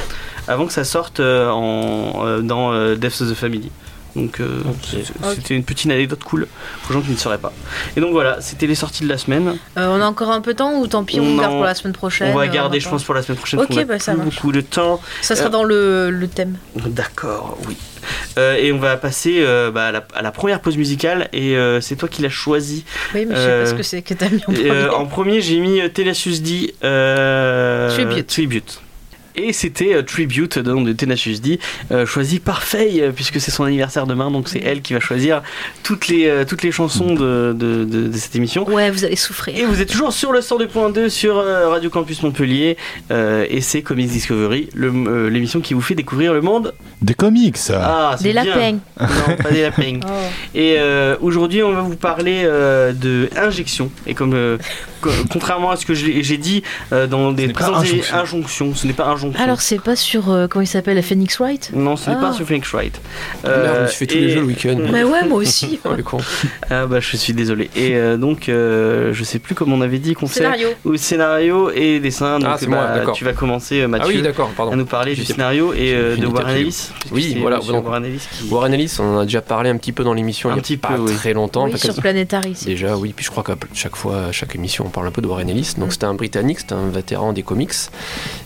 ça 0.69 0.85
sorte 0.85 1.21
euh, 1.21 1.51
euh, 1.51 2.43
dans 2.43 2.73
euh, 2.73 2.97
Death 2.97 3.21
of 3.23 3.31
the 3.31 3.35
Family. 3.35 3.71
Donc 4.17 4.39
euh, 4.41 4.63
c'était 5.35 5.55
une 5.57 5.65
petite 5.65 5.91
anecdote 5.91 6.23
cool 6.25 6.47
pour 6.83 6.95
les 6.95 7.01
gens 7.01 7.05
qui 7.07 7.13
ne 7.13 7.17
sauraient 7.17 7.39
pas. 7.39 7.53
Et 7.97 8.01
donc 8.01 8.13
voilà, 8.13 8.41
c'était 8.41 8.67
les 8.69 8.77
sorties 8.77 9.03
de 9.03 9.09
la 9.09 9.19
semaine. 9.19 9.57
Euh, 9.77 9.89
on 9.89 10.01
a 10.01 10.07
encore 10.07 10.31
un 10.31 10.41
peu 10.41 10.53
de 10.53 10.59
temps 10.59 10.79
ou 10.79 10.87
tant 10.87 11.03
pis, 11.03 11.19
on 11.19 11.25
Non. 11.35 11.41
garde 11.41 11.53
pour 11.55 11.65
la 11.65 11.75
semaine 11.75 11.95
prochaine 11.95 12.31
on 12.33 12.37
va 12.39 12.45
euh, 12.45 12.49
garder, 12.49 12.79
je 12.79 12.89
pense, 12.89 13.03
pour 13.03 13.15
la 13.15 13.23
semaine 13.23 13.39
prochaine. 13.39 13.61
Ok, 13.61 13.77
a 13.77 13.85
bah, 13.85 13.99
ça 13.99 14.13
plus 14.15 14.23
beaucoup 14.23 14.53
de 14.53 14.61
temps. 14.61 15.01
Ça 15.21 15.35
sera 15.35 15.49
Euh, 15.49 15.51
dans 15.51 15.65
le, 15.65 16.11
le 16.11 16.29
thème. 16.29 16.57
D'accord, 16.87 17.59
oui. 17.67 17.77
Euh, 18.39 18.55
et 18.57 18.71
on 18.73 18.79
va 18.79 18.97
passer 18.97 19.37
euh, 19.39 19.71
bah, 19.71 19.87
à, 19.87 19.93
la, 19.93 20.07
à 20.15 20.23
la 20.23 20.31
première 20.31 20.61
pause 20.61 20.77
musicale 20.77 21.29
et 21.33 21.57
euh, 21.57 21.81
c'est 21.81 21.97
toi 21.97 22.09
qui 22.09 22.23
l'as 22.23 22.29
choisi. 22.29 22.85
Oui, 23.15 23.25
mais 23.27 23.35
je 23.35 23.41
sais 23.41 23.61
pas 23.63 23.67
ce 23.67 23.75
que 23.75 23.83
c'est 23.83 24.03
que 24.03 24.15
t'as 24.15 24.29
mis 24.29 24.37
en 24.47 24.53
premier. 24.53 24.71
euh, 24.71 24.93
en 24.93 25.07
premier, 25.07 25.41
j'ai 25.41 25.59
mis 25.59 25.81
euh, 25.81 25.89
Tenacious 25.89 26.39
D 26.41 26.75
euh, 26.85 28.23
Tribute. 28.27 28.81
Et 29.37 29.53
c'était 29.53 29.95
euh, 29.95 30.03
Tribute 30.03 30.59
donc, 30.59 30.87
de 30.87 30.93
Tenacious 30.93 31.41
D, 31.41 31.59
euh, 31.91 32.07
choisi 32.07 32.39
par 32.39 32.63
Faye, 32.63 33.01
euh, 33.01 33.11
puisque 33.11 33.41
c'est 33.41 33.51
son 33.51 33.65
anniversaire 33.65 34.07
demain, 34.07 34.31
donc 34.31 34.49
c'est 34.49 34.61
elle 34.61 34.81
qui 34.81 34.93
va 34.93 35.01
choisir 35.01 35.43
toutes 35.83 36.07
les, 36.09 36.27
euh, 36.27 36.45
toutes 36.45 36.63
les 36.63 36.71
chansons 36.71 37.15
de, 37.15 37.53
de, 37.53 37.85
de- 37.85 38.09
de 38.09 38.17
cette 38.17 38.37
émission. 38.37 38.69
Ouais, 38.71 38.91
vous 38.91 39.05
allez 39.05 39.17
souffrir. 39.17 39.57
Et 39.59 39.65
vous 39.65 39.81
êtes 39.81 39.89
toujours 39.91 40.13
sur 40.13 40.31
le 40.33 40.41
102.2 40.41 41.09
sur 41.09 41.37
euh, 41.39 41.69
Radio 41.69 41.91
Campus 41.91 42.23
Montpellier, 42.23 42.77
euh, 43.11 43.45
et 43.51 43.61
c'est 43.61 43.83
Comics 43.83 44.09
Discovery, 44.09 44.69
euh, 44.77 45.29
l'émission 45.31 45.61
qui 45.61 45.75
vous 45.75 45.81
fait 45.83 45.95
découvrir 45.97 46.33
le 46.33 46.41
monde. 46.41 46.73
Des 47.03 47.15
comics 47.15 47.57
Ah, 47.73 48.15
c'est 48.17 48.25
Des 48.25 48.33
bien. 48.33 48.45
lapins. 48.45 48.79
Non, 49.01 49.37
pas 49.43 49.51
des 49.51 49.63
lapins. 49.63 50.01
Oh. 50.07 50.11
Et 50.55 50.77
euh, 50.79 51.17
aujourd'hui, 51.21 51.63
on 51.63 51.73
va 51.73 51.81
vous 51.83 51.97
parler 51.97 52.43
euh, 52.45 52.93
de 52.93 53.29
injection. 53.37 53.91
Et 54.07 54.15
comme 54.15 54.35
euh, 54.35 54.59
co- 54.94 54.94
contrairement 55.31 55.71
à 55.71 55.77
ce 55.77 55.87
que 55.87 55.95
j'ai 55.95 56.37
dit 56.39 56.63
euh, 56.93 57.07
dans 57.07 57.33
des 57.33 57.49
précédentes 57.49 57.81
injonction. 57.83 58.17
injonctions, 58.17 58.75
ce 58.75 58.87
n'est 58.87 58.93
pas 58.93 59.07
injonction. 59.07 59.43
Alors, 59.43 59.61
c'est 59.61 59.81
pas 59.81 59.97
sur. 59.97 60.31
euh, 60.31 60.47
comment 60.49 60.63
il 60.63 60.67
s'appelle 60.67 60.97
La 60.97 61.03
Phoenix 61.03 61.39
Wright? 61.39 61.71
Non, 61.75 61.97
ce 61.97 62.11
n'est 62.11 62.17
Ah. 62.19 62.21
pas 62.27 62.33
sur 62.33 62.47
Phoenix 62.47 62.69
Wright. 62.73 63.01
Merde, 63.45 63.61
je 63.77 63.83
me 63.83 63.87
suis 63.89 63.97
fait 63.99 64.07
tous 64.07 64.15
les 64.19 64.25
et- 64.25 64.31
jeux 64.31 64.41
le 64.41 64.47
week-end. 64.47 64.79
Mais 64.93 65.05
ouais, 65.05 65.27
moi 65.27 65.39
aussi. 65.39 65.79
Oh, 65.87 65.93
le 65.97 66.03
con. 66.03 66.19
Ah 66.71 66.87
bah 66.87 67.01
je 67.01 67.17
suis 67.17 67.33
désolé. 67.35 67.69
Et 67.77 67.95
euh, 67.97 68.17
donc 68.17 68.49
euh, 68.49 69.13
je 69.13 69.23
sais 69.25 69.39
plus 69.39 69.55
comment 69.55 69.77
on 69.77 69.81
avait 69.83 69.99
dit 69.99 70.15
qu'on 70.15 70.27
Scénario. 70.27 70.69
ou 70.85 70.97
scénario 70.97 71.71
et 71.75 72.01
dessin. 72.01 72.39
Donc 72.39 72.49
Ah, 72.53 72.57
c'est 72.59 72.67
bah, 72.67 72.77
moi, 72.87 72.95
d'accord. 72.97 73.15
tu 73.15 73.25
vas 73.25 73.33
commencer 73.35 73.81
euh, 73.81 73.85
Ah 73.85 73.89
Mathieu 73.89 74.15
oui, 74.17 74.23
d'accord, 74.23 74.49
à 74.53 74.57
pardon. 74.57 74.77
nous 74.77 74.87
parler 74.87 75.15
du 75.15 75.25
scénario 75.25 75.75
et 75.75 75.93
euh, 75.95 76.17
de 76.17 76.27
Warren. 76.27 76.57
Ellis. 76.57 76.89
Oui, 77.13 77.37
voilà, 77.41 77.61
Warren 77.61 78.05
Ellis. 78.05 78.27
Warren 78.51 78.73
Ellis, 78.75 78.97
on 78.99 79.17
en 79.17 79.19
a 79.21 79.25
déjà 79.25 79.43
parlé 79.43 79.69
un 79.71 79.77
petit 79.77 79.93
peu 79.93 80.05
dans 80.05 80.15
l'émission 80.15 80.51
Un 80.51 80.57
il 80.57 80.71
y 80.71 80.75
a 80.75 80.79
pas 80.79 80.97
très 81.17 81.33
longtemps. 81.35 81.69
Sur 81.77 81.93
c'est- 81.95 82.65
Déjà, 82.67 82.97
oui, 82.97 83.13
puis 83.15 83.25
je 83.25 83.31
crois 83.31 83.43
qu'à 83.43 83.57
chaque 83.75 83.97
fois, 83.97 84.27
à 84.27 84.33
chaque 84.33 84.55
émission, 84.55 84.85
on 84.87 84.91
parle 84.95 85.09
un 85.09 85.11
peu 85.11 85.21
de 85.21 85.27
Warren 85.27 85.49
Ellis. 85.51 85.75
Donc, 85.77 85.93
c'était 85.93 86.07
un 86.07 86.15
Britannique, 86.15 86.61
c'était 86.61 86.73
un 86.75 86.89
vétéran 86.89 87.33
des 87.35 87.43
comics. 87.43 87.75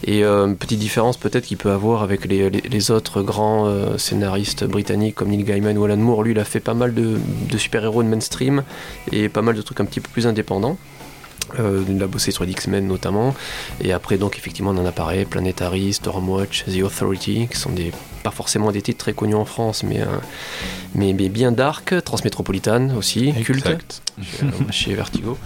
Et 0.04 0.24
euh, 0.24 0.52
petite 0.54 0.80
différence 0.80 1.16
peut-être 1.16 1.44
qu'il 1.44 1.58
peut 1.58 1.70
avoir 1.70 2.02
avec 2.02 2.24
les, 2.24 2.50
les- 2.50 2.62
les 2.62 2.90
autres 2.90 3.22
grands 3.22 3.66
euh, 3.66 3.96
scénaristes 3.98 4.64
britanniques 4.64 5.14
comme 5.14 5.28
Neil 5.28 5.44
Gaiman 5.44 5.76
ou 5.78 5.84
Alan 5.84 5.96
Moore. 5.96 6.22
Lui, 6.24 6.32
il 6.32 6.38
a 6.38 6.44
fait 6.44 6.60
pas 6.60 6.74
mal 6.74 6.94
de, 6.94 7.18
de 7.50 7.58
super-héros 7.58 8.02
de 8.02 8.08
mainstream 8.08 8.64
et 9.12 9.28
pas 9.28 9.42
mal 9.42 9.54
de 9.54 9.62
trucs 9.62 9.80
un 9.80 9.84
petit 9.84 10.00
peu 10.00 10.08
plus 10.12 10.26
indépendants. 10.26 10.76
Euh, 11.58 11.84
il 11.88 12.02
a 12.02 12.06
bossé 12.06 12.30
sur 12.30 12.44
les 12.44 12.52
X-Men 12.52 12.86
notamment. 12.86 13.34
Et 13.80 13.92
après, 13.92 14.18
donc, 14.18 14.36
effectivement, 14.36 14.70
on 14.70 14.78
en 14.78 14.86
a 14.86 14.92
parlé 14.92 15.24
Planetary, 15.24 15.92
Stormwatch, 15.92 16.64
The 16.66 16.82
Authority, 16.82 17.48
qui 17.50 17.56
sont 17.56 17.70
des, 17.70 17.92
pas 18.22 18.30
forcément 18.30 18.72
des 18.72 18.82
titres 18.82 18.98
très 18.98 19.12
connus 19.12 19.34
en 19.34 19.44
France, 19.44 19.82
mais, 19.82 20.00
euh, 20.00 20.06
mais, 20.94 21.12
mais 21.12 21.28
bien 21.28 21.52
dark. 21.52 21.94
Transmétropolitane 22.04 22.94
aussi, 22.96 23.32
culte 23.44 23.66
chez, 24.22 24.44
euh, 24.44 24.48
chez 24.70 24.94
Vertigo. 24.94 25.38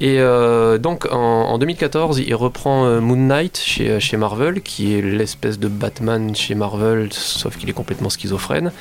Et 0.00 0.18
euh, 0.18 0.78
donc 0.78 1.06
en, 1.10 1.16
en 1.16 1.58
2014, 1.58 2.22
il 2.26 2.34
reprend 2.34 2.86
euh, 2.86 3.00
Moon 3.00 3.16
Knight 3.16 3.58
chez, 3.58 4.00
chez 4.00 4.16
Marvel, 4.16 4.62
qui 4.62 4.94
est 4.94 5.02
l'espèce 5.02 5.58
de 5.58 5.68
Batman 5.68 6.34
chez 6.34 6.54
Marvel, 6.54 7.12
sauf 7.12 7.56
qu'il 7.56 7.68
est 7.68 7.74
complètement 7.74 8.10
schizophrène. 8.10 8.72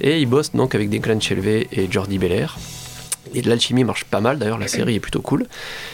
Et 0.00 0.20
il 0.20 0.26
bosse 0.26 0.52
donc 0.52 0.74
avec 0.74 0.88
des 0.88 0.98
Glenn 0.98 1.20
Shelvey 1.20 1.68
et 1.72 1.90
Jordi 1.90 2.18
Belair. 2.18 2.58
Et 3.34 3.42
l'alchimie 3.42 3.84
marche 3.84 4.04
pas 4.04 4.20
mal, 4.20 4.38
d'ailleurs 4.38 4.58
la 4.58 4.68
série 4.76 4.94
est 4.96 5.00
plutôt 5.00 5.20
cool. 5.22 5.46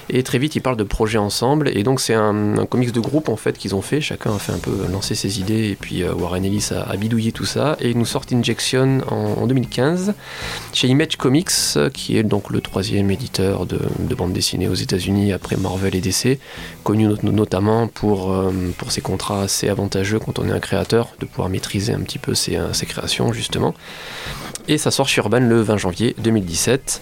Et 0.08 0.22
très 0.22 0.38
vite 0.38 0.54
ils 0.56 0.60
parlent 0.60 0.76
de 0.76 0.84
projets 0.84 1.18
ensemble. 1.18 1.68
Et 1.76 1.82
donc 1.82 2.00
c'est 2.00 2.14
un, 2.14 2.58
un 2.58 2.66
comics 2.66 2.92
de 2.92 3.00
groupe 3.00 3.28
en 3.28 3.36
fait 3.36 3.58
qu'ils 3.58 3.74
ont 3.74 3.82
fait. 3.82 4.00
Chacun 4.00 4.34
a 4.34 4.38
fait 4.38 4.52
un 4.52 4.58
peu 4.58 4.72
lancer 4.90 5.14
ses 5.14 5.40
idées. 5.40 5.68
Et 5.70 5.76
puis 5.76 6.02
euh, 6.02 6.12
Warren 6.14 6.44
Ellis 6.44 6.68
a, 6.72 6.82
a 6.82 6.96
bidouillé 6.96 7.32
tout 7.32 7.44
ça. 7.44 7.76
Et 7.80 7.90
ils 7.90 7.98
nous 7.98 8.06
sortent 8.06 8.32
Injection 8.32 9.00
en, 9.08 9.42
en 9.42 9.46
2015 9.46 10.14
chez 10.72 10.88
Image 10.88 11.16
Comics, 11.16 11.50
qui 11.94 12.16
est 12.16 12.22
donc 12.22 12.50
le 12.50 12.60
troisième 12.60 13.10
éditeur 13.10 13.66
de, 13.66 13.78
de 13.98 14.14
bande 14.14 14.32
dessinée 14.32 14.68
aux 14.68 14.74
États-Unis 14.74 15.32
après 15.32 15.56
Marvel 15.56 15.94
et 15.94 16.00
DC, 16.00 16.38
connu 16.84 17.04
not- 17.06 17.18
notamment 17.22 17.86
pour, 17.88 18.32
euh, 18.32 18.52
pour 18.78 18.92
ses 18.92 19.00
contrats 19.00 19.42
assez 19.42 19.68
avantageux 19.68 20.18
quand 20.18 20.38
on 20.38 20.48
est 20.48 20.52
un 20.52 20.60
créateur, 20.60 21.08
de 21.20 21.26
pouvoir 21.26 21.48
maîtriser 21.48 21.92
un 21.92 22.00
petit 22.00 22.18
peu 22.18 22.34
ses, 22.34 22.56
euh, 22.56 22.72
ses 22.72 22.86
créations 22.86 23.32
justement. 23.32 23.74
Et 24.68 24.78
ça 24.78 24.90
sort 24.90 25.08
chez 25.08 25.20
Urban 25.20 25.40
le 25.40 25.60
20 25.60 25.76
janvier 25.76 26.14
2017. 26.18 27.00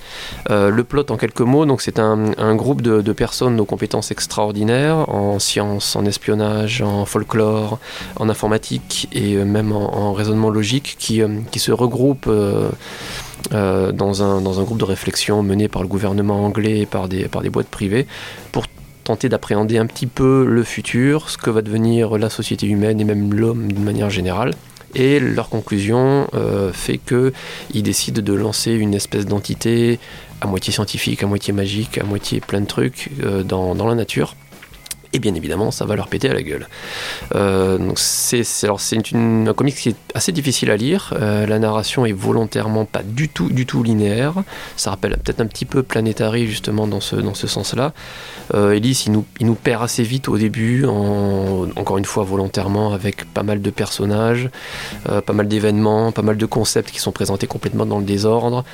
Euh, 0.51 0.71
le 0.71 0.85
plot 0.85 1.11
en 1.11 1.17
quelques 1.17 1.41
mots, 1.41 1.65
c'est 1.79 1.99
un, 1.99 2.55
groupe 2.55 2.83
de, 2.83 3.13
personnes 3.13 3.61
aux 3.61 3.65
compétences 3.65 4.11
extraordinaires 4.11 5.09
en 5.09 5.39
sciences, 5.39 5.97
en 5.97 6.05
espionnage, 6.05 6.83
en 6.83 7.05
folklore, 7.05 7.79
en 8.17 8.29
informatique 8.29 9.09
et 9.13 9.35
euh, 9.35 9.45
même 9.45 9.73
en, 9.73 9.95
en 9.97 10.13
raisonnement 10.13 10.51
logique 10.51 10.97
qui, 10.99 11.23
euh, 11.23 11.29
se 11.57 11.73
regroupent 11.73 12.29
euh, 13.53 13.93
dans, 13.93 14.23
un, 14.23 14.41
dans 14.41 14.61
un 14.61 14.63
groupe 14.65 14.79
de 14.79 14.85
réflexion 14.85 15.43
mené 15.43 15.69
par 15.69 15.83
le 15.83 15.89
gouvernement 15.89 16.45
anglais 16.45 16.81
et 16.81 16.87
par 16.87 17.09
des, 17.09 17.25
par 17.29 17.43
des 17.43 17.51
boîtes 17.51 17.69
privées 17.69 18.07
pour 18.53 18.65
tenter 19.05 19.29
d'appréhender 19.29 19.79
un 19.79 19.87
petit 19.87 20.07
peu 20.07 20.47
le 20.47 20.63
futur, 20.65 21.29
ce 21.29 21.37
que 21.37 21.51
va 21.51 21.63
devenir 21.63 22.17
la 22.17 22.31
société 22.31 22.67
humaine 22.67 23.01
et 23.01 23.05
même 23.05 23.35
l'homme 23.35 23.71
d'une 23.71 23.85
manière 23.85 24.11
générale. 24.11 24.55
Et 24.95 25.19
leur 25.21 25.49
conclusion 25.49 26.29
euh, 26.35 26.73
fait 26.73 26.99
qu'ils 26.99 27.83
décident 27.83 28.23
de 28.23 28.33
lancer 28.33 28.73
une 28.73 28.95
espèce 28.95 29.27
d'entité 29.27 29.99
à 30.41 30.47
moitié 30.47 30.73
scientifique, 30.73 31.23
à 31.23 31.27
moitié 31.27 31.53
magique, 31.53 31.99
à 31.99 32.05
moitié 32.05 32.41
plein 32.41 32.61
de 32.61 32.67
trucs 32.67 33.11
euh, 33.23 33.43
dans, 33.43 33.75
dans 33.75 33.89
la 33.89 33.95
nature. 33.95 34.37
Et 35.15 35.21
bien 35.21 35.35
évidemment, 35.37 35.71
ça 35.71 35.85
va 35.85 35.95
leur 35.95 36.09
péter 36.09 36.29
à 36.29 36.35
la 36.35 36.43
gueule. 36.43 36.67
Euh, 37.37 37.79
donc 37.79 38.01
c'est, 38.01 38.43
alors 38.65 38.81
c'est 38.81 38.99
un 39.15 39.53
comics 39.55 39.77
qui 39.77 39.91
est 39.91 39.97
assez 40.13 40.33
difficile 40.33 40.73
à 40.73 40.77
lire. 40.77 41.15
Euh, 41.21 41.47
la 41.47 41.61
narration 41.61 42.05
est 42.05 42.13
volontairement 42.13 42.85
pas 42.85 43.03
du 43.05 43.29
tout, 43.29 43.49
du 43.49 43.65
tout 43.65 43.85
linéaire. 43.85 44.35
Ça 44.77 44.91
rappelle 44.91 45.17
peut-être 45.17 45.41
un 45.41 45.47
petit 45.47 45.67
peu 45.67 45.85
Planetary 45.85 46.49
justement 46.49 46.89
dans 46.89 47.01
ce, 47.01 47.15
dans 47.15 47.35
ce 47.35 47.47
sens-là. 47.47 47.93
Euh, 48.55 48.73
Ellis, 48.73 49.05
il 49.07 49.13
nous, 49.13 49.25
il 49.39 49.47
nous 49.47 49.55
perd 49.55 49.85
assez 49.85 50.03
vite 50.03 50.29
au 50.29 50.37
début, 50.37 50.85
en- 50.85 51.69
encore 51.77 51.97
une 51.99 52.05
fois 52.05 52.25
volontairement, 52.25 52.93
avec 52.93 53.25
pas 53.33 53.45
mal 53.45 53.63
de 53.63 53.71
personnages, 53.71 54.51
euh, 55.09 55.21
pas 55.21 55.33
mal 55.33 55.47
d'événements, 55.47 56.11
pas 56.11 56.23
mal 56.23 56.37
de 56.37 56.47
concepts 56.47 56.91
qui 56.91 56.99
sont 56.99 57.13
présentés 57.13 57.47
complètement 57.47 57.87
dans 57.87 57.99
le 57.99 58.05
désordre. 58.05 58.65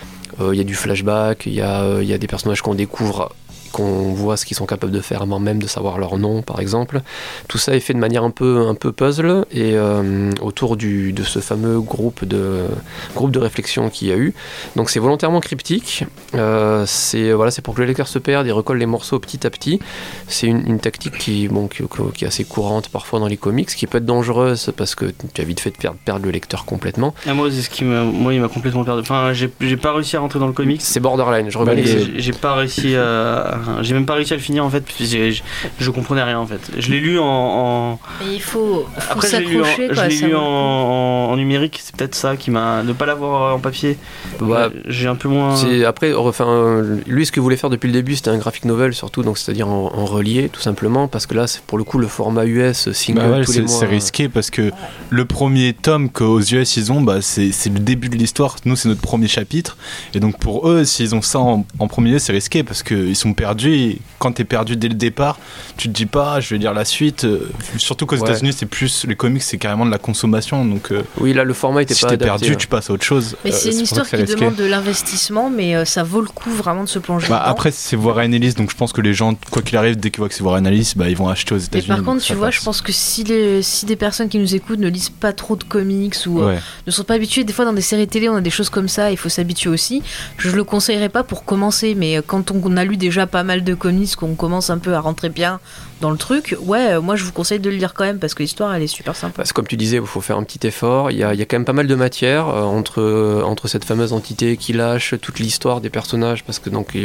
Il 0.40 0.55
y 0.55 0.61
a 0.61 0.64
du 0.64 0.74
flashback, 0.74 1.44
il 1.44 1.53
y, 1.53 1.61
a, 1.61 2.00
y 2.00 2.14
a 2.14 2.18
des 2.18 2.26
personnages 2.26 2.62
qu'on 2.62 2.74
découvre 2.74 3.31
qu'on 3.70 4.12
voit 4.12 4.37
ce 4.37 4.44
qu'ils 4.44 4.56
sont 4.56 4.66
capables 4.66 4.92
de 4.92 5.00
faire 5.00 5.22
avant 5.22 5.38
même 5.38 5.61
de 5.61 5.66
savoir 5.66 5.98
leur 5.98 6.18
nom 6.18 6.42
par 6.42 6.61
exemple. 6.61 7.02
Tout 7.48 7.59
ça 7.59 7.74
est 7.74 7.80
fait 7.80 7.94
de 7.94 7.98
manière 7.98 8.24
un 8.24 8.30
peu, 8.30 8.66
un 8.66 8.74
peu 8.74 8.92
puzzle 8.92 9.44
et 9.50 9.72
euh, 9.74 10.30
autour 10.40 10.76
du, 10.76 11.12
de 11.12 11.22
ce 11.22 11.38
fameux 11.38 11.80
groupe 11.80 12.24
de, 12.24 12.66
groupe 13.14 13.30
de 13.30 13.38
réflexion 13.38 13.90
qu'il 13.90 14.09
y 14.09 14.12
a 14.12 14.16
eu. 14.16 14.35
Donc 14.76 14.90
c'est 14.90 15.00
volontairement 15.00 15.40
cryptique, 15.40 16.04
Euh, 16.35 16.85
c'est 16.87 17.33
voilà, 17.33 17.50
c'est 17.50 17.62
pour 17.62 17.74
que 17.74 17.80
le 17.80 17.87
lecteur 17.88 18.06
se 18.06 18.18
perde 18.18 18.46
et 18.46 18.52
recolle 18.52 18.78
les 18.78 18.87
morceaux 18.87 19.18
petit 19.18 19.46
à 19.46 19.50
petit. 19.50 19.80
C'est 20.28 20.46
une, 20.46 20.64
une 20.66 20.78
tactique 20.78 21.18
qui, 21.18 21.48
bon, 21.48 21.66
qui, 21.66 21.83
qui 22.14 22.24
est 22.24 22.28
assez 22.28 22.44
courante 22.44 22.88
parfois 22.88 23.18
dans 23.18 23.26
les 23.26 23.37
comics, 23.37 23.68
qui 23.68 23.87
peut 23.87 23.98
être 23.98 24.04
dangereuse 24.04 24.72
parce 24.76 24.94
que 24.94 25.06
tu 25.35 25.40
as 25.40 25.44
vite 25.44 25.61
fait 25.61 25.70
de 25.70 25.76
perdre, 25.76 25.98
perdre 26.04 26.24
le 26.24 26.30
lecteur 26.30 26.64
complètement. 26.64 27.14
Ah, 27.26 27.35
moi, 27.35 27.48
c'est 27.50 27.62
ce 27.62 27.70
qui 27.70 27.85
m'a, 27.85 28.02
moi, 28.04 28.33
il 28.35 28.40
m'a 28.40 28.48
complètement 28.48 28.85
perdu. 28.85 29.02
Enfin, 29.02 29.33
j'ai, 29.33 29.48
pas 29.76 29.92
réussi 29.92 30.16
à 30.16 30.20
rentrer 30.20 30.38
dans 30.38 30.46
le 30.46 30.52
comics. 30.52 30.80
C'est 30.83 31.00
borderline, 31.00 31.50
je 31.50 31.59
reconnais. 31.59 31.85
j'ai 32.16 32.33
pas 32.33 32.54
réussi 32.54 32.94
à, 32.96 33.59
j'ai 33.82 33.94
même 33.94 34.06
pas 34.06 34.14
réussi 34.14 34.32
à 34.32 34.36
le 34.36 34.42
finir 34.42 34.64
en 34.64 34.70
fait. 34.70 34.80
puis 34.80 35.06
j'ai- 35.06 35.32
Je, 35.32 35.42
je 35.78 35.90
comprenais 35.90 36.22
rien 36.22 36.38
en 36.38 36.46
fait. 36.46 36.60
Je 36.78 36.90
l'ai 36.90 37.00
lu 37.00 37.18
en. 37.18 37.24
en- 37.24 37.98
Et 38.26 38.34
il 38.34 38.40
faut, 38.42 38.86
faut 38.98 39.12
Après, 39.12 39.28
je 39.28 39.36
l'ai 39.36 39.44
lu, 39.46 39.60
en, 39.60 39.64
s'accrocher. 39.64 39.88
je 39.90 39.94
quoi, 39.94 40.06
l'ai 40.08 40.16
lu 40.16 40.34
en, 40.36 40.40
en- 40.40 41.30
en 41.32 41.36
numérique. 41.36 41.80
C'est 41.82 41.94
peut-être 41.94 42.14
ça 42.14 42.36
qui 42.36 42.50
m'a. 42.50 42.82
Ne 42.82 42.92
pas 42.92 43.06
l'avoir 43.06 43.54
en 43.54 43.58
papier. 43.58 43.98
Ouais. 44.40 44.56
Euh, 44.56 44.68
J'ai 44.86 45.08
un 45.08 45.14
peu 45.14 45.28
moins. 45.28 45.56
C'est- 45.56 45.84
Après, 45.84 46.14
enfin, 46.14 46.46
euh, 46.48 46.98
lui, 47.06 47.26
ce 47.26 47.32
qu'il 47.32 47.42
voulait 47.42 47.56
faire 47.56 47.70
depuis 47.70 47.86
le 47.88 47.92
début, 47.92 48.16
c'était 48.16 48.30
un 48.30 48.38
graphic 48.38 48.64
novel 48.64 48.94
surtout, 48.94 49.22
donc 49.22 49.38
c'est-à-dire 49.38 49.68
en, 49.68 49.92
en 49.94 50.04
relié, 50.04 50.48
tout 50.48 50.60
simplement, 50.60 51.08
parce 51.08 51.26
que 51.26 51.34
là, 51.34 51.46
c'est 51.46 51.62
pour 51.62 51.78
le 51.78 51.84
coup 51.84 51.98
le 51.98 52.06
format 52.06 52.44
US 52.46 52.90
single 52.92 53.20
Bah 53.20 53.28
ouais, 53.30 53.44
tous 53.44 53.52
les 53.52 53.58
c'est 53.58 53.62
mois. 53.62 53.80
c'est 53.80 53.86
risqué 53.86 54.28
parce 54.28 54.50
que 54.50 54.70
le 55.10 55.24
premier 55.24 55.72
tome 55.74 56.08
qu'aux 56.10 56.40
US 56.40 56.76
ils 56.76 56.92
ont, 56.92 57.00
bah, 57.02 57.18
c'est 57.20 57.52
c'est 57.52 57.70
le 57.70 57.78
début 57.80 58.08
de 58.08 58.16
l'histoire. 58.16 58.56
Nous, 58.64 58.76
c'est 58.76 58.88
notre 58.88 59.00
premier 59.00 59.28
chapitre. 59.28 59.76
Et 60.14 60.20
donc 60.20 60.38
pour 60.38 60.68
eux, 60.68 60.84
s'ils 60.84 61.14
ont 61.14 61.22
ça 61.22 61.38
en, 61.40 61.64
en 61.78 61.88
premier 61.88 62.10
lieu, 62.12 62.18
c'est 62.18 62.32
risqué 62.32 62.62
parce 62.62 62.82
qu'ils 62.82 63.16
sont 63.16 63.32
perdus. 63.32 63.49
Et 63.58 63.98
quand 64.18 64.32
t'es 64.32 64.44
perdu 64.44 64.76
dès 64.76 64.88
le 64.88 64.94
départ, 64.94 65.38
tu 65.76 65.88
te 65.88 65.92
dis 65.94 66.06
pas, 66.06 66.40
je 66.40 66.50
vais 66.54 66.58
lire 66.58 66.72
la 66.74 66.84
suite. 66.84 67.24
Euh, 67.24 67.48
Surtout 67.78 68.06
qu'aux 68.06 68.16
Ouais. 68.16 68.28
États-Unis, 68.28 68.52
c'est 68.52 68.66
plus 68.66 69.06
les 69.06 69.16
comics, 69.16 69.42
c'est 69.42 69.56
carrément 69.58 69.86
de 69.86 69.90
la 69.90 69.98
consommation. 69.98 70.64
Donc 70.64 70.92
euh, 70.92 71.02
Oui, 71.18 71.32
là, 71.32 71.44
le 71.44 71.54
format 71.54 71.82
était 71.82 71.94
si 71.94 72.02
pas 72.02 72.10
t'es 72.10 72.18
perdu, 72.18 72.52
hein. 72.52 72.56
tu 72.58 72.66
passes 72.66 72.90
à 72.90 72.92
autre 72.92 73.04
chose. 73.04 73.36
Mais 73.44 73.52
Euh, 73.52 73.56
c'est 73.56 73.70
une 73.72 73.80
histoire 73.80 74.06
qui 74.08 74.16
risqué. 74.16 74.34
demande 74.36 74.56
de 74.56 74.64
l'investissement, 74.64 75.50
mais 75.50 75.74
euh, 75.74 75.84
ça 75.84 76.02
vaut 76.02 76.20
le 76.20 76.28
coup 76.28 76.50
vraiment 76.50 76.84
de 76.84 76.88
se 76.88 76.98
plonger 76.98 77.28
Bah, 77.28 77.42
après, 77.44 77.70
c'est 77.70 77.96
Warren 77.96 78.32
Ellis, 78.34 78.54
donc 78.54 78.70
je 78.70 78.76
pense 78.76 78.92
que 78.92 79.00
les 79.00 79.14
gens, 79.14 79.34
quoi 79.50 79.62
qu'il 79.62 79.76
arrive, 79.76 79.96
dès 79.98 80.10
qu'ils 80.10 80.18
voient 80.20 80.28
que 80.28 80.34
c'est 80.34 80.42
Warren 80.42 80.66
Ellis, 80.66 80.92
bah, 80.96 81.08
ils 81.08 81.16
vont 81.16 81.28
acheter 81.28 81.54
aux 81.54 81.58
Mais 81.58 81.64
États-Unis. 81.64 81.88
par 81.88 82.02
contre, 82.04 82.22
tu 82.22 82.34
vois, 82.34 82.48
passe. 82.48 82.56
je 82.56 82.62
pense 82.62 82.82
que 82.82 82.92
si, 82.92 83.24
les, 83.24 83.62
si 83.62 83.86
des 83.86 83.96
personnes 83.96 84.28
qui 84.28 84.38
nous 84.38 84.54
écoutent 84.54 84.78
ne 84.80 84.88
lisent 84.88 85.08
pas 85.10 85.32
trop 85.32 85.56
de 85.56 85.64
comics 85.64 86.16
ou 86.26 86.40
euh, 86.42 86.46
Ouais. 86.54 86.58
ne 86.86 86.90
sont 86.92 87.04
pas 87.04 87.14
habitués, 87.14 87.44
des 87.44 87.52
fois 87.52 87.64
dans 87.64 87.72
des 87.72 87.80
séries 87.80 88.08
télé, 88.08 88.28
on 88.28 88.36
a 88.36 88.40
des 88.40 88.50
choses 88.50 88.70
comme 88.70 88.88
ça, 88.88 89.10
il 89.10 89.16
faut 89.16 89.28
s'habituer 89.28 89.70
aussi. 89.70 90.02
Je 90.38 90.50
le 90.50 90.64
conseillerais 90.64 91.08
pas 91.08 91.22
pour 91.22 91.44
commencer, 91.44 91.94
mais 91.94 92.20
quand 92.26 92.50
on 92.50 92.76
a 92.76 92.84
lu 92.84 92.96
déjà 92.96 93.26
pas 93.26 93.39
mal 93.44 93.64
de 93.64 93.74
comics, 93.74 94.16
qu'on 94.16 94.35
commence 94.35 94.70
un 94.70 94.79
peu 94.79 94.94
à 94.94 95.00
rentrer 95.00 95.29
bien 95.29 95.61
dans 96.00 96.10
le 96.10 96.16
truc, 96.16 96.56
ouais, 96.62 96.92
euh, 96.94 97.00
moi 97.00 97.16
je 97.16 97.24
vous 97.24 97.32
conseille 97.32 97.58
de 97.60 97.68
le 97.70 97.76
lire 97.76 97.94
quand 97.94 98.04
même 98.04 98.18
parce 98.18 98.34
que 98.34 98.42
l'histoire 98.42 98.74
elle 98.74 98.82
est 98.82 98.86
super 98.86 99.14
sympa. 99.16 99.34
Parce 99.36 99.52
comme 99.52 99.66
tu 99.66 99.76
disais, 99.76 99.96
il 99.98 100.06
faut 100.06 100.20
faire 100.20 100.36
un 100.38 100.44
petit 100.44 100.66
effort. 100.66 101.10
Il 101.10 101.18
y 101.18 101.24
a, 101.24 101.34
y 101.34 101.42
a 101.42 101.44
quand 101.44 101.56
même 101.56 101.64
pas 101.64 101.72
mal 101.72 101.86
de 101.86 101.94
matière 101.94 102.48
euh, 102.48 102.62
entre, 102.62 103.00
euh, 103.00 103.42
entre 103.42 103.68
cette 103.68 103.84
fameuse 103.84 104.12
entité 104.12 104.56
qui 104.56 104.72
lâche 104.72 105.14
toute 105.20 105.38
l'histoire 105.38 105.80
des 105.80 105.90
personnages, 105.90 106.44
parce 106.44 106.58
que 106.58 106.70
donc 106.70 106.96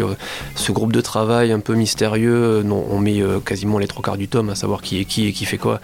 ce 0.56 0.72
groupe 0.72 0.94
de 0.94 1.02
travail 1.02 1.52
un 1.52 1.60
peu 1.60 1.74
mystérieux, 1.76 2.64
dont 2.64 2.86
on 2.90 3.00
met 3.00 3.22
quasiment 3.46 3.78
les 3.80 3.88
trois 3.88 4.02
quarts 4.04 4.18
du 4.18 4.28
tome 4.28 4.50
à 4.50 4.56
savoir 4.56 4.82
qui 4.82 5.00
est 5.00 5.06
qui 5.06 5.28
et 5.28 5.34
qui 5.34 5.46
fait 5.46 5.58
quoi. 5.58 5.80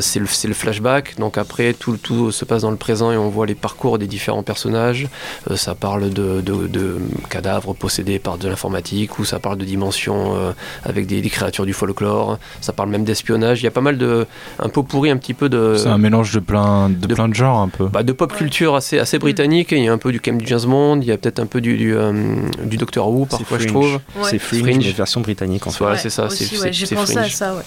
C'est 0.00 0.18
le, 0.20 0.26
le 0.48 0.54
flashback. 0.54 1.16
Donc 1.18 1.38
après, 1.38 1.72
tout, 1.74 1.96
tout 1.96 2.30
se 2.30 2.44
passe 2.44 2.62
dans 2.62 2.70
le 2.70 2.76
présent 2.76 3.10
et 3.12 3.16
on 3.16 3.28
voit 3.28 3.46
les 3.46 3.54
parcours 3.54 3.98
des 3.98 4.06
différents 4.06 4.42
personnages. 4.42 5.08
Ça 5.56 5.74
parle 5.74 6.10
de, 6.10 6.40
de- 6.40 6.66
de 6.66 6.98
cadavres 7.30 7.74
possédés 7.74 8.18
par 8.18 8.38
de 8.38 8.48
l'informatique, 8.48 9.18
ou 9.18 9.24
ça 9.24 9.38
parle 9.38 9.58
de 9.58 9.64
dimensions 9.64 10.54
avec 10.84 11.06
des 11.06 11.22
créatures 11.30 11.66
du 11.66 11.72
folklore. 11.72 12.33
Ça 12.60 12.72
parle 12.72 12.88
même 12.90 13.04
d'espionnage. 13.04 13.60
Il 13.60 13.64
y 13.64 13.68
a 13.68 13.70
pas 13.70 13.80
mal 13.80 13.98
de 13.98 14.26
un 14.58 14.68
pot 14.68 14.82
pourri 14.82 15.10
un 15.10 15.16
petit 15.16 15.34
peu 15.34 15.48
de 15.48 15.74
C'est 15.76 15.88
un 15.88 15.98
mélange 15.98 16.32
de 16.32 16.40
plein 16.40 16.88
de, 16.90 17.06
de- 17.06 17.14
plein 17.14 17.28
de 17.28 17.34
genres 17.34 17.58
un 17.60 17.68
peu. 17.68 17.86
bah, 17.86 18.02
de 18.02 18.12
pop 18.12 18.32
culture 18.32 18.74
assez, 18.74 18.98
assez 18.98 19.18
britannique. 19.18 19.72
Il 19.72 19.82
y 19.84 19.88
a 19.88 19.92
un 19.92 19.98
peu 19.98 20.12
du 20.12 20.20
Cam 20.20 20.38
du 20.38 20.46
James 20.46 20.60
Bond, 20.66 21.00
il 21.00 21.06
y 21.06 21.12
a 21.12 21.16
peut-être 21.18 21.40
un 21.40 21.46
peu 21.46 21.60
du, 21.60 21.76
du, 21.76 21.96
euh, 21.96 22.12
du 22.64 22.76
Doctor 22.76 23.08
Who 23.08 23.26
parfois, 23.26 23.58
je 23.58 23.68
Fringe. 23.68 23.72
trouve. 23.72 23.94
Ouais. 24.22 24.30
C'est 24.30 24.38
Fringe, 24.38 24.60
Fringe. 24.62 24.84
mais 24.86 24.92
version 24.92 25.20
britannique 25.20 25.66
en 25.66 25.70
fait. 25.70 25.78
Voilà, 25.78 25.94
Ouais, 25.96 26.00
c'est 26.00 26.10
ça. 26.10 26.26
aussi, 26.26 26.44
c'est- 26.44 26.56
ouais, 26.56 26.62
c'est- 26.64 26.72
J'ai 26.72 26.86
c'est 26.86 26.94
pensé 26.94 27.12
à 27.16 27.20
Fringe. 27.22 27.34
ça, 27.34 27.54
ouais. 27.54 27.62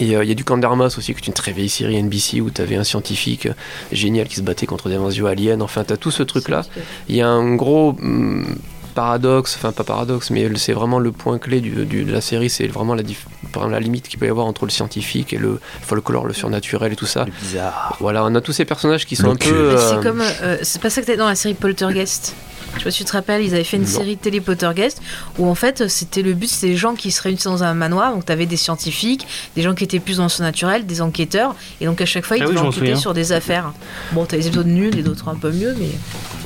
Et 0.00 0.16
euh, 0.16 0.24
il 0.24 0.28
y 0.28 0.32
a 0.32 0.34
du 0.34 0.42
Candermas 0.44 0.94
aussi, 0.96 1.12
qui 1.14 1.20
est 1.20 1.26
une 1.26 1.34
très 1.34 1.52
vieille 1.52 1.68
série 1.68 1.96
NBC 2.02 2.40
où 2.40 2.48
tu 2.50 2.62
avais 2.62 2.76
un 2.76 2.84
scientifique 2.84 3.44
euh, 3.46 3.52
génial 3.92 4.26
qui 4.26 4.36
se 4.36 4.40
battait 4.40 4.64
contre 4.64 4.88
des 4.88 4.94
invasions 4.94 5.26
aliens. 5.26 5.60
Enfin, 5.60 5.84
tu 5.84 5.92
as 5.92 5.98
tout 5.98 6.10
ce 6.10 6.22
truc-là. 6.22 6.62
Il 7.10 7.16
y 7.16 7.20
a 7.20 7.28
un 7.28 7.54
gros 7.56 7.90
hum, 8.00 8.46
paradoxe, 8.94 9.54
enfin 9.58 9.72
pas 9.72 9.84
paradoxe, 9.84 10.30
mais 10.30 10.48
c'est 10.56 10.72
vraiment 10.72 10.98
le 10.98 11.12
point 11.12 11.38
clé 11.38 11.60
du, 11.60 11.84
du- 11.84 12.04
de 12.04 12.12
la 12.12 12.20
série, 12.22 12.48
c'est 12.50 12.66
vraiment 12.68 12.94
la, 12.94 13.02
dif- 13.02 13.26
par 13.52 13.68
la 13.68 13.78
limite 13.80 14.08
qu'il 14.08 14.18
peut 14.18 14.26
y 14.26 14.30
avoir 14.30 14.46
entre 14.46 14.64
le 14.64 14.70
scientifique 14.70 15.32
et 15.32 15.38
le 15.38 15.60
folklore, 15.82 16.26
le 16.26 16.32
surnaturel 16.32 16.92
et 16.92 16.96
tout 16.96 17.06
ça. 17.06 17.26
bizarre. 17.42 17.96
Voilà, 18.00 18.24
on 18.24 18.34
a 18.34 18.40
tous 18.40 18.52
ces 18.52 18.64
personnages 18.64 19.06
qui 19.06 19.16
sont 19.16 19.30
un 19.30 19.36
peu... 19.36 19.50
Mais 19.50 19.78
euh, 19.78 19.90
c'est 19.90 20.02
comme. 20.02 20.22
euh, 20.42 20.58
c'est 20.62 20.80
pas 20.80 20.90
ça 20.90 21.00
que 21.00 21.06
t'as 21.06 21.16
dans 21.16 21.28
la 21.28 21.34
série 21.34 21.54
Poltergeist? 21.54 22.34
Je 22.74 22.78
sais 22.78 22.84
pas 22.84 22.90
si 22.90 22.98
tu 22.98 23.04
te 23.04 23.12
rappelles, 23.12 23.42
ils 23.44 23.54
avaient 23.54 23.64
fait 23.64 23.76
une 23.76 23.82
Non. 23.84 23.88
série 23.88 24.16
télé 24.16 24.40
Poltergeist 24.40 25.00
où 25.38 25.46
en 25.46 25.54
fait 25.54 25.88
c'était 25.88 26.22
le 26.22 26.34
but, 26.34 26.48
c'était 26.48 26.68
des 26.72 26.76
gens 26.76 26.94
qui 26.94 27.10
se 27.10 27.20
réunissaient 27.22 27.48
dans 27.48 27.62
un 27.62 27.74
manoir. 27.74 28.12
Donc 28.14 28.24
t'avais 28.24 28.46
des 28.46 28.56
scientifiques, 28.56 29.26
des 29.56 29.62
gens 29.62 29.74
qui 29.74 29.84
étaient 29.84 30.00
plus 30.00 30.16
dans 30.16 30.24
le 30.24 30.28
surnaturel, 30.28 30.86
des 30.86 31.00
enquêteurs. 31.02 31.54
Et 31.80 31.86
donc 31.86 32.00
à 32.00 32.06
chaque 32.06 32.24
fois 32.24 32.36
ils 32.36 32.42
Ah 32.42 32.46
devaient 32.46 32.58
enquêter 32.58 32.96
sur 32.96 33.14
des 33.14 33.32
affaires. 33.32 33.72
Bon, 34.12 34.24
t'as 34.24 34.36
des 34.36 34.46
épisodes 34.46 34.66
nuls 34.66 34.98
et 34.98 35.02
d'autres 35.02 35.28
un 35.28 35.34
peu 35.34 35.50
mieux, 35.52 35.74
mais. 35.78 35.90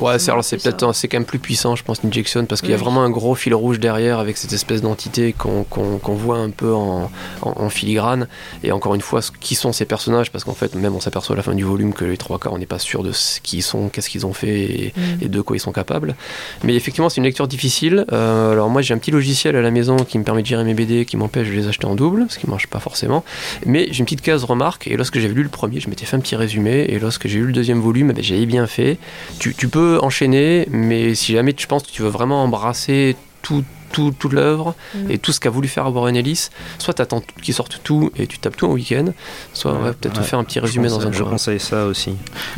Ouais, 0.00 0.18
c'est 0.18 0.30
alors 0.30 0.44
c'est 0.44 0.58
C'est 0.60 0.70
peut-être 0.70 0.94
c'est 0.94 1.08
quand 1.08 1.16
même 1.18 1.24
plus 1.26 1.38
puissant, 1.38 1.74
je 1.76 1.82
pense, 1.82 1.98
Injection, 2.04 2.44
parce 2.46 2.60
qu'il 2.60 2.70
y 2.70 2.74
a 2.74 2.76
vraiment 2.76 3.02
un 3.02 3.10
gros 3.10 3.34
fil 3.34 3.54
rouge 3.54 3.78
derrière 3.80 4.18
avec 4.18 4.36
cette 4.36 4.52
espèce 4.52 4.82
d'entité 4.82 5.32
qu'on 5.32 5.64
qu'on- 5.64 5.98
qu'on 5.98 6.14
voit 6.14 6.38
un 6.38 6.50
peu 6.50 6.72
en, 6.74 7.10
en- 7.42 7.52
en 7.56 7.68
filigrane. 7.70 8.26
Et 8.62 8.72
encore 8.72 8.94
une 8.94 9.00
fois, 9.00 9.22
ce- 9.22 9.30
qui 9.32 9.54
sont 9.54 9.72
ces 9.72 9.84
personnages? 9.84 10.30
Parce 10.32 10.44
qu'en 10.44 10.54
fait, 10.54 10.74
même 10.74 10.94
on 10.94 11.00
s'aperçoit 11.00 11.34
à 11.34 11.36
la 11.36 11.42
fin 11.42 11.54
du 11.54 11.64
volume 11.64 11.92
que 11.94 12.04
les 12.04 12.16
trois 12.16 12.38
quarts, 12.38 12.52
on 12.52 12.58
n'est 12.58 12.66
pas 12.66 12.78
sûr 12.78 13.02
de 13.02 13.12
ce 13.12 13.40
qui 13.40 13.58
ils 13.58 13.62
sont, 13.62 13.88
qu'est-ce 13.88 14.10
qu'ils 14.10 14.26
ont 14.26 14.32
fait 14.32 14.60
et, 14.60 14.92
Mm. 14.96 15.00
et 15.22 15.28
de 15.28 15.40
quoi 15.40 15.56
ils 15.56 15.60
sont 15.60 15.72
capables. 15.72 16.15
Mais 16.64 16.74
effectivement, 16.74 17.08
c'est 17.08 17.18
une 17.18 17.24
lecture 17.24 17.48
difficile. 17.48 18.04
Euh, 18.12 18.52
alors 18.52 18.68
moi, 18.68 18.82
j'ai 18.82 18.94
un 18.94 18.98
petit 18.98 19.10
logiciel 19.10 19.56
à 19.56 19.62
la 19.62 19.70
maison 19.70 19.96
qui 19.96 20.18
me 20.18 20.24
permet 20.24 20.42
de 20.42 20.46
gérer 20.46 20.64
mes 20.64 20.74
BD, 20.74 21.04
qui 21.04 21.16
m'empêche 21.16 21.48
de 21.48 21.52
les 21.52 21.68
acheter 21.68 21.86
en 21.86 21.94
double, 21.94 22.26
ce 22.28 22.38
qui 22.38 22.48
marche 22.48 22.66
pas 22.66 22.80
forcément. 22.80 23.24
Mais 23.64 23.88
j'ai 23.90 24.00
une 24.00 24.04
petite 24.04 24.22
case 24.22 24.44
remarque. 24.44 24.86
Et 24.86 24.96
lorsque 24.96 25.18
j'avais 25.18 25.34
lu 25.34 25.42
le 25.42 25.48
premier, 25.48 25.80
je 25.80 25.88
m'étais 25.88 26.06
fait 26.06 26.16
un 26.16 26.20
petit 26.20 26.36
résumé. 26.36 26.86
Et 26.88 26.98
lorsque 26.98 27.26
j'ai 27.28 27.38
lu 27.38 27.46
le 27.46 27.52
deuxième 27.52 27.80
volume, 27.80 28.10
eh 28.10 28.14
ben, 28.14 28.24
j'avais 28.24 28.46
bien 28.46 28.66
fait. 28.66 28.98
Tu, 29.38 29.54
tu 29.54 29.68
peux 29.68 29.98
enchaîner, 30.02 30.66
mais 30.70 31.14
si 31.14 31.32
jamais 31.32 31.52
tu 31.52 31.66
penses 31.66 31.84
que 31.84 31.92
tu 31.92 32.02
veux 32.02 32.08
vraiment 32.08 32.42
embrasser 32.42 33.16
tout, 33.42 33.64
tout, 33.92 34.14
toute 34.18 34.32
l'œuvre 34.32 34.74
Mm. 34.94 35.10
et 35.10 35.18
tout 35.18 35.32
ce 35.32 35.40
qu'a 35.40 35.50
voulu 35.50 35.68
faire 35.68 35.92
Warren 35.94 36.14
Ellis, 36.16 36.48
soit 36.78 36.94
tu 36.94 37.02
attends 37.02 37.22
qu'il 37.42 37.54
sorte 37.54 37.80
tout 37.82 38.10
et 38.16 38.26
tu 38.26 38.38
tapes 38.38 38.56
tout 38.56 38.66
en 38.66 38.72
week-end, 38.72 39.06
soit 39.52 39.72
Ouais, 39.72 39.78
ouais, 39.82 39.92
peut-être 39.92 40.18
ouais. 40.20 40.24
faire 40.26 40.38
un 40.38 40.44
petit 40.44 40.60
résumé 40.60 40.88
dans 40.88 41.06
un 41.06 41.12
Je 41.12 41.22
conseille 41.22 41.60
ça 41.60 41.86
aussi. 41.86 42.14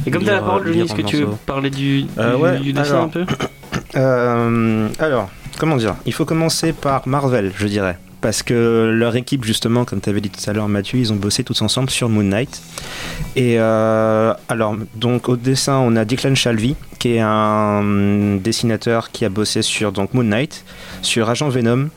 Et 0.07 0.11
comme 0.11 0.23
tu 0.23 0.29
as 0.31 0.35
la 0.35 0.41
parole, 0.41 0.65
Denis, 0.67 0.81
est-ce 0.81 0.95
que 0.95 1.03
tu 1.03 1.17
veux 1.19 1.29
parler 1.47 1.71
du, 1.71 2.03
du, 2.03 2.09
Euh, 2.19 2.37
ouais, 2.37 2.59
du 2.59 2.73
dessin 2.73 2.91
alors. 2.93 3.05
un 3.05 3.09
peu 3.09 3.27
Euh, 3.97 4.89
alors, 4.99 5.31
comment 5.59 5.77
dire? 5.77 5.95
Il 6.07 6.13
faut 6.13 6.25
commencer 6.25 6.73
par 6.73 7.07
Marvel, 7.09 7.53
je 7.57 7.67
dirais. 7.67 7.99
Parce 8.21 8.43
que 8.43 8.91
leur 8.93 9.15
équipe, 9.15 9.45
justement, 9.45 9.85
comme 9.85 10.01
tu 10.01 10.11
avais 10.11 10.21
dit 10.21 10.29
tout 10.31 10.51
à 10.51 10.53
l'heure, 10.53 10.69
Mathieu, 10.69 10.99
ils 10.99 11.13
ont 11.13 11.17
bossé 11.17 11.45
tous 11.45 11.63
ensemble 11.63 11.89
sur 11.89 12.09
Moon 12.09 12.25
Knight. 12.25 12.61
Et 13.37 13.61
euh, 13.61 14.35
alors, 14.49 14.75
donc 14.97 15.29
au 15.29 15.37
dessin, 15.37 15.77
on 15.79 15.95
a 15.95 16.05
Declan 16.05 16.35
Shalvey, 16.35 16.75
qui 16.99 17.15
est 17.15 17.21
un 17.21 18.37
dessinateur 18.43 19.11
qui 19.11 19.25
a 19.25 19.29
bossé 19.29 19.63
sur 19.63 19.93
donc, 19.93 20.15
Moon 20.15 20.25
Knight, 20.25 20.65
sur 21.03 21.29
Agent 21.31 21.49
Venom. 21.49 21.89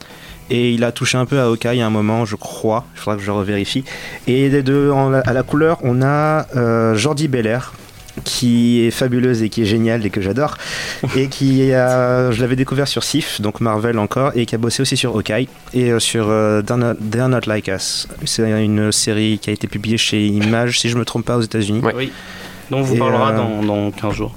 Et 0.50 0.72
il 0.74 0.84
a 0.84 0.92
touché 0.92 1.18
un 1.18 1.26
peu 1.26 1.40
à 1.40 1.46
Hawkeye 1.46 1.82
à 1.82 1.86
un 1.86 1.90
moment, 1.90 2.26
je 2.26 2.36
crois. 2.36 2.86
Il 2.96 3.00
faudra 3.00 3.16
que 3.16 3.24
je 3.24 3.32
revérifie. 3.32 3.86
Et 4.28 4.50
des 4.50 4.64
deux, 4.64 4.92
en- 4.92 5.14
à 5.14 5.32
la 5.34 5.44
couleur, 5.44 5.78
on 5.82 6.02
a 6.02 6.46
euh, 6.58 6.94
Jordi 6.96 7.30
Belair, 7.30 7.72
qui 8.26 8.82
est 8.86 8.92
fabuleuse 8.92 9.44
et 9.44 9.48
qui 9.50 9.62
est 9.62 9.66
géniale 9.66 10.06
et 10.06 10.10
que 10.10 10.20
j'adore. 10.20 10.58
et 11.16 11.28
qui 11.30 11.72
a, 11.72 12.32
je 12.32 12.42
l'avais 12.42 12.58
découvert 12.58 12.90
sur 12.90 13.06
Sif, 13.06 13.40
donc 13.40 13.62
Marvel 13.62 13.98
encore, 13.98 14.34
et 14.36 14.46
qui 14.46 14.54
a 14.54 14.58
bossé 14.58 14.82
aussi 14.82 14.98
sur 14.98 15.16
Hawkeye 15.16 15.48
et 15.74 15.90
euh, 15.94 16.00
sur 16.00 16.26
euh, 16.30 16.62
They're, 16.62 16.76
Not, 16.78 16.96
They're 16.96 17.30
Not 17.30 17.48
Like 17.48 17.70
Us. 17.70 18.10
C'est 18.26 18.44
une 18.62 18.92
série 18.92 19.40
qui 19.42 19.52
a 19.52 19.54
été 19.54 19.68
publiée 19.68 19.98
chez 19.98 20.26
Image, 20.28 20.82
si 20.82 20.90
je 20.90 20.98
me 20.98 21.06
trompe 21.06 21.24
pas, 21.26 21.38
aux 21.38 21.42
États-Unis. 21.42 21.80
Ouais. 21.80 21.94
Oui. 21.96 22.12
dont 22.70 22.80
on 22.80 22.82
vous 22.82 22.96
Et, 22.96 23.00
parlera 23.00 23.32
euh, 23.32 23.38
dans, 23.38 23.64
dans 23.64 23.92
15 23.92 24.14
jours. 24.14 24.36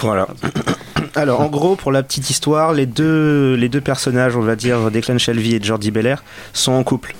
Voilà. 0.00 0.26
Alors, 1.16 1.40
en 1.40 1.46
gros, 1.48 1.76
pour 1.76 1.92
la 1.92 2.02
petite 2.02 2.28
histoire, 2.30 2.72
les 2.72 2.86
deux, 2.86 3.54
les 3.54 3.68
deux 3.68 3.80
personnages, 3.80 4.36
on 4.36 4.40
va 4.40 4.56
dire 4.56 4.90
Declan 4.90 5.18
Shelby 5.18 5.54
et 5.54 5.62
Jordi 5.62 5.90
Belair, 5.92 6.24
sont 6.52 6.72
en 6.72 6.82
couple. 6.82 7.14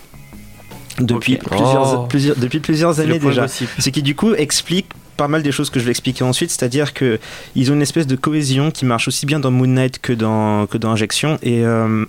Depuis, 1.00 1.37
plusieurs, 1.37 2.00
Oh. 2.02 2.06
plusieurs- 2.08 2.37
depuis 2.37 2.60
plusieurs 2.60 3.00
années 3.00 3.18
déjà. 3.18 3.46
Ce 3.48 3.88
qui 3.90 4.02
du 4.02 4.14
coup 4.14 4.34
explique 4.34 4.87
pas 5.16 5.28
mal 5.28 5.42
des 5.44 5.52
choses 5.52 5.70
que 5.70 5.78
je 5.78 5.84
vais 5.84 5.90
expliquer 5.92 6.24
ensuite, 6.24 6.50
c'est-à-dire 6.50 6.92
que 6.92 7.20
ils 7.54 7.70
ont 7.70 7.74
une 7.74 7.82
espèce 7.82 8.06
de 8.08 8.16
cohésion 8.16 8.70
qui 8.72 8.84
marche 8.84 9.06
aussi 9.06 9.26
bien 9.26 9.38
dans 9.38 9.50
Moon 9.52 9.66
Knight 9.68 10.00
que 10.00 10.12
dans, 10.12 10.66
que 10.66 10.76
dans 10.76 10.90
Injection 10.90 11.38
et 11.42 11.64
euh, 11.64 12.04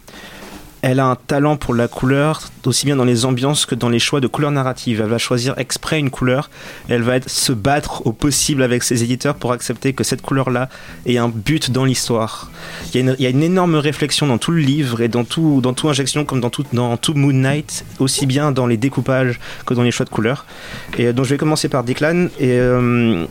elle 0.85 0.99
a 0.99 1.07
un 1.07 1.15
talent 1.15 1.57
pour 1.57 1.73
la 1.73 1.87
couleur, 1.87 2.41
aussi 2.63 2.85
bien 2.85 2.95
dans 2.95 3.05
les 3.05 3.25
ambiances 3.25 3.65
que 3.65 3.73
dans 3.73 3.89
les 3.89 3.97
choix 3.97 4.19
de 4.19 4.27
couleurs 4.27 4.51
narratives. 4.51 5.01
Elle 5.01 5.09
va 5.09 5.17
choisir 5.17 5.55
exprès 5.57 5.97
une 5.97 6.11
couleur, 6.11 6.51
elle 6.89 7.01
va 7.01 7.15
se 7.25 7.53
battre 7.53 8.05
au 8.05 8.11
possible 8.11 8.61
avec 8.61 8.83
ses 8.83 9.03
éditeurs 9.03 9.33
pour 9.33 9.51
accepter 9.51 9.93
que 9.93 10.03
cette 10.03 10.21
couleur-là 10.21 10.69
ait 11.07 11.17
un 11.17 11.29
but 11.29 11.71
dans 11.71 11.85
l'histoire. 11.85 12.51
Il 12.93 13.15
y, 13.17 13.25
a 13.25 13.29
une, 13.29 13.41
énorme 13.41 13.73
réflexion 13.77 14.27
dans 14.27 14.37
tout 14.37 14.51
le 14.51 14.59
livre 14.59 15.01
et 15.01 15.07
dans 15.07 15.23
tout, 15.23 15.59
Injection 15.85 16.23
comme 16.23 16.39
dans 16.39 16.51
tout, 16.51 16.65
dans 16.71 16.97
tout 16.97 17.15
Moon 17.15 17.33
Knight, 17.33 17.83
aussi 17.97 18.27
bien 18.27 18.51
dans 18.51 18.67
les 18.67 18.77
découpages 18.77 19.39
que 19.65 19.73
dans 19.73 19.81
les 19.81 19.89
choix 19.89 20.05
de 20.05 20.11
couleurs. 20.11 20.45
Et 20.99 21.07
euh, 21.07 21.13
donc 21.13 21.25
je 21.25 21.31
vais 21.31 21.37
commencer 21.37 21.67
par 21.67 21.83
Declan. 21.83 22.27
Et 22.39 22.59
euh, 22.59 23.25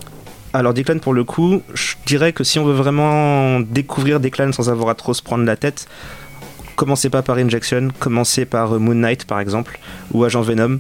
alors 0.53 0.75
Declan 0.75 0.99
pour 0.99 1.15
le 1.15 1.23
coup, 1.23 1.63
je 1.73 1.95
dirais 2.05 2.33
que 2.33 2.43
si 2.43 2.59
on 2.59 2.65
veut 2.65 2.75
vraiment 2.75 3.61
découvrir 3.61 4.19
Declan 4.19 4.51
sans 4.51 4.71
avoir 4.71 4.89
à 4.89 4.97
trop 4.97 5.15
se 5.15 5.23
prendre 5.23 5.45
la 5.45 5.55
tête, 5.55 5.87
commencez 6.77 7.11
pas 7.11 7.23
par 7.23 7.37
Injection, 7.39 7.89
commencez 7.99 8.45
par 8.45 8.75
euh, 8.75 8.79
Moon 8.79 8.95
Knight 8.95 9.25
par 9.25 9.41
exemple, 9.41 9.79
ou 10.13 10.25
Agent 10.25 10.43
Venom, 10.43 10.79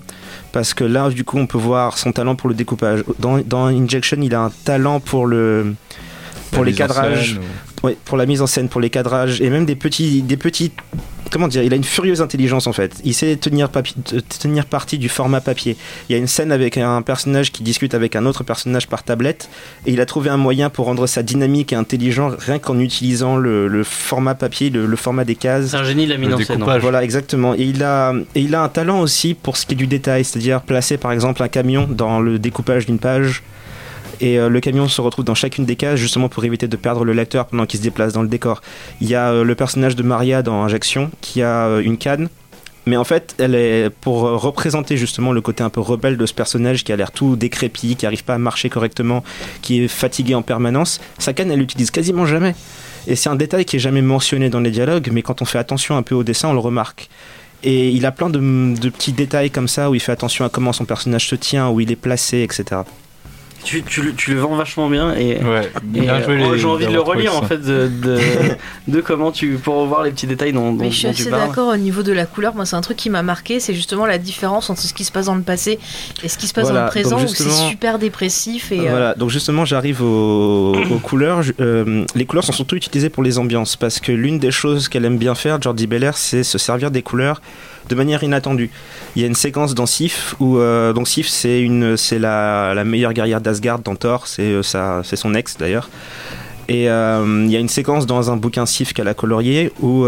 parce 0.52 0.74
que 0.74 0.84
là 0.84 1.08
du 1.10 1.24
coup 1.24 1.38
on 1.38 1.46
peut 1.46 1.58
voir 1.58 1.98
son 1.98 2.12
talent 2.12 2.34
pour 2.36 2.48
le 2.48 2.54
découpage. 2.54 3.04
Dans, 3.18 3.38
dans 3.38 3.66
Injection 3.66 4.18
il 4.22 4.34
a 4.34 4.40
un 4.42 4.52
talent 4.64 5.00
pour 5.00 5.26
le 5.26 5.74
pour 6.50 6.64
La 6.64 6.70
les 6.70 6.72
mise 6.72 6.82
en 6.82 6.86
cadrages, 6.86 7.28
scène, 7.34 7.38
ou- 7.38 7.86
Ouais, 7.86 7.96
pour 8.06 8.16
la 8.16 8.24
mise 8.24 8.40
en 8.40 8.46
scène, 8.46 8.68
pour 8.70 8.80
les 8.80 8.88
cadrages 8.90 9.40
et 9.42 9.50
même 9.50 9.66
des 9.66 9.76
petits, 9.76 10.22
des 10.22 10.36
petits 10.38 10.72
comment 11.30 11.48
dire, 11.48 11.62
il 11.62 11.72
a 11.72 11.76
une 11.76 11.84
furieuse 11.84 12.20
intelligence 12.20 12.66
en 12.66 12.72
fait. 12.72 13.00
Il 13.04 13.14
sait 13.14 13.36
tenir, 13.36 13.68
tenir 14.40 14.66
parti 14.66 14.98
du 14.98 15.08
format 15.08 15.40
papier. 15.40 15.76
Il 16.08 16.12
y 16.12 16.14
a 16.14 16.18
une 16.18 16.26
scène 16.26 16.52
avec 16.52 16.76
un 16.76 17.02
personnage 17.02 17.52
qui 17.52 17.62
discute 17.62 17.94
avec 17.94 18.16
un 18.16 18.26
autre 18.26 18.44
personnage 18.44 18.88
par 18.88 19.02
tablette 19.02 19.48
et 19.86 19.92
il 19.92 20.00
a 20.00 20.06
trouvé 20.06 20.30
un 20.30 20.36
moyen 20.36 20.70
pour 20.70 20.86
rendre 20.86 21.06
ça 21.06 21.22
dynamique 21.22 21.72
et 21.72 21.76
intelligent 21.76 22.30
rien 22.38 22.58
qu'en 22.58 22.78
utilisant 22.78 23.36
le, 23.36 23.82
format 23.84 24.34
papier, 24.34 24.70
le, 24.70 24.96
format 24.96 25.24
des 25.24 25.34
cases. 25.34 25.70
C'est 25.70 25.76
un 25.76 25.84
génie, 25.84 26.06
la 26.06 26.16
mise 26.16 26.32
en 26.32 26.38
scène. 26.38 26.64
Voilà, 26.80 27.02
exactement. 27.02 27.54
Et 27.54 27.62
il, 27.62 27.82
a, 27.82 28.14
et 28.34 28.40
il 28.40 28.54
a 28.54 28.62
un 28.62 28.68
talent 28.68 29.00
aussi 29.00 29.34
pour 29.34 29.56
ce 29.56 29.66
qui 29.66 29.74
est 29.74 29.76
du 29.76 29.86
détail, 29.86 30.24
c'est-à-dire 30.24 30.62
placer 30.62 30.96
par 30.96 31.12
exemple 31.12 31.42
un 31.42 31.48
camion 31.48 31.86
dans 31.90 32.20
le 32.20 32.38
découpage 32.38 32.86
d'une 32.86 32.98
page 32.98 33.42
et 34.20 34.38
euh, 34.38 34.48
le 34.48 34.60
camion 34.60 34.88
se 34.88 35.00
retrouve 35.00 35.24
dans 35.24 35.34
chacune 35.34 35.64
des 35.64 35.76
cases 35.76 35.98
justement 35.98 36.28
pour 36.28 36.44
éviter 36.44 36.68
de 36.68 36.76
perdre 36.76 37.04
le 37.04 37.12
lecteur 37.12 37.46
pendant 37.46 37.66
qu'il 37.66 37.78
se 37.78 37.84
déplace 37.84 38.12
dans 38.12 38.22
le 38.22 38.28
décor. 38.28 38.60
Il 39.00 39.08
y 39.08 39.14
a 39.14 39.30
euh, 39.30 39.44
le 39.44 39.54
personnage 39.54 39.96
de 39.96 40.02
Maria 40.02 40.42
dans 40.42 40.62
Injection 40.62 41.10
qui 41.20 41.42
a 41.42 41.66
euh, 41.66 41.80
une 41.80 41.98
canne 41.98 42.28
mais 42.86 42.98
en 42.98 43.04
fait, 43.04 43.34
elle 43.38 43.54
est 43.54 43.88
pour 43.88 44.20
représenter 44.20 44.98
justement 44.98 45.32
le 45.32 45.40
côté 45.40 45.62
un 45.64 45.70
peu 45.70 45.80
rebelle 45.80 46.18
de 46.18 46.26
ce 46.26 46.34
personnage 46.34 46.84
qui 46.84 46.92
a 46.92 46.96
l'air 46.96 47.12
tout 47.12 47.34
décrépit, 47.34 47.96
qui 47.96 48.04
n'arrive 48.04 48.24
pas 48.24 48.34
à 48.34 48.38
marcher 48.38 48.68
correctement, 48.68 49.24
qui 49.62 49.84
est 49.84 49.88
fatigué 49.88 50.34
en 50.34 50.42
permanence. 50.42 51.00
Sa 51.18 51.32
canne, 51.32 51.50
elle 51.50 51.60
l'utilise 51.60 51.90
quasiment 51.90 52.26
jamais. 52.26 52.54
Et 53.06 53.16
c'est 53.16 53.30
un 53.30 53.36
détail 53.36 53.64
qui 53.64 53.76
est 53.76 53.78
jamais 53.78 54.02
mentionné 54.02 54.50
dans 54.50 54.60
les 54.60 54.70
dialogues, 54.70 55.08
mais 55.10 55.22
quand 55.22 55.40
on 55.40 55.46
fait 55.46 55.56
attention 55.56 55.96
un 55.96 56.02
peu 56.02 56.14
au 56.14 56.24
dessin, 56.24 56.50
on 56.50 56.52
le 56.52 56.58
remarque. 56.58 57.08
Et 57.62 57.88
il 57.88 58.04
a 58.04 58.12
plein 58.12 58.28
de, 58.28 58.38
de 58.38 58.88
petits 58.90 59.12
détails 59.12 59.50
comme 59.50 59.66
ça 59.66 59.88
où 59.88 59.94
il 59.94 60.00
fait 60.00 60.12
attention 60.12 60.44
à 60.44 60.50
comment 60.50 60.74
son 60.74 60.84
personnage 60.84 61.26
se 61.26 61.36
tient, 61.36 61.70
où 61.70 61.80
il 61.80 61.90
est 61.90 61.96
placé, 61.96 62.42
etc 62.42 62.82
tu, 63.64 63.82
tu, 63.82 64.34
le 64.34 64.40
vends 64.40 64.54
vachement 64.56 64.88
bien 64.88 65.14
et, 65.14 65.42
ouais, 65.42 65.70
euh, 65.96 66.56
j'ai 66.56 66.66
envie 66.66 66.86
de 66.86 66.92
le 66.92 67.00
relire 67.00 67.36
en 67.36 67.42
fait 67.42 67.58
de, 67.58 67.90
de, 68.88 69.00
comment 69.04 69.32
tu 69.32 69.54
pour 69.54 69.86
voir 69.86 70.02
les 70.02 70.10
petits 70.10 70.26
détails 70.26 70.52
dont, 70.52 70.72
dont, 70.72 70.84
Mais 70.84 70.90
je 70.90 70.98
suis 70.98 71.06
assez 71.08 71.30
d'accord 71.30 71.68
au 71.68 71.76
niveau 71.76 72.02
de 72.02 72.12
la 72.12 72.26
couleur. 72.26 72.54
Moi, 72.54 72.66
c'est 72.66 72.76
un 72.76 72.80
truc 72.80 72.96
qui 72.96 73.10
m'a 73.10 73.22
marqué, 73.22 73.60
c'est 73.60 73.74
justement 73.74 74.06
la 74.06 74.18
différence 74.18 74.70
entre 74.70 74.82
ce 74.82 74.92
qui 74.92 75.04
se 75.04 75.12
passe 75.12 75.26
dans 75.26 75.34
le 75.34 75.42
passé 75.42 75.78
et 76.22 76.28
ce 76.28 76.38
qui 76.38 76.46
se 76.46 76.52
passe 76.52 76.68
dans 76.68 76.84
le 76.84 76.88
présent 76.88 77.22
où 77.22 77.28
c'est 77.28 77.50
super 77.50 77.98
dépressif. 77.98 78.70
Et, 78.70 78.80
euh, 78.80 78.90
Voilà, 78.90 79.14
donc 79.14 79.30
justement, 79.30 79.64
j'arrive 79.64 80.02
aux, 80.02 80.74
couleurs. 81.02 81.42
Euh, 81.60 82.04
les 82.14 82.26
couleurs 82.26 82.44
sont 82.44 82.52
surtout 82.52 82.76
utilisées 82.76 83.10
pour 83.10 83.22
les 83.22 83.38
ambiances 83.38 83.76
parce 83.76 84.00
que 84.00 84.12
l'une 84.12 84.38
des 84.38 84.50
choses 84.50 84.88
qu'elle 84.88 85.04
aime 85.04 85.18
bien 85.18 85.34
faire, 85.34 85.60
Jordi 85.60 85.86
Belair, 85.86 86.16
c'est 86.16 86.42
se 86.42 86.58
servir 86.58 86.90
des 86.90 87.02
couleurs 87.02 87.40
de 87.88 87.94
manière 87.94 88.22
inattendue. 88.22 88.70
Il 89.16 89.22
y 89.22 89.24
a 89.24 89.28
une 89.28 89.34
séquence 89.34 89.74
dans 89.74 89.86
Sif 89.86 90.34
où 90.40 90.58
euh, 90.58 90.92
Sif 91.04 91.28
c'est 91.28 91.60
une 91.60 91.96
c'est 91.96 92.18
la, 92.18 92.72
la, 92.74 92.84
meilleure 92.84 93.12
guerrière 93.12 93.40
d'Asgard 93.40 93.80
dans 93.80 93.96
Thor, 93.96 94.26
c'est 94.26 94.42
euh, 94.42 95.02
c'est 95.02 95.16
son 95.16 95.34
ex 95.34 95.56
d'ailleurs. 95.58 95.90
Et 96.66 96.88
euh, 96.88 97.42
il 97.44 97.50
y 97.50 97.56
a 97.56 97.58
une 97.58 97.68
séquence 97.68 98.06
dans 98.06 98.30
un 98.30 98.36
bouquin 98.36 98.64
Sif 98.64 98.94
qu'elle 98.94 99.08
a 99.08 99.14
colorié 99.14 99.70
où 99.80 100.06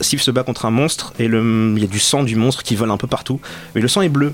Sif 0.00 0.20
se 0.20 0.30
bat 0.30 0.42
contre 0.42 0.66
un 0.66 0.70
monstre 0.70 1.14
et 1.18 1.24
il 1.24 1.78
y 1.78 1.84
a 1.84 1.88
du 1.88 1.98
sang 1.98 2.22
du 2.22 2.36
monstre 2.36 2.62
qui 2.62 2.76
vole 2.76 2.90
un 2.90 2.98
peu 2.98 3.06
partout. 3.06 3.40
Mais 3.74 3.80
le 3.80 3.88
sang 3.88 4.02
est 4.02 4.10
bleu. 4.10 4.32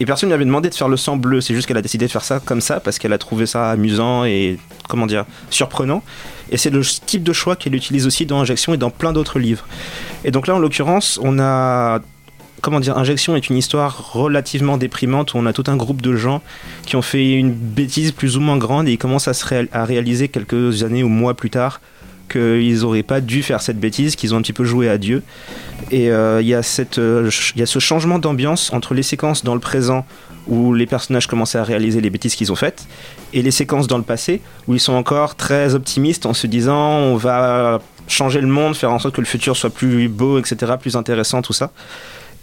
Et 0.00 0.06
personne 0.06 0.28
ne 0.28 0.32
lui 0.32 0.36
avait 0.36 0.44
demandé 0.44 0.68
de 0.70 0.74
faire 0.74 0.88
le 0.88 0.96
sang 0.96 1.16
bleu, 1.16 1.40
c'est 1.40 1.54
juste 1.54 1.68
qu'elle 1.68 1.76
a 1.76 1.82
décidé 1.82 2.06
de 2.06 2.10
faire 2.10 2.24
ça 2.24 2.40
comme 2.40 2.60
ça 2.60 2.80
parce 2.80 2.98
qu'elle 2.98 3.12
a 3.12 3.18
trouvé 3.18 3.46
ça 3.46 3.70
amusant 3.70 4.24
et 4.24 4.58
comment 4.88 5.06
dire 5.06 5.24
surprenant. 5.50 6.02
Et 6.50 6.56
c'est 6.56 6.70
le 6.70 6.82
type 6.82 7.22
de 7.22 7.32
choix 7.32 7.56
qu'elle 7.56 7.74
utilise 7.74 8.06
aussi 8.06 8.26
dans 8.26 8.40
Injection 8.40 8.74
et 8.74 8.76
dans 8.76 8.90
plein 8.90 9.12
d'autres 9.12 9.38
livres. 9.38 9.66
Et 10.24 10.30
donc 10.30 10.46
là, 10.46 10.54
en 10.54 10.58
l'occurrence, 10.58 11.18
on 11.22 11.38
a 11.38 12.00
comment 12.62 12.80
dire, 12.80 12.96
Injection 12.96 13.36
est 13.36 13.50
une 13.50 13.56
histoire 13.56 14.12
relativement 14.12 14.78
déprimante 14.78 15.34
où 15.34 15.38
on 15.38 15.46
a 15.46 15.52
tout 15.52 15.64
un 15.66 15.76
groupe 15.76 16.00
de 16.00 16.14
gens 16.14 16.40
qui 16.86 16.96
ont 16.96 17.02
fait 17.02 17.32
une 17.32 17.52
bêtise 17.52 18.12
plus 18.12 18.36
ou 18.36 18.40
moins 18.40 18.56
grande 18.56 18.88
et 18.88 18.92
ils 18.92 18.98
commencent 18.98 19.28
à, 19.28 19.34
se 19.34 19.66
à 19.72 19.84
réaliser 19.84 20.28
quelques 20.28 20.84
années 20.84 21.02
ou 21.02 21.08
mois 21.08 21.34
plus 21.34 21.50
tard 21.50 21.80
qu'ils 22.32 22.80
n'auraient 22.80 23.02
pas 23.02 23.20
dû 23.20 23.42
faire 23.42 23.60
cette 23.62 23.78
bêtise, 23.78 24.16
qu'ils 24.16 24.34
ont 24.34 24.38
un 24.38 24.42
petit 24.42 24.52
peu 24.52 24.64
joué 24.64 24.88
à 24.88 24.98
Dieu. 24.98 25.22
Et 25.90 26.10
euh, 26.10 26.40
il 26.40 26.48
y, 26.48 26.54
a 26.54 26.62
euh, 26.98 27.30
y 27.56 27.62
a 27.62 27.66
ce 27.66 27.78
changement 27.78 28.18
d'ambiance 28.18 28.72
entre 28.72 28.94
les 28.94 29.02
séquences 29.02 29.44
dans 29.44 29.54
le 29.54 29.60
présent 29.60 30.06
où 30.48 30.74
les 30.74 30.86
personnages 30.86 31.26
commençaient 31.26 31.58
à 31.58 31.64
réaliser 31.64 32.00
les 32.00 32.10
bêtises 32.10 32.34
qu'ils 32.34 32.50
ont 32.50 32.56
faites, 32.56 32.86
et 33.32 33.42
les 33.42 33.52
séquences 33.52 33.86
dans 33.86 33.98
le 33.98 34.02
passé 34.02 34.40
où 34.66 34.74
ils 34.74 34.80
sont 34.80 34.94
encore 34.94 35.36
très 35.36 35.74
optimistes 35.74 36.26
en 36.26 36.34
se 36.34 36.48
disant 36.48 36.98
on 36.98 37.16
va 37.16 37.80
changer 38.08 38.40
le 38.40 38.48
monde, 38.48 38.74
faire 38.74 38.90
en 38.90 38.98
sorte 38.98 39.14
que 39.14 39.20
le 39.20 39.26
futur 39.26 39.56
soit 39.56 39.70
plus 39.70 40.08
beau, 40.08 40.38
etc., 40.38 40.72
plus 40.80 40.96
intéressant, 40.96 41.42
tout 41.42 41.52
ça. 41.52 41.70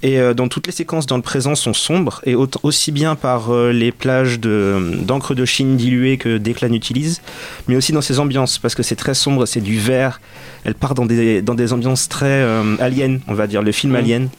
Et 0.02 0.20
euh, 0.20 0.34
dans 0.34 0.48
toutes 0.48 0.66
les 0.68 0.74
séquences 0.74 1.06
dans 1.06 1.18
le 1.18 1.22
présent 1.22 1.56
sont 1.56 1.74
sombres, 1.74 2.22
et 2.26 2.36
aussi 2.36 2.92
bien 2.92 3.16
par 3.16 3.54
euh, 3.54 3.72
les 3.72 3.92
plages 3.92 4.40
d'encre 4.40 5.36
de, 5.36 5.46
Chine 5.46 5.76
diluée 5.78 6.18
que 6.18 6.38
Declan 6.38 6.74
utilise, 6.74 7.22
mais 7.68 7.76
aussi 7.76 7.92
dans 7.92 8.02
ses 8.02 8.20
ambiances, 8.20 8.60
parce 8.60 8.76
que 8.76 8.84
c'est 8.84 8.96
très 8.96 9.14
sombre, 9.14 9.46
c'est 9.46 9.62
du 9.62 9.78
vert. 9.78 10.22
Elle 10.64 10.76
part 10.76 10.94
dans 10.94 11.06
des, 11.06 11.42
dans 11.42 11.56
des 11.56 11.74
ambiances 11.74 12.08
très 12.08 12.28
euh, 12.28 12.76
aliens, 12.80 13.18
on 13.28 13.34
va 13.34 13.48
dire, 13.48 13.62
le 13.62 13.72
film 13.72 13.94
mmh. 13.94 13.96
Alien. 13.96 14.30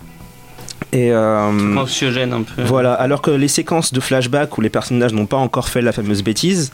Et 0.93 1.15
anxiogène 1.15 2.33
un 2.33 2.43
peu. 2.43 2.63
Voilà, 2.63 2.95
alors 2.95 3.21
que 3.21 3.31
les 3.31 3.49
séquences 3.49 3.93
de 3.93 4.01
flashback 4.01 4.57
où 4.57 4.61
les 4.63 4.71
personnages 4.71 5.13
n'ont 5.13 5.27
pas 5.27 5.37
encore 5.37 5.69
fait 5.69 5.83
la 5.83 5.93
fameuse 5.93 6.23
bêtise, 6.23 6.73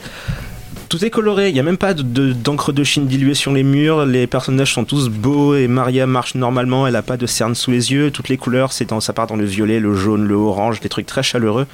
tout 0.89 1.05
est 1.05 1.11
coloré, 1.11 1.49
il 1.49 1.55
n'y 1.55 1.61
a 1.61 1.63
même 1.63 1.77
pas 1.77 1.95
d'encre 1.95 2.73
de, 2.73 2.85
Chine 2.85 3.07
diluée 3.07 3.35
sur 3.35 3.53
les 3.53 3.63
murs, 3.63 4.07
les 4.07 4.27
personnages 4.27 4.73
sont 4.75 4.85
tous 4.85 5.09
beaux 5.09 5.55
et 5.55 5.67
Maria 5.69 6.07
marche 6.07 6.35
normalement, 6.35 6.87
elle 6.87 6.93
n'a 6.93 7.03
pas 7.03 7.17
de 7.17 7.27
cerne 7.27 7.55
sous 7.55 7.71
les 7.71 7.93
yeux, 7.93 8.11
toutes 8.11 8.29
les 8.29 8.37
couleurs, 8.37 8.73
c'est 8.73 8.89
ça 9.01 9.13
part 9.13 9.27
dans 9.27 9.37
le 9.37 9.45
violet, 9.45 9.81
le 9.81 9.95
jaune, 9.95 10.25
le 10.25 10.35
orange, 10.35 10.81
des 10.81 10.89
trucs 10.89 11.07
très 11.07 11.23
chaleureux. 11.23 11.67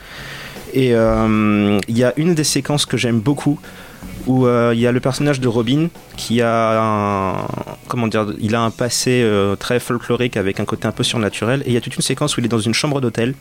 Et 0.73 0.95
euh, 0.95 1.79
il 1.89 1.99
y 1.99 2.05
a 2.05 2.15
une 2.17 2.35
des 2.35 2.45
séquences 2.45 2.87
que 2.87 2.97
j'aime 2.97 3.21
beaucoup 3.21 3.61
où 4.27 4.47
euh, 4.47 4.73
il 4.75 4.81
y 4.81 4.87
a 4.87 4.93
le 4.93 5.01
personnage 5.01 5.41
de 5.41 5.49
Robin 5.49 5.89
qui 6.17 6.41
a 6.41 6.81
un 6.81 7.47
comment 7.89 8.07
dire 8.07 8.33
il 8.41 8.55
a 8.55 8.63
un 8.63 8.71
passé 8.71 9.23
euh, 9.23 9.57
très 9.57 9.81
folklorique 9.81 10.37
avec 10.37 10.61
un 10.61 10.65
côté 10.65 10.87
un 10.87 10.93
peu 10.93 11.03
surnaturel 11.03 11.63
et 11.63 11.69
il 11.69 11.73
y 11.75 11.77
a 11.77 11.81
toute 11.81 11.97
une 11.97 12.03
séquence 12.03 12.37
où 12.37 12.41
il 12.41 12.47
est 12.47 12.49
dans 12.49 12.59
une 12.59 12.75
chambre 12.75 13.01
d'hôtel 13.01 13.35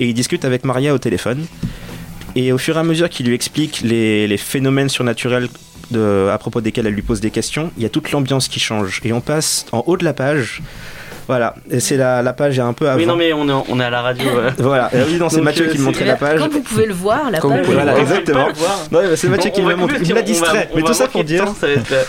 et 0.00 0.08
il 0.08 0.14
discute 0.14 0.44
avec 0.44 0.64
Maria 0.64 0.92
au 0.92 0.98
téléphone 0.98 1.46
et 2.38 2.52
au 2.52 2.58
fur 2.58 2.76
et 2.76 2.78
à 2.78 2.84
mesure 2.84 3.08
qu'il 3.08 3.26
lui 3.26 3.34
explique 3.34 3.80
les, 3.82 4.36
phénomènes 4.36 4.88
surnaturels 4.88 5.48
à 5.92 6.38
propos 6.38 6.60
desquels 6.60 6.86
elle 6.86 6.94
lui 6.94 7.02
pose 7.02 7.20
des 7.20 7.32
questions, 7.32 7.72
il 7.76 7.82
y 7.82 7.86
a 7.86 7.88
toute 7.88 8.12
l'ambiance 8.12 8.46
qui 8.46 8.60
change. 8.60 9.00
Et 9.04 9.12
on 9.12 9.20
passe 9.20 9.66
en 9.72 9.82
haut 9.86 9.96
de 9.96 10.04
la 10.04 10.12
page 10.12 10.62
voilà, 11.28 11.54
et 11.70 11.78
c'est 11.78 11.98
la, 11.98 12.22
la 12.22 12.32
page 12.32 12.58
est 12.58 12.62
un 12.62 12.72
peu 12.72 12.88
avant. 12.88 12.96
Oui, 12.96 13.04
non, 13.04 13.14
mais 13.14 13.34
on 13.34 13.46
est, 13.46 13.64
on 13.68 13.78
est 13.78 13.84
à 13.84 13.90
la 13.90 14.00
radio. 14.00 14.24
voilà, 14.58 14.88
et 14.94 15.02
oui, 15.06 15.18
non, 15.18 15.28
c'est 15.28 15.42
Mathieu 15.42 15.66
qui 15.66 15.76
me 15.76 15.84
montrait 15.84 16.06
la 16.06 16.16
page. 16.16 16.40
Comme 16.40 16.50
vous 16.50 16.62
pouvez 16.62 16.86
le 16.86 16.94
voir, 16.94 17.30
la 17.30 17.38
page. 17.38 17.66
Voilà, 17.66 17.98
exactement. 17.98 18.48
Non, 18.90 19.00
c'est 19.14 19.28
Mathieu 19.28 19.50
qui 19.50 19.60
me 19.60 19.74
montré. 19.74 19.98
Il 20.02 20.14
m'a 20.14 20.22
distrait. 20.22 20.70
Mais 20.74 20.80
tout 20.80 20.94
ça 20.94 21.06
pour 21.06 21.24
dire. 21.24 21.44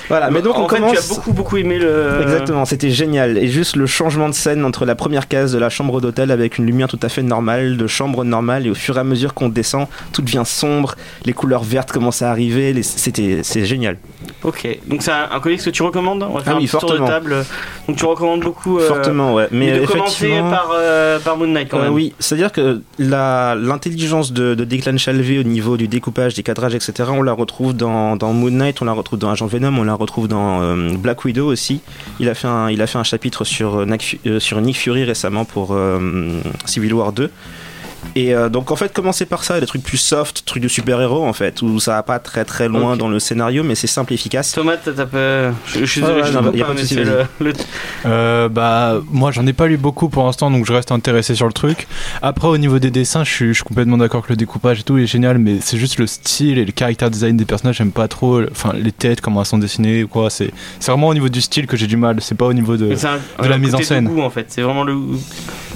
Voilà, 0.08 0.32
mais 0.32 0.42
donc 0.42 0.58
on 0.58 0.68
commence. 0.68 0.94
Tu 0.94 0.98
as 0.98 1.14
beaucoup, 1.14 1.34
beaucoup 1.34 1.58
aimé 1.58 1.78
le. 1.78 2.22
Exactement, 2.22 2.64
c'était 2.64 2.92
génial. 2.92 3.38
Et 3.38 3.48
juste 3.48 3.76
le 3.76 3.88
changement 3.88 4.30
de 4.30 4.34
scène 4.34 4.64
entre 4.64 4.86
la 4.86 4.96
première 4.96 5.28
case 5.28 5.52
de 5.52 5.60
la 5.60 5.70
chambre 5.70 6.00
d'hôtel 6.00 6.32
avec 6.32 6.58
une 6.58 6.66
lumière 6.66 6.88
tout 6.88 7.00
à 7.02 7.10
fait 7.10 7.22
normale, 7.22 7.76
de 7.76 7.88
chambre 7.88 8.24
normale, 8.24 8.68
et 8.68 8.70
au 8.70 8.76
fur 8.76 8.96
et 8.96 9.02
à 9.02 9.04
mesure 9.04 9.34
qu'on 9.34 9.50
descend, 9.50 9.88
tout 10.14 10.22
devient 10.22 10.44
sombre, 10.46 10.96
les 11.26 11.34
couleurs 11.34 11.64
vertes 11.64 11.92
commencent 11.92 12.22
à 12.22 12.32
arriver. 12.32 12.82
C'était, 12.84 13.42
c'est 13.44 13.66
génial. 13.66 13.98
Ok, 14.44 14.66
donc 14.88 15.02
c'est 15.02 15.12
un, 15.12 15.40
comics 15.42 15.62
que 15.62 15.70
tu 15.70 15.84
recommandes? 15.84 16.24
On 16.24 16.38
va 16.38 16.42
faire 16.42 16.54
ah 16.56 16.60
oui, 16.60 16.64
un 16.64 16.68
fortement. 16.68 17.06
de 17.06 17.12
table. 17.12 17.46
Donc 17.88 17.98
tu 17.98 18.06
recommandes 18.06 18.42
beaucoup. 18.42 18.80
Euh, 18.80 19.09
ouais. 19.10 19.48
Mais 19.52 19.80
de 19.80 19.86
commencer 19.86 20.40
par, 20.50 20.72
euh, 20.74 21.20
par 21.20 21.38
Moon 21.38 21.48
Knight 21.48 21.70
quand 21.70 21.80
euh, 21.80 21.84
même. 21.84 21.94
oui, 21.94 22.14
c'est-à-dire 22.20 22.52
que 22.52 22.82
l'intelligence 22.98 24.32
de, 24.32 24.56
de, 24.56 24.64
Declan 24.64 24.98
Shalvey 24.98 25.40
au 25.40 25.44
niveau 25.44 25.78
du 25.78 25.88
découpage, 25.88 26.34
des 26.34 26.44
cadrages, 26.44 26.76
etc., 26.76 27.10
on 27.12 27.22
la 27.22 27.34
retrouve 27.34 27.76
dans, 27.76 28.16
dans 28.16 28.34
Moon 28.34 28.52
Knight, 28.52 28.82
on 28.82 28.86
la 28.86 28.94
retrouve 28.94 29.20
dans 29.20 29.30
Agent 29.30 29.48
Venom, 29.48 29.78
on 29.78 29.84
la 29.84 29.94
retrouve 29.94 30.28
dans 30.28 30.62
euh, 30.62 30.96
Black 30.98 31.24
Widow 31.26 31.48
aussi. 31.48 31.82
Il 32.20 32.30
a 32.30 32.36
fait 32.36 32.48
un, 32.48 32.70
il 32.70 32.82
a 32.82 32.88
fait 32.88 32.98
un 32.98 33.04
chapitre 33.04 33.44
sur, 33.44 33.86
sur 34.40 34.62
Nick 34.62 34.78
Fury 34.78 35.04
récemment 35.04 35.46
pour 35.46 35.78
Civil 36.66 36.94
War 36.94 37.12
2. 37.12 37.30
Et 38.16 38.34
euh, 38.34 38.50
donc 38.50 38.72
en 38.72 38.76
fait 38.76 38.92
commencer 38.94 39.26
par 39.26 39.44
ça, 39.44 39.60
des 39.60 39.66
trucs 39.66 39.84
plus 39.84 39.98
soft, 39.98 40.44
trucs 40.46 40.64
de 40.64 40.68
super-héros 40.68 41.26
en 41.26 41.34
fait, 41.34 41.62
où 41.62 41.80
ça 41.80 41.94
va 41.94 42.04
pas 42.04 42.20
très 42.20 42.46
très 42.46 42.68
loin 42.68 42.98
dans 42.98 43.10
le 43.10 43.20
scénario, 43.20 43.64
mais 43.64 43.76
c'est 43.76 43.88
simple 43.88 44.14
et 44.14 44.16
efficace. 44.16 44.52
Thomas, 44.52 44.78
t'as 44.78 45.06
pas... 45.06 45.52
Je, 45.66 45.86
suis 45.86 46.02
désolé, 46.02 46.24
je 46.24 46.38
ne 46.38 46.64
pas, 46.64 47.28
le... 47.40 47.54
Euh, 48.06 48.50
bah 48.50 49.00
moi 49.12 49.32
j'en 49.32 49.46
ai 49.46 49.54
pas 49.54 49.68
lu 49.68 49.78
beaucoup 49.78 50.10
pour 50.10 50.26
l'instant, 50.26 50.50
donc 50.52 50.66
je 50.66 50.74
reste 50.74 50.92
intéressé 50.92 51.36
sur 51.36 51.48
le 51.48 51.54
truc. 51.54 51.88
Après 52.22 52.48
au 52.48 52.58
niveau 52.58 52.80
des 52.80 52.92
dessins, 52.92 53.24
je 53.24 53.32
suis, 53.32 53.48
je 53.50 53.54
suis 53.54 53.64
complètement 53.64 53.98
d'accord 53.98 54.24
que 54.24 54.30
le 54.30 54.38
découpage 54.38 54.80
et 54.80 54.84
tout 54.84 54.98
est 54.98 55.08
génial, 55.08 55.38
mais 55.38 55.58
c'est 55.62 55.78
juste 55.78 55.98
le 56.00 56.08
style 56.08 56.58
et 56.58 56.66
le 56.66 56.72
caractère 56.72 57.10
design 57.10 57.38
des 57.38 57.46
personnages, 57.46 57.78
j'aime 57.78 57.92
pas 57.92 58.08
trop, 58.08 58.42
enfin 58.52 58.74
les 58.74 58.92
têtes, 58.92 59.22
comment 59.22 59.42
elles 59.42 59.48
sont 59.48 59.58
dessinées 59.58 60.04
ou 60.04 60.08
quoi. 60.08 60.30
C'est 60.30 60.52
vraiment 60.86 61.10
au 61.10 61.14
niveau 61.14 61.30
du 61.30 61.42
style 61.42 61.68
que 61.68 61.78
j'ai 61.78 61.88
du 61.88 61.98
mal, 61.98 62.18
c'est 62.22 62.36
pas 62.36 62.46
au 62.46 62.54
niveau 62.54 62.78
de, 62.78 62.88
de 62.90 63.48
la 63.48 63.58
mise 63.58 63.76
en 63.76 63.82
scène. 63.82 64.06
Goût, 64.06 64.22
en 64.22 64.30
fait, 64.30 64.48
c'est 64.50 64.62
vraiment 64.62 64.84
le 64.84 64.96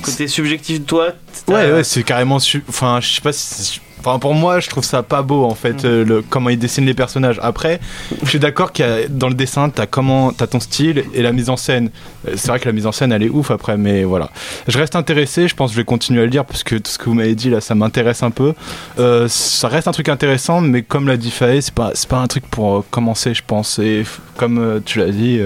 côté 0.03 0.27
subjectif 0.27 0.81
de 0.81 0.85
toi. 0.85 1.07
Ouais, 1.47 1.71
ouais, 1.71 1.83
c'est 1.83 2.03
carrément. 2.03 2.37
Enfin, 2.67 2.99
je 3.01 3.15
sais 3.15 3.21
pas 3.21 3.33
si. 3.33 3.81
Enfin, 4.05 4.19
pour 4.19 4.33
moi, 4.33 4.59
je 4.59 4.67
trouve 4.67 4.83
ça 4.83 5.01
pas 5.01 5.21
beau 5.21 5.45
en 5.45 5.55
fait, 5.55 5.83
mm. 5.83 5.87
euh, 5.87 6.03
le, 6.03 6.21
comment 6.21 6.49
ils 6.49 6.59
dessinent 6.59 6.85
les 6.85 6.93
personnages. 6.93 7.39
Après, 7.41 7.79
je 8.21 8.27
suis 8.27 8.39
d'accord 8.39 8.73
qu'il 8.73 9.07
dans 9.09 9.29
le 9.29 9.33
dessin, 9.33 9.69
t'as 9.69 9.85
comment, 9.85 10.33
as 10.41 10.47
ton 10.47 10.59
style 10.59 11.05
et 11.13 11.21
la 11.21 11.31
mise 11.31 11.49
en 11.49 11.55
scène. 11.55 11.89
Euh, 12.27 12.33
c'est 12.35 12.49
vrai 12.49 12.59
que 12.59 12.65
la 12.65 12.73
mise 12.73 12.85
en 12.85 12.91
scène, 12.91 13.13
elle 13.13 13.23
est 13.23 13.29
ouf 13.29 13.49
après, 13.49 13.77
mais 13.77 14.03
voilà. 14.03 14.29
Je 14.67 14.77
reste 14.77 14.97
intéressé. 14.97 15.47
Je 15.47 15.55
pense 15.55 15.71
que 15.71 15.75
je 15.75 15.79
vais 15.79 15.85
continuer 15.85 16.19
à 16.19 16.25
le 16.25 16.31
lire 16.31 16.43
parce 16.43 16.63
que 16.63 16.75
tout 16.75 16.91
ce 16.91 16.97
que 16.97 17.05
vous 17.05 17.13
m'avez 17.13 17.33
dit 17.33 17.49
là, 17.49 17.61
ça 17.61 17.75
m'intéresse 17.75 18.23
un 18.23 18.31
peu. 18.31 18.53
Euh, 18.99 19.29
ça 19.29 19.69
reste 19.69 19.87
un 19.87 19.93
truc 19.93 20.09
intéressant, 20.09 20.59
mais 20.59 20.81
comme 20.81 21.07
l'a 21.07 21.15
dit 21.15 21.31
Faye, 21.31 21.61
c'est 21.61 21.73
pas, 21.73 21.91
c'est 21.93 22.09
pas 22.09 22.19
un 22.19 22.27
truc 22.27 22.45
pour 22.47 22.83
commencer, 22.89 23.33
je 23.33 23.43
pense. 23.47 23.79
Et 23.79 24.03
comme 24.35 24.81
tu 24.85 24.99
l'as 24.99 25.11
dit, 25.11 25.39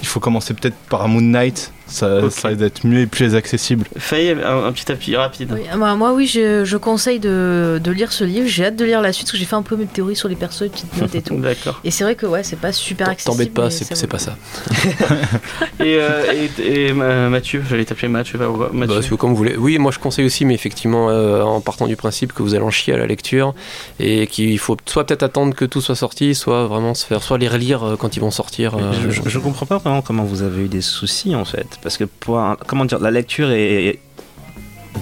il 0.00 0.06
faut 0.06 0.20
commencer 0.20 0.54
peut-être 0.54 0.76
par 0.88 1.06
Moon 1.08 1.20
Knight 1.20 1.72
Ça, 1.88 2.18
Ok. 2.24 2.30
ça 2.32 2.48
risque 2.48 2.60
d'être 2.60 2.86
mieux 2.86 3.00
et 3.00 3.06
plus 3.06 3.34
accessible. 3.34 3.86
Faye, 3.96 4.30
un, 4.30 4.64
un 4.66 4.72
petit 4.72 4.90
appui 4.92 5.16
rapide. 5.16 5.50
Oui, 5.54 5.62
moi, 5.76 5.94
moi, 5.94 6.12
oui, 6.12 6.26
je, 6.26 6.64
je 6.64 6.76
conseille 6.76 7.18
de, 7.18 7.80
de 7.82 7.90
lire 7.90 8.12
ce 8.12 8.24
livre. 8.24 8.46
J'ai 8.46 8.66
hâte 8.66 8.76
de 8.76 8.84
lire 8.84 9.00
la 9.00 9.12
suite 9.12 9.26
parce 9.26 9.32
que 9.32 9.38
j'ai 9.38 9.44
fait 9.46 9.56
un 9.56 9.62
peu 9.62 9.76
mes 9.76 9.86
théories 9.86 10.16
sur 10.16 10.28
les 10.28 10.36
persos, 10.36 10.62
les 10.62 10.68
petites 10.68 10.96
notes 11.00 11.14
et 11.14 11.22
tout. 11.22 11.36
D'accord. 11.40 11.80
Et 11.84 11.90
c'est 11.90 12.04
vrai 12.04 12.14
que 12.14 12.26
ouais, 12.26 12.42
c'est 12.42 12.56
pas 12.60 12.72
super 12.72 13.08
accessible. 13.08 13.32
T'embête 13.36 13.54
pas, 13.54 13.70
c'est 13.70 14.06
pas 14.06 14.18
ça. 14.18 14.36
Et, 15.80 15.96
euh, 16.00 16.32
et, 16.58 16.62
et, 16.88 16.92
euh, 16.92 17.28
Mathieu, 17.28 17.62
j'allais 17.68 17.84
t'appeler 17.84 18.08
Mathieu. 18.08 18.38
bah, 18.38 18.48
ouais, 18.48 18.66
Mathieu. 18.72 19.00
Bah, 19.10 19.16
comme 19.18 19.30
vous 19.30 19.36
voulez. 19.36 19.56
Oui, 19.56 19.78
moi 19.78 19.92
je 19.92 19.98
conseille 19.98 20.26
aussi, 20.26 20.44
mais 20.44 20.54
effectivement, 20.54 21.10
euh, 21.10 21.42
en 21.42 21.60
partant 21.60 21.86
du 21.86 21.96
principe 21.96 22.32
que 22.32 22.42
vous 22.42 22.54
allez 22.54 22.64
en 22.64 22.70
chier 22.70 22.94
à 22.94 22.96
la 22.98 23.06
lecture 23.06 23.54
et 24.00 24.26
qu'il 24.26 24.58
faut 24.58 24.76
soit 24.86 25.04
peut-être 25.06 25.22
attendre 25.22 25.54
que 25.54 25.64
tout 25.64 25.80
soit 25.80 25.96
sorti, 25.96 26.34
soit 26.34 26.66
vraiment 26.66 26.94
se 26.94 27.06
faire, 27.06 27.22
soit 27.22 27.38
les 27.38 27.48
relire 27.48 27.82
euh, 27.84 27.96
quand 27.96 28.16
ils 28.16 28.20
vont 28.20 28.30
sortir. 28.30 28.74
euh, 28.76 28.92
Je, 28.92 29.10
je- 29.10 29.28
je 29.28 29.38
comprends 29.38 29.66
pas 29.66 29.78
vraiment 29.78 30.02
comment 30.02 30.24
vous 30.24 30.42
avez 30.42 30.64
eu 30.64 30.68
des 30.68 30.80
soucis 30.80 31.34
en 31.34 31.44
fait. 31.44 31.77
Parce 31.82 31.96
que 31.96 32.04
pour 32.04 32.38
un- 32.38 32.56
comment 32.66 32.84
dire, 32.84 32.98
la 32.98 33.10
lecture 33.10 33.50
est 33.50 33.98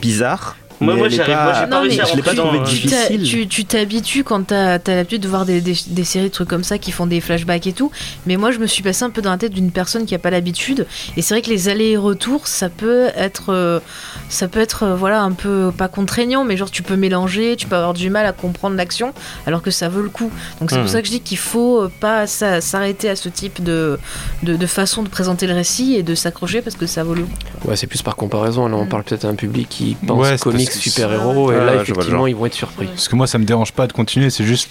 bizarre. 0.01 0.57
Moi, 0.79 0.93
mais 0.93 0.99
moi, 0.99 1.07
elle 1.07 1.14
est 1.14 1.16
j'arrive- 1.16 1.35
pas- 1.35 1.43
moi, 1.45 1.53
j'ai 1.55 1.61
Non, 1.62 1.70
pas 1.70 1.83
mais 1.85 1.91
je 1.91 2.20
pas 2.22 2.35
dans- 2.35 2.62
difficile. 2.64 3.22
Tu 3.22 3.49
tu 3.49 3.64
t'habitues 3.64 4.24
quand 4.24 4.49
t'as 4.49 4.74
as 4.74 4.81
l'habitude 4.95 5.22
de 5.22 5.29
voir 5.29 5.47
des, 5.47 5.62
des, 5.62 5.74
des 5.87 6.05
séries 6.05 6.27
de 6.29 6.33
trucs 6.35 6.49
comme 6.49 6.64
ça 6.64 6.77
qui 6.77 6.93
font 6.93 7.07
des 7.07 7.22
flashbacks 7.22 7.66
et 7.66 7.72
tout. 7.72 7.91
Mais 8.27 8.37
moi, 8.37 8.51
je 8.51 8.59
me 8.59 8.66
suis 8.66 8.83
passé 8.83 9.03
un 9.03 9.09
peu 9.09 9.22
dans 9.22 9.31
la 9.31 9.39
tête 9.39 9.53
d'une 9.55 9.70
personne 9.70 10.05
qui 10.05 10.14
a 10.14 10.18
pas 10.18 10.29
l'habitude. 10.29 10.87
Et 11.16 11.22
c'est 11.22 11.33
vrai 11.33 11.41
que 11.41 11.49
les 11.49 11.70
allers 11.70 11.93
et 11.93 11.97
retours, 11.97 12.47
ça 12.47 12.68
peut 12.68 13.07
être, 13.16 13.55
euh, 13.55 13.81
ça 14.29 14.49
peut 14.49 14.61
être, 14.61 14.83
euh, 14.85 14.95
voilà, 14.97 15.22
un 15.22 15.33
peu 15.33 15.70
pas 15.77 15.89
contraignant, 15.89 16.45
mais 16.45 16.57
genre 16.57 16.70
tu 16.70 16.83
peux 16.83 16.97
mélanger, 16.97 17.57
tu 17.57 17.66
peux 17.66 17.77
avoir 17.77 17.95
du 17.95 18.11
mal 18.11 18.27
à 18.27 18.33
comprendre 18.33 18.77
l'action, 18.77 19.12
alors 19.47 19.62
que 19.62 19.70
ça 19.70 19.89
vaut 19.89 20.03
le 20.03 20.09
coup. 20.09 20.31
Donc 20.61 20.70
c'est 20.70 20.81
pour 20.81 20.89
ça 20.89 21.01
que 21.01 21.07
je 21.07 21.12
dis 21.12 21.20
qu'il 21.20 21.39
faut 21.39 21.83
euh, 21.83 21.93
pas 22.01 22.27
s'a- 22.27 22.61
s'arrêter 22.61 23.09
à 23.09 23.16
ce 23.16 23.29
type 23.29 23.62
de, 23.62 23.99
de, 24.43 24.57
de 24.57 24.66
façon 24.66 25.03
de 25.03 25.09
présenter 25.09 25.47
le 25.47 25.55
récit 25.55 25.95
et 25.95 26.03
de 26.03 26.14
s'accrocher 26.14 26.62
parce 26.62 26.77
que 26.77 26.87
ça 26.87 27.05
vaut 27.05 27.14
le 27.14 27.22
coup. 27.22 27.68
Ouais, 27.68 27.77
c'est 27.77 27.87
plus 27.87 28.03
par 28.03 28.16
comparaison. 28.16 28.68
Là, 28.68 28.77
on 28.77 28.85
Mm. 28.85 28.89
parle 28.89 29.03
peut-être 29.05 29.24
à 29.24 29.29
un 29.29 29.35
public 29.35 29.68
qui 29.68 29.97
pense 30.07 30.18
Ouais, 30.27 30.37
comics 30.39 30.70
super-héros, 30.72 31.53
et 31.53 31.57
Ah, 31.61 31.64
là, 31.64 31.74
le 31.77 31.81
effectivement, 31.83 32.27
ils 32.27 32.35
vont 32.37 32.47
être 32.47 32.55
surpris. 32.55 32.87
Parce 32.87 33.09
que 33.09 33.16
moi, 33.16 33.27
ça 33.27 33.39
me 33.39 33.45
dérange 33.45 33.72
pas 33.72 33.87
de 33.87 33.93
continuer, 33.93 34.31
c'est 34.31 34.45
juste 34.45 34.70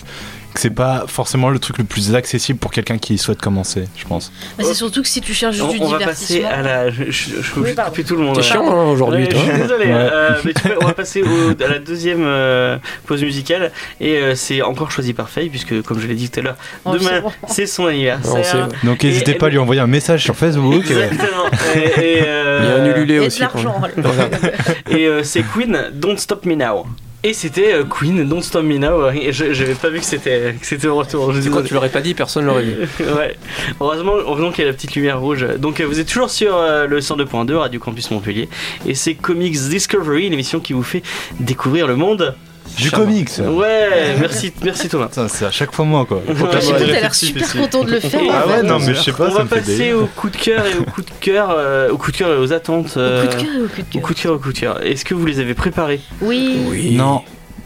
c'est 0.59 0.69
pas 0.69 1.05
forcément 1.07 1.49
le 1.49 1.59
truc 1.59 1.77
le 1.77 1.83
plus 1.83 2.15
accessible 2.15 2.59
pour 2.59 2.71
quelqu'un 2.71 2.97
qui 2.97 3.17
souhaite 3.17 3.41
commencer, 3.41 3.85
je 3.95 4.05
pense. 4.05 4.31
Bah, 4.57 4.63
c'est 4.67 4.73
surtout 4.73 5.01
que 5.01 5.07
si 5.07 5.21
tu 5.21 5.33
cherches 5.33 5.55
juste 5.55 5.67
On, 5.67 5.73
du 5.73 5.79
on 5.81 5.87
va 5.89 5.99
passer 5.99 6.35
divertissement. 6.35 6.59
à 6.59 6.61
la. 6.61 6.89
Je, 6.91 7.03
je, 7.05 7.11
je, 7.11 7.41
je 7.41 7.59
Oui, 7.59 7.63
vais 7.69 7.73
pardon. 7.73 7.91
couper 7.91 8.03
tout 8.03 8.15
le 8.15 8.23
monde. 8.23 8.35
T'es 8.35 8.41
chiant 8.43 8.65
hein, 8.69 8.85
aujourd'hui, 8.91 9.23
Ouais, 9.23 9.29
toi. 9.29 9.39
Je 9.45 9.51
suis 9.51 9.61
désolé, 9.61 9.85
Ouais. 9.85 9.93
euh, 9.93 10.29
mais 10.45 10.53
tu 10.53 10.61
peux- 10.63 10.75
on 10.81 10.85
va 10.85 10.93
passer 10.93 11.21
au- 11.23 11.63
à 11.63 11.67
la 11.67 11.79
deuxième 11.79 12.23
euh, 12.25 12.77
pause 13.05 13.23
musicale 13.23 13.71
et 13.99 14.17
euh, 14.17 14.35
c'est 14.35 14.61
encore 14.61 14.91
choisi 14.91 15.13
par 15.13 15.29
Faye 15.29 15.49
puisque 15.49 15.81
comme 15.83 15.99
je 15.99 16.07
l'ai 16.07 16.15
dit 16.15 16.29
tout 16.29 16.39
à 16.39 16.43
l'heure, 16.43 16.57
Oh, 16.85 16.91
demain 16.97 17.21
c'est 17.47 17.65
son 17.67 17.85
anniversaire. 17.87 18.69
Donc 18.83 19.03
n'hésitez 19.03 19.33
pas 19.35 19.47
à 19.47 19.49
lui 19.49 19.57
envoyer 19.57 19.81
un 19.81 19.87
message 19.87 20.23
sur 20.23 20.35
Facebook. 20.35 20.83
Exactement. 20.89 21.45
Et, 21.75 21.79
et, 21.79 22.23
euh, 22.27 22.59
Il 22.61 22.69
y 22.69 22.71
a 22.71 22.75
un 22.93 22.95
ululé 22.97 23.19
aussi. 23.19 23.41
et, 24.89 25.09
c'est 25.23 25.43
Queen, 25.43 25.77
Don't 25.93 26.17
Stop 26.17 26.45
Me 26.45 26.55
Now. 26.55 26.85
Et 27.27 27.33
c'était 27.33 27.73
euh, 27.73 27.83
Queen, 27.85 28.23
Don't 28.29 28.43
Stop 28.43 28.63
Me 28.63 28.77
Now. 28.77 29.09
Et 29.09 29.33
je- 29.33 29.51
j'avais 29.51 29.73
pas 29.73 29.89
vu 29.89 29.97
que 29.97 30.05
c'était 30.05 30.53
que 30.61 30.65
c'était 30.65 30.85
au 30.87 30.95
retour. 30.95 31.33
Je 31.33 31.49
quoi, 31.49 31.63
tu 31.63 31.73
l'aurais 31.73 31.89
pas 31.89 32.01
dit, 32.01 32.13
personne 32.13 32.45
l'aurait 32.45 32.61
vu. 32.63 32.75
ouais. 32.99 33.35
Heureusement, 33.81 34.13
heureusement 34.15 34.51
qu'il 34.51 34.63
y 34.63 34.67
a 34.67 34.69
la 34.69 34.75
petite 34.75 34.93
lumière 34.93 35.19
rouge. 35.19 35.43
Donc 35.57 35.79
euh, 35.79 35.85
vous 35.85 35.99
êtes 35.99 36.07
toujours 36.07 36.29
sur 36.29 36.55
euh, 36.55 36.85
le 36.85 36.99
102.2 36.99 37.51
Radio 37.55 37.79
Campus 37.79 38.11
Montpellier 38.11 38.47
et 38.85 38.93
c'est 38.93 39.15
Comics 39.15 39.57
Discovery, 39.57 40.29
l'émission 40.29 40.59
qui 40.59 40.73
vous 40.73 40.83
fait 40.83 41.01
découvrir 41.39 41.87
le 41.87 41.95
monde. 41.95 42.35
Du 42.77 42.89
Charmant. 42.89 43.05
comics. 43.05 43.29
Ouais, 43.39 44.15
merci, 44.19 44.51
merci 44.63 44.89
Thomas. 44.89 45.09
C'est 45.29 45.45
à 45.45 45.51
chaque 45.51 45.73
fois 45.73 45.85
moi 45.85 46.05
quoi. 46.05 46.17
Ouais. 46.27 46.33
T'as 46.51 46.85
l'air 46.85 47.13
super 47.15 47.43
ici. 47.43 47.57
content 47.57 47.83
de 47.83 47.91
le 47.91 47.99
faire. 47.99 48.19
Ah 48.31 48.47
ouais, 48.47 48.63
non, 48.63 48.79
mais 48.79 48.93
je 48.93 48.99
sais 49.01 49.11
pas, 49.13 49.27
On 49.27 49.31
ça 49.31 49.37
va 49.37 49.43
me 49.43 49.49
fait 49.49 49.55
passer 49.57 49.93
au 49.93 50.07
coup 50.07 50.29
de 50.29 50.35
cœur 50.37 50.65
et 50.65 50.77
au 50.77 50.83
coup 50.83 51.01
de 51.01 51.09
cœur, 51.21 51.49
euh, 51.51 51.89
au 51.91 51.97
coup 51.97 52.11
de 52.11 52.17
cœur 52.17 52.31
et 52.31 52.37
aux 52.37 52.51
attentes. 52.53 52.93
Au 52.97 52.99
euh, 52.99 53.27
coup 53.27 53.35
de 53.37 53.41
cœur 53.41 53.53
et 53.55 53.61
au 53.61 53.67
coup 53.67 53.81
de 53.81 53.81
au 53.81 53.91
cœur. 53.91 54.01
coup 54.01 54.13
de 54.13 54.19
cœur, 54.19 54.33
au 54.33 54.39
coup 54.39 54.53
de 54.53 54.59
cœur. 54.59 54.83
Est-ce 54.85 55.05
que 55.05 55.13
vous 55.13 55.25
les 55.25 55.39
avez 55.39 55.53
préparés? 55.53 56.01
Oui. 56.21 56.95
Non, 56.95 57.21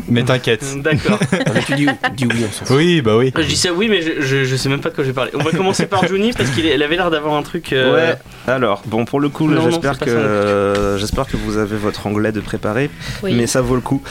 mais 0.08 0.24
t'inquiète. 0.24 0.64
D'accord. 0.82 1.20
Mais 1.54 1.62
tu 1.66 1.76
dis, 1.76 1.88
dis 2.16 2.26
oui, 2.26 2.46
on 2.48 2.52
s'en 2.52 2.66
fout. 2.66 2.78
Oui, 2.78 3.02
bah 3.02 3.18
oui. 3.18 3.32
Je 3.36 3.42
dis 3.44 3.56
ça 3.56 3.74
oui, 3.74 3.88
mais 3.90 4.02
je, 4.02 4.22
je, 4.22 4.44
je 4.44 4.56
sais 4.56 4.70
même 4.70 4.80
pas 4.82 4.90
de 4.90 4.96
quoi 4.96 5.04
je 5.04 5.10
vais 5.10 5.14
parler. 5.16 5.32
On 5.34 5.44
va 5.44 5.52
commencer 5.52 5.86
par 5.86 6.08
Juni 6.08 6.32
parce 6.34 6.50
qu'il 6.52 6.66
avait 6.82 6.96
l'air 6.96 7.12
d'avoir 7.12 7.34
un 7.36 7.44
truc. 7.44 7.74
euh, 7.74 7.94
Ouais. 7.94 8.16
Alors, 8.48 8.82
bon, 8.86 9.06
pour 9.06 9.20
le 9.20 9.30
coup, 9.30 9.50
j'espère 9.64 10.00
que 10.00 10.10
euh, 10.10 10.98
j'espère 10.98 11.28
que 11.28 11.38
vous 11.38 11.58
avez 11.58 11.78
votre 11.78 12.08
anglais 12.08 12.32
de 12.32 12.40
préparer, 12.40 12.90
Oui. 13.24 13.34
mais 13.36 13.46
ça 13.48 13.62
vaut 13.62 13.76
le 13.76 13.82
coup. 13.82 14.02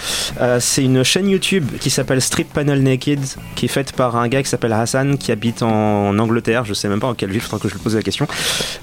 Euh, 0.40 0.58
c'est 0.60 0.84
une 0.84 1.02
chaîne 1.02 1.28
YouTube 1.28 1.64
qui 1.80 1.90
s'appelle 1.90 2.20
Strip 2.20 2.52
Panel 2.52 2.82
Naked, 2.82 3.20
qui 3.56 3.64
est 3.64 3.68
faite 3.68 3.92
par 3.92 4.16
un 4.16 4.28
gars 4.28 4.42
qui 4.42 4.48
s'appelle 4.48 4.72
Hassan, 4.72 5.18
qui 5.18 5.32
habite 5.32 5.62
en 5.62 6.16
Angleterre. 6.18 6.64
Je 6.64 6.74
sais 6.74 6.88
même 6.88 7.00
pas 7.00 7.08
en 7.08 7.14
quelle 7.14 7.30
ville, 7.30 7.40
faudra 7.40 7.58
que 7.58 7.68
je 7.68 7.74
lui 7.74 7.82
pose 7.82 7.96
la 7.96 8.02
question. 8.02 8.26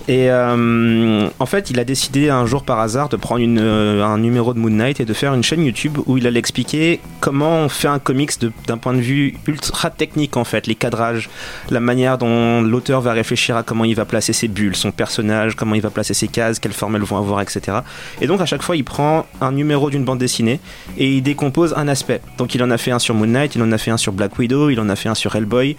Et 0.07 0.29
euh, 0.29 1.27
en 1.39 1.45
fait, 1.45 1.69
il 1.69 1.79
a 1.79 1.83
décidé 1.83 2.29
un 2.29 2.45
jour 2.45 2.63
par 2.63 2.79
hasard 2.79 3.09
de 3.09 3.15
prendre 3.15 3.41
une, 3.41 3.59
euh, 3.59 4.03
un 4.03 4.17
numéro 4.17 4.53
de 4.53 4.59
Moon 4.59 4.69
Knight 4.71 4.99
et 4.99 5.05
de 5.05 5.13
faire 5.13 5.33
une 5.33 5.43
chaîne 5.43 5.63
YouTube 5.63 5.97
où 6.05 6.17
il 6.17 6.27
allait 6.27 6.39
expliquer 6.39 6.94
comment 7.19 7.57
on 7.57 7.69
fait 7.69 7.87
un 7.87 7.99
comics 7.99 8.31
d'un 8.67 8.77
point 8.77 8.93
de 8.93 8.99
vue 8.99 9.35
ultra 9.47 9.89
technique 9.89 10.37
en 10.37 10.43
fait, 10.43 10.67
les 10.67 10.75
cadrages, 10.75 11.29
la 11.69 11.79
manière 11.79 12.17
dont 12.17 12.61
l'auteur 12.61 13.01
va 13.01 13.13
réfléchir 13.13 13.57
à 13.57 13.63
comment 13.63 13.85
il 13.85 13.95
va 13.95 14.05
placer 14.05 14.33
ses 14.33 14.47
bulles, 14.47 14.75
son 14.75 14.91
personnage, 14.91 15.55
comment 15.55 15.75
il 15.75 15.81
va 15.81 15.89
placer 15.89 16.13
ses 16.13 16.27
cases, 16.27 16.59
quelle 16.59 16.73
forme 16.73 16.95
elles 16.95 17.03
vont 17.03 17.17
avoir, 17.17 17.41
etc. 17.41 17.79
Et 18.21 18.27
donc 18.27 18.41
à 18.41 18.45
chaque 18.45 18.61
fois, 18.61 18.75
il 18.75 18.83
prend 18.83 19.25
un 19.41 19.51
numéro 19.51 19.89
d'une 19.89 20.03
bande 20.03 20.19
dessinée 20.19 20.59
et 20.97 21.15
il 21.15 21.21
décompose 21.21 21.73
un 21.77 21.87
aspect. 21.87 22.21
Donc 22.37 22.55
il 22.55 22.63
en 22.63 22.71
a 22.71 22.77
fait 22.77 22.91
un 22.91 22.99
sur 22.99 23.15
Moon 23.15 23.27
Knight, 23.27 23.55
il 23.55 23.61
en 23.61 23.71
a 23.71 23.77
fait 23.77 23.91
un 23.91 23.97
sur 23.97 24.13
Black 24.13 24.37
Widow, 24.37 24.69
il 24.69 24.79
en 24.79 24.89
a 24.89 24.95
fait 24.95 25.09
un 25.09 25.15
sur 25.15 25.35
Hellboy. 25.35 25.75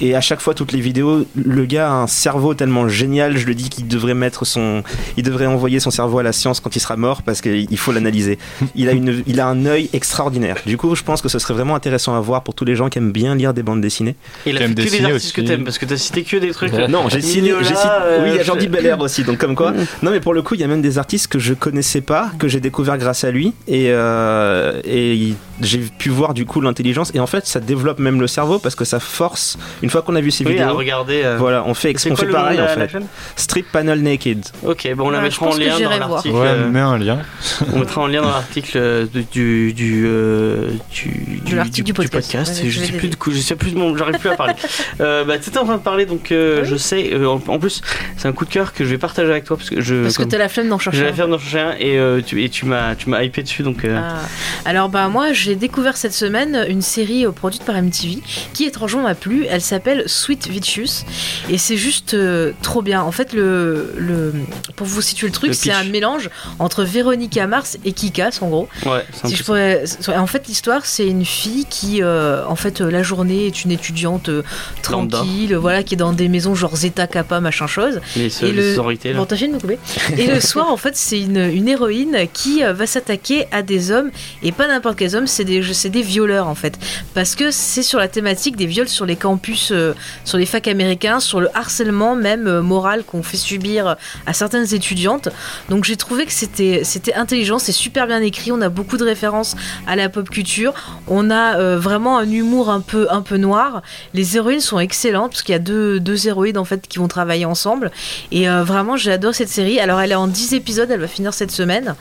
Et 0.00 0.14
à 0.14 0.20
chaque 0.20 0.40
fois, 0.40 0.54
toutes 0.54 0.72
les 0.72 0.80
vidéos, 0.80 1.26
le 1.34 1.64
gars 1.64 1.90
a 1.90 1.94
un 1.94 2.06
cerveau 2.06 2.54
tellement 2.54 2.88
génial, 2.88 3.36
je 3.36 3.46
le 3.46 3.54
dis 3.54 3.68
qu'il 3.68 3.88
devrait 3.88 4.14
mettre 4.14 4.44
son, 4.44 4.82
il 5.16 5.22
devrait 5.22 5.46
envoyer 5.46 5.80
son 5.80 5.90
cerveau 5.90 6.18
à 6.18 6.22
la 6.22 6.32
science 6.32 6.60
quand 6.60 6.74
il 6.76 6.80
sera 6.80 6.96
mort 6.96 7.22
parce 7.22 7.40
qu'il 7.40 7.78
faut 7.78 7.92
l'analyser. 7.92 8.38
Il 8.74 8.88
a 8.88 8.92
une, 8.92 9.22
il 9.26 9.40
a 9.40 9.46
un 9.46 9.66
œil 9.66 9.90
extraordinaire. 9.92 10.55
Du 10.64 10.76
coup, 10.76 10.94
je 10.94 11.02
pense 11.02 11.20
que 11.22 11.28
ce 11.28 11.38
serait 11.38 11.54
vraiment 11.54 11.74
intéressant 11.74 12.16
à 12.16 12.20
voir 12.20 12.42
pour 12.42 12.54
tous 12.54 12.64
les 12.64 12.74
gens 12.76 12.88
qui 12.88 12.98
aiment 12.98 13.12
bien 13.12 13.34
lire 13.34 13.52
des 13.54 13.62
bandes 13.62 13.80
dessinées. 13.80 14.16
T'aimes 14.44 14.56
fait 14.56 14.68
que 14.68 14.72
dessiner 14.74 15.12
artistes 15.12 15.36
que 15.36 15.40
t'aimes 15.42 15.64
parce 15.64 15.78
que 15.78 15.84
t'as 15.86 15.96
cité 15.96 16.22
que 16.24 16.36
des 16.36 16.50
trucs. 16.52 16.72
Ouais. 16.72 16.88
Non, 16.88 17.08
j'ai 17.08 17.20
cité, 17.20 17.42
Mignola, 17.42 17.62
j'ai 17.62 17.74
cité- 17.74 17.88
euh, 18.02 18.22
oui, 18.24 18.30
il 18.30 18.36
y 18.36 18.38
a 18.38 18.42
Jordi 18.42 18.68
Belair 18.68 19.00
aussi, 19.00 19.22
donc 19.24 19.38
comme 19.38 19.54
quoi. 19.54 19.72
Non, 20.02 20.10
mais 20.10 20.20
pour 20.20 20.34
le 20.34 20.42
coup, 20.42 20.54
il 20.54 20.60
y 20.60 20.64
a 20.64 20.68
même 20.68 20.82
des 20.82 20.98
artistes 20.98 21.28
que 21.28 21.38
je 21.38 21.54
connaissais 21.54 22.00
pas, 22.00 22.30
que 22.38 22.48
j'ai 22.48 22.60
découvert 22.60 22.96
grâce 22.98 23.24
à 23.24 23.30
lui, 23.30 23.52
et, 23.68 23.90
euh, 23.90 24.80
et 24.84 25.14
il- 25.14 25.36
j'ai 25.60 25.78
pu 25.78 26.08
voir 26.10 26.34
du 26.34 26.44
coup 26.44 26.60
l'intelligence, 26.60 27.10
et 27.14 27.20
en 27.20 27.26
fait, 27.26 27.46
ça 27.46 27.60
développe 27.60 27.98
même 27.98 28.20
le 28.20 28.26
cerveau 28.26 28.58
parce 28.58 28.74
que 28.74 28.84
ça 28.84 29.00
force. 29.00 29.56
Une 29.82 29.90
fois 29.90 30.02
qu'on 30.02 30.14
a 30.16 30.20
vu 30.20 30.30
ces 30.30 30.44
Oui, 30.44 30.58
à 30.58 30.64
vidéos, 30.64 30.76
regarder. 30.76 31.22
euh, 31.24 31.36
voilà, 31.38 31.64
on 31.66 31.74
fait, 31.74 31.94
on 32.06 32.14
quoi 32.14 32.16
fait 32.26 32.32
pareil 32.32 32.60
en 32.60 32.68
fait. 32.68 32.90
Strip 33.36 33.66
Panel 33.72 34.02
Naked. 34.02 34.44
Ok, 34.64 34.88
bon, 34.94 35.06
on 35.06 35.10
la 35.10 35.18
Ouais, 35.18 35.24
mettra 35.24 35.50
je 35.50 35.56
en 35.56 35.58
lien 35.58 35.98
dans 35.98 36.08
l'article. 36.08 36.34
Ouais, 36.34 36.46
euh, 36.48 36.68
mets 36.70 36.80
un 36.80 36.98
lien. 36.98 37.18
On 37.74 37.78
mettra 37.78 38.00
en 38.02 38.06
lien 38.06 38.22
dans 38.22 38.30
l'article 38.30 38.72
euh, 38.76 39.06
du 39.32 39.72
du 39.72 40.04
euh, 40.06 40.68
du, 40.92 41.40
du, 41.70 41.82
du 41.82 41.92
podcast. 41.94 42.62
Ouais, 42.62 42.68
je 42.70 42.70
je 42.70 42.80
sais 42.84 42.92
plus 42.92 43.08
de 43.08 43.16
coup, 43.16 43.30
je 43.32 43.38
sais 43.38 43.56
plus 43.56 43.70
de 43.72 43.78
mon, 43.78 43.96
j'arrive 43.96 44.18
plus 44.18 44.30
à 44.30 44.36
parler. 44.36 44.54
euh, 45.00 45.24
bah 45.24 45.38
t'étais 45.38 45.58
en 45.58 45.64
train 45.64 45.76
de 45.76 45.82
parler 45.82 46.06
donc 46.06 46.28
Oui. 46.30 46.36
je 46.64 46.76
sais. 46.76 47.14
en, 47.24 47.40
en 47.46 47.58
plus, 47.58 47.80
c'est 48.16 48.28
un 48.28 48.32
coup 48.32 48.44
de 48.44 48.50
cœur 48.50 48.72
que 48.72 48.84
je 48.84 48.90
vais 48.90 48.98
partager 48.98 49.30
avec 49.30 49.44
toi 49.44 49.56
parce 49.56 49.70
que 49.70 49.80
je. 49.80 50.02
Parce 50.02 50.18
que 50.18 50.24
t'as 50.24 50.38
la 50.38 50.48
flemme 50.48 50.68
d'en 50.68 50.78
chercher. 50.78 50.98
j'ai 50.98 51.04
un. 51.04 51.08
la 51.08 51.14
faire 51.14 51.28
d'en 51.28 51.38
chercher 51.38 51.60
un 51.60 51.74
et 51.78 52.22
tu 52.24 52.42
et 52.44 52.48
tu 52.48 52.66
m'as 52.66 52.94
tu 52.94 53.08
m'as 53.10 53.22
hypé 53.22 53.42
dessus 53.42 53.62
donc. 53.62 53.84
Ah. 53.84 54.16
Alors 54.64 54.88
bah 54.88 55.08
moi 55.08 55.32
j'ai 55.46 55.54
découvert 55.56 55.96
cette 55.96 56.12
semaine 56.12 56.64
une 56.68 56.82
série 56.82 57.24
euh, 57.24 57.30
produite 57.32 57.62
par 57.64 57.80
MTV 57.80 58.18
qui 58.52 58.64
étrangement 58.64 59.02
m'a 59.02 59.14
plu. 59.14 59.46
Elle 59.48 59.60
s'appelle 59.62 60.04
Sweet 60.06 60.48
Vicious 60.48 61.04
et 61.48 61.58
c'est 61.58 61.76
juste 61.76 62.14
euh, 62.14 62.52
trop 62.62 62.82
bien. 62.82 63.02
En 63.02 63.12
fait 63.12 63.32
le, 63.32 63.94
le 63.98 64.32
pour 64.74 64.86
vous 64.86 65.00
situer 65.00 65.26
le 65.28 65.32
truc 65.32 65.54
c'est 65.54 65.70
un 65.72 65.84
mélange 65.84 66.30
entre 66.58 66.84
Véronica 66.84 67.46
Mars 67.46 67.78
et 67.84 67.92
Kikas 67.92 68.38
en 68.40 68.48
gros. 68.48 68.68
Ouais, 68.84 69.04
Si 69.24 69.36
je 69.36 69.42
pourrais- 69.44 69.84
En 70.16 70.26
fait, 70.26 70.46
l'histoire, 70.48 70.84
c'est 70.86 71.06
une 71.06 71.24
fille 71.24 71.64
qui, 71.70 72.02
euh, 72.02 72.44
en 72.46 72.56
fait, 72.56 72.80
la 72.80 73.02
journée 73.02 73.46
est 73.46 73.64
une 73.64 73.70
étudiante 73.70 74.28
euh, 74.28 74.42
tranquille, 74.82 75.54
voilà, 75.56 75.82
qui 75.82 75.94
est 75.94 75.96
dans 75.96 76.12
des 76.12 76.28
maisons 76.28 76.54
genre 76.54 76.76
Zeta 76.76 77.06
Kappa, 77.06 77.40
machin 77.40 77.66
chose. 77.66 78.00
les, 78.16 78.26
Et 78.44 78.52
les 78.52 78.52
le- 78.52 78.74
sonorités 78.74 79.12
là. 79.12 79.18
Bon, 79.18 79.24
t'as 79.26 79.36
fini 79.36 79.50
de 79.50 79.54
me 79.54 79.60
couper. 79.60 79.78
Et 80.18 80.26
le 80.26 80.40
soir, 80.40 80.68
en 80.70 80.76
fait, 80.76 80.96
c'est 80.96 81.20
une, 81.20 81.36
une 81.38 81.68
héroïne 81.68 82.16
qui 82.32 82.62
va 82.62 82.86
s'attaquer 82.86 83.46
à 83.52 83.62
des 83.62 83.90
hommes, 83.90 84.10
et 84.42 84.52
pas 84.52 84.66
n'importe 84.68 84.96
quels 84.98 85.16
hommes, 85.16 85.26
c'est 85.36 85.44
des, 85.44 85.60
des 85.90 86.02
violeurs, 86.02 86.48
en 86.48 86.54
fait. 86.54 86.78
Parce 87.14 87.34
que 87.34 87.50
c'est 87.50 87.82
sur 87.82 87.98
la 87.98 88.08
thématique 88.08 88.56
des 88.56 88.66
viols 88.66 88.88
sur 88.88 89.06
les 89.06 89.16
campus, 89.16 89.70
euh, 89.72 89.94
sur 90.24 90.38
les 90.38 90.46
facs 90.46 90.68
américains, 90.68 91.20
sur 91.20 91.40
le 91.40 91.48
harcèlement 91.54 92.16
même 92.16 92.46
euh, 92.46 92.62
moral 92.62 93.04
qu'on 93.04 93.22
fait 93.22 93.36
subir 93.36 93.96
à 94.26 94.32
certaines 94.32 94.74
étudiantes. 94.74 95.28
Donc 95.68 95.84
j'ai 95.84 95.96
trouvé 95.96 96.26
que 96.26 96.32
c'était 96.32 97.14
intelligent, 97.14 97.58
c'est 97.58 97.72
super 97.72 98.06
bien 98.06 98.20
écrit, 98.20 98.52
on 98.52 98.60
a 98.60 98.68
beaucoup 98.68 98.96
de 98.96 99.04
références 99.04 99.56
à 99.86 99.96
la 99.96 100.08
pop 100.08 100.28
culture. 100.28 100.72
On 101.06 101.30
a 101.30 101.58
euh, 101.58 101.78
vraiment 101.78 102.18
un 102.18 102.30
humour 102.30 102.70
un 102.70 102.80
peu, 102.80 103.06
un 103.10 103.22
peu 103.22 103.36
noir. 103.36 103.82
Les 104.14 104.36
héroïnes 104.36 104.60
sont 104.60 104.78
excellentes 104.78 105.32
parce 105.32 105.42
qu'il 105.42 105.52
y 105.52 105.56
a 105.56 105.60
deux, 105.60 106.00
deux 106.00 106.26
héroïnes 106.26 106.58
en 106.58 106.64
fait 106.64 106.86
qui 106.88 106.98
vont 106.98 107.08
travailler 107.08 107.44
ensemble. 107.44 107.90
Et 108.32 108.46
vraiment, 108.48 108.96
j'adore 108.96 109.34
cette 109.34 109.48
série. 109.48 109.80
Alors, 109.80 110.00
elle 110.00 110.12
est 110.12 110.16
en 110.16 110.28
10 110.28 110.54
épisodes, 110.54 110.90
elle 110.90 111.00
va 111.00 111.08
finir 111.08 111.34
cette 111.34 111.50
semaine. 111.50 111.94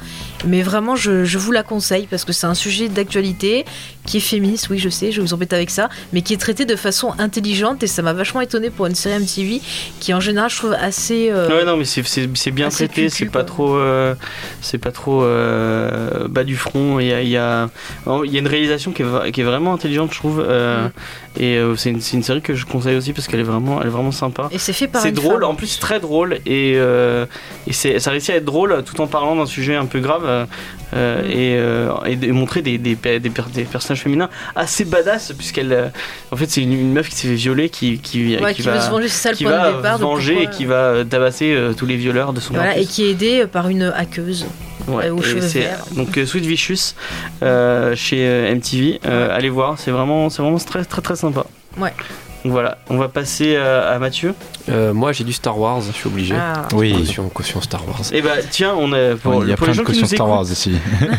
Mais 0.46 0.62
vraiment, 0.62 0.96
je, 0.96 1.26
je 1.26 1.38
vous 1.38 1.52
la 1.52 1.64
conseille 1.64 2.08
parce 2.10 2.24
que 2.24 2.34
c'est 2.34 2.48
un 2.48 2.54
sujet 2.54 2.88
d'actualité 2.88 3.25
qui 3.34 4.18
est 4.18 4.22
féministe, 4.22 4.68
oui, 4.70 4.78
je 4.78 4.90
sais, 4.90 5.12
je 5.12 5.20
vais 5.20 5.28
vous 5.28 5.34
embêter 5.34 5.56
avec 5.56 5.72
ça, 5.72 5.90
mais 6.14 6.22
qui 6.22 6.34
est 6.34 6.38
traité 6.38 6.66
de 6.66 6.76
façon 6.76 7.14
intelligente 7.18 7.82
et 7.82 7.88
ça 7.88 8.02
m'a 8.04 8.14
vachement 8.14 8.42
étonné 8.42 8.70
pour 8.70 8.86
une 8.86 8.94
série 8.94 9.20
MTV 9.20 9.62
qui, 10.00 10.14
en 10.14 10.20
général, 10.20 10.50
je 10.52 10.58
trouve 10.58 10.74
assez. 10.74 11.30
euh, 11.32 11.48
Ouais, 11.50 11.66
non, 11.66 11.76
mais 11.78 11.86
c'est- 11.86 12.52
bien 12.52 12.70
traité, 12.70 13.06
cucu, 13.06 13.10
c'est 13.10 13.26
pas 13.32 13.44
trop, 13.44 13.76
euh, 13.76 14.14
c'est 14.62 14.78
pas 14.78 14.92
trop 14.92 15.24
euh, 15.24 16.28
bas 16.28 16.44
du 16.44 16.56
front. 16.56 17.00
Il 17.00 17.08
y 17.08 17.14
a, 17.14 17.22
il 17.22 17.30
y, 17.30 17.38
a, 17.38 17.70
il 18.26 18.32
y 18.32 18.36
a 18.38 18.40
une 18.40 18.48
réalisation 18.48 18.92
qui 18.92 19.02
est, 19.02 19.06
vra- 19.06 19.32
qui 19.32 19.42
est 19.42 19.46
vraiment 19.46 19.74
intelligente, 19.74 20.12
je 20.14 20.18
trouve. 20.20 20.40
euh, 20.48 20.88
Mm. 20.88 20.92
Et 21.38 21.58
euh, 21.58 21.76
c'est 21.76 21.90
une, 21.90 22.00
série 22.02 22.42
que 22.42 22.54
je 22.56 22.66
conseille 22.66 22.96
aussi 22.96 23.12
parce 23.12 23.28
qu'elle 23.28 23.42
est 23.42 23.44
vraiment, 23.44 23.82
elle 23.82 23.88
est 23.88 23.92
vraiment 23.92 24.12
sympa. 24.12 24.48
Et 24.52 24.58
c'est 24.58 24.72
fait 24.74 24.88
par 24.88 25.02
C'est 25.02 25.12
drôle, 25.12 25.42
femme. 25.42 25.52
en 25.52 25.56
plus 25.56 25.80
très 25.80 26.00
drôle 26.00 26.36
et, 26.46 26.74
euh, 26.78 27.26
et 27.68 27.74
ça 27.74 28.10
réussit 28.12 28.30
à 28.30 28.38
être 28.38 28.46
drôle 28.46 28.84
tout 28.86 29.02
en 29.02 29.08
parlant 29.08 29.36
d'un 29.36 29.46
sujet 29.46 29.76
un 29.76 29.86
peu 29.86 30.00
grave 30.00 30.24
euh, 30.26 30.46
Mm. 30.94 32.08
et, 32.08 32.12
et 32.12 32.16
de 32.16 32.32
montrer 32.32 32.62
des, 32.62 32.78
des, 32.78 32.96
des, 32.96 33.30
per- 33.30 33.44
des 33.54 33.64
personnages 33.64 34.02
féminins 34.04 34.30
assez 34.56 34.86
badass 34.86 35.34
puisqu'elle, 35.38 35.92
en 36.32 36.36
fait 36.38 36.50
c'est 36.50 36.62
une, 36.62 36.72
une 36.72 36.94
meuf 36.94 37.10
qui 37.10 37.16
s'est 37.16 37.28
fait 37.28 37.34
violer 37.34 37.70
qui, 37.70 37.98
qui, 38.00 38.38
Ouais, 38.38 38.54
qui 38.54 38.62
qui, 38.62 38.68
veut 38.70 38.74
va, 38.76 38.80
se 38.82 38.92
venger, 38.92 39.08
ça 39.10 39.32
le 39.32 39.36
qui 39.36 39.44
point 39.44 39.58
va 39.58 39.72
de 39.72 39.76
départ. 39.78 39.98
venger 39.98 40.44
et 40.44 40.48
qui 40.48 40.64
va 40.64 41.04
tabasser 41.10 41.58
tous 41.76 41.86
les 41.86 41.98
violeurs 41.98 42.32
de 42.32 42.40
son 42.40 42.54
Voilà, 42.54 42.78
et 42.78 42.86
qui 42.86 43.04
est 43.04 43.10
aidé 43.12 43.46
par 43.52 43.68
une 43.68 43.92
hackeuse. 43.94 44.46
Ouais, 44.88 45.06
euh, 45.08 45.14
aux 45.16 45.20
et 45.20 45.24
cheveux 45.24 45.42
c'est- 45.42 45.60
verts. 45.62 45.86
Donc 45.96 46.18
euh, 46.18 46.26
Sweet 46.26 46.46
Vicious 46.46 46.94
euh, 47.44 47.96
chez 47.96 48.52
MTV, 48.54 49.00
allez 49.06 49.50
voir, 49.50 49.78
c'est 49.80 49.92
vraiment, 49.92 50.30
c'est 50.30 50.42
vraiment 50.42 50.58
très 50.58 50.84
très 50.86 51.02
très 51.02 51.16
sympa. 51.16 51.46
Ouais. 51.78 51.94
Donc 52.44 52.52
voilà, 52.54 52.78
on 52.90 52.98
va 52.98 53.08
passer 53.10 53.56
à 53.56 53.98
Mathieu. 54.00 54.34
Euh, 54.70 54.94
moi, 54.94 55.12
j'ai 55.12 55.24
du 55.24 55.34
Star 55.34 55.60
Wars, 55.60 55.82
je 55.82 55.92
suis 55.92 56.08
obligé. 56.08 56.36
Ah. 56.38 56.68
Oui. 56.74 56.94
Caution, 56.94 57.30
caution 57.30 57.62
Star 57.62 57.88
Wars. 57.88 58.02
Et 58.12 58.22
bah 58.22 58.32
tiens, 58.50 58.74
on 58.78 58.92
a 58.94 59.16
pour, 59.16 59.44
il 59.44 59.50
y 59.50 59.54
a 59.54 59.58
pour 59.58 59.66
plein 59.68 59.74
les 59.76 59.80
de 59.80 59.92
qui 59.92 60.00
nous 60.02 60.08
Star 60.08 60.28
écoutent, 60.28 60.30
Wars 60.30 60.46
ici. 60.52 60.72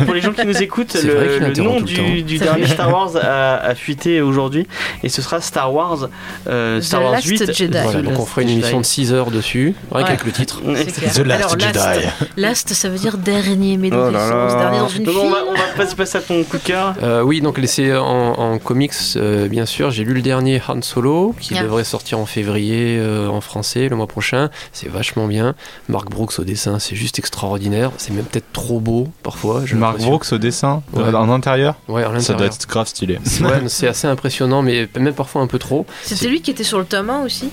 pour 0.04 0.14
les 0.14 0.20
gens 0.20 0.32
qui 0.32 0.46
nous 0.46 0.62
écoutent, 0.62 0.90
C'est 0.92 1.06
vrai 1.06 1.26
le, 1.26 1.32
qu'il 1.32 1.40
le 1.40 1.46
interrompt 1.50 1.80
nom 1.80 1.80
tout 1.96 2.02
le 2.02 2.16
du, 2.16 2.22
du 2.24 2.38
dernier 2.38 2.66
Star 2.66 2.90
Wars 2.92 3.10
a, 3.16 3.56
a 3.56 3.74
fuité 3.74 4.20
aujourd'hui 4.20 4.66
et 5.02 5.08
ce 5.08 5.22
sera 5.22 5.40
Star 5.40 5.72
Wars, 5.72 6.08
euh, 6.48 6.80
The 6.80 6.82
Star 6.82 7.02
Wars 7.02 7.12
Last 7.12 7.26
8. 7.26 7.52
Jedi. 7.52 7.78
Voilà, 7.82 8.02
donc 8.02 8.12
on 8.14 8.18
Last 8.18 8.28
fera 8.28 8.42
une 8.42 8.48
émission 8.50 8.80
de 8.80 8.84
6 8.84 9.12
heures 9.12 9.30
dessus, 9.30 9.74
rien 9.92 10.00
Ouais. 10.00 10.04
qu'avec 10.06 10.24
le 10.24 10.32
titre. 10.32 10.60
The 10.62 11.18
Last 11.18 11.40
Alors, 11.40 11.50
Jedi. 11.58 11.72
Last, 11.74 12.12
last, 12.36 12.72
ça 12.74 12.88
veut 12.88 12.98
dire 12.98 13.16
dernier, 13.18 13.76
mais 13.76 13.90
dans 13.90 14.08
Oh 14.08 14.10
là 14.10 14.18
quel 14.28 14.30
là. 14.36 14.48
sens 14.50 14.58
Dernier 14.60 14.78
dans 14.78 14.88
une 14.88 15.04
Donc 15.04 15.14
on 15.18 15.30
va, 15.30 15.38
on 15.48 15.52
va 15.54 15.60
passer, 15.76 15.94
passer 15.96 16.18
à 16.18 16.20
ton 16.20 16.42
coup 16.44 16.58
de 16.58 16.62
cœur. 16.62 16.94
Euh, 17.02 17.22
oui, 17.22 17.40
donc 17.40 17.58
laissé 17.58 17.94
en, 17.94 18.04
en 18.04 18.58
comics, 18.58 18.92
euh, 19.16 19.48
bien 19.48 19.66
sûr. 19.66 19.90
J'ai 19.90 20.04
lu 20.04 20.14
le 20.14 20.22
dernier 20.22 20.60
Han 20.68 20.82
Solo, 20.82 21.34
qui 21.40 21.54
devrait 21.54 21.84
sortir 21.84 22.18
en 22.18 22.26
février 22.26 22.96
en 23.36 23.40
français 23.40 23.88
le 23.88 23.96
mois 23.96 24.06
prochain. 24.06 24.50
C'est 24.72 24.88
vachement 24.88 25.26
bien. 25.26 25.54
Mark 25.88 26.10
Brooks 26.10 26.38
au 26.38 26.44
dessin, 26.44 26.78
c'est 26.78 26.96
juste 26.96 27.18
extraordinaire. 27.18 27.92
C'est 27.98 28.12
même 28.12 28.24
peut-être 28.24 28.52
trop 28.52 28.80
beau 28.80 29.08
parfois. 29.22 29.60
l'impression. 29.60 30.08
Brooks 30.10 30.32
au 30.32 30.38
dessin, 30.38 30.82
Ouais. 30.92 31.02
euh, 31.04 31.12
en 31.14 31.30
intérieur, 31.30 31.76
Ouais, 31.88 32.02
à 32.04 32.20
ça 32.20 32.34
doit 32.34 32.46
être 32.46 32.66
grave 32.66 32.86
stylé. 32.88 33.18
Ouais, 33.42 33.68
c'est 33.68 33.88
assez 33.88 34.06
impressionnant, 34.06 34.62
mais 34.62 34.88
même 34.98 35.14
parfois 35.14 35.42
un 35.42 35.46
peu 35.46 35.58
trop. 35.58 35.86
C'était 36.02 36.28
lui 36.28 36.40
qui 36.40 36.50
était 36.50 36.64
sur 36.64 36.78
le 36.78 36.84
tome 36.84 37.10
1 37.10 37.22
aussi? 37.24 37.50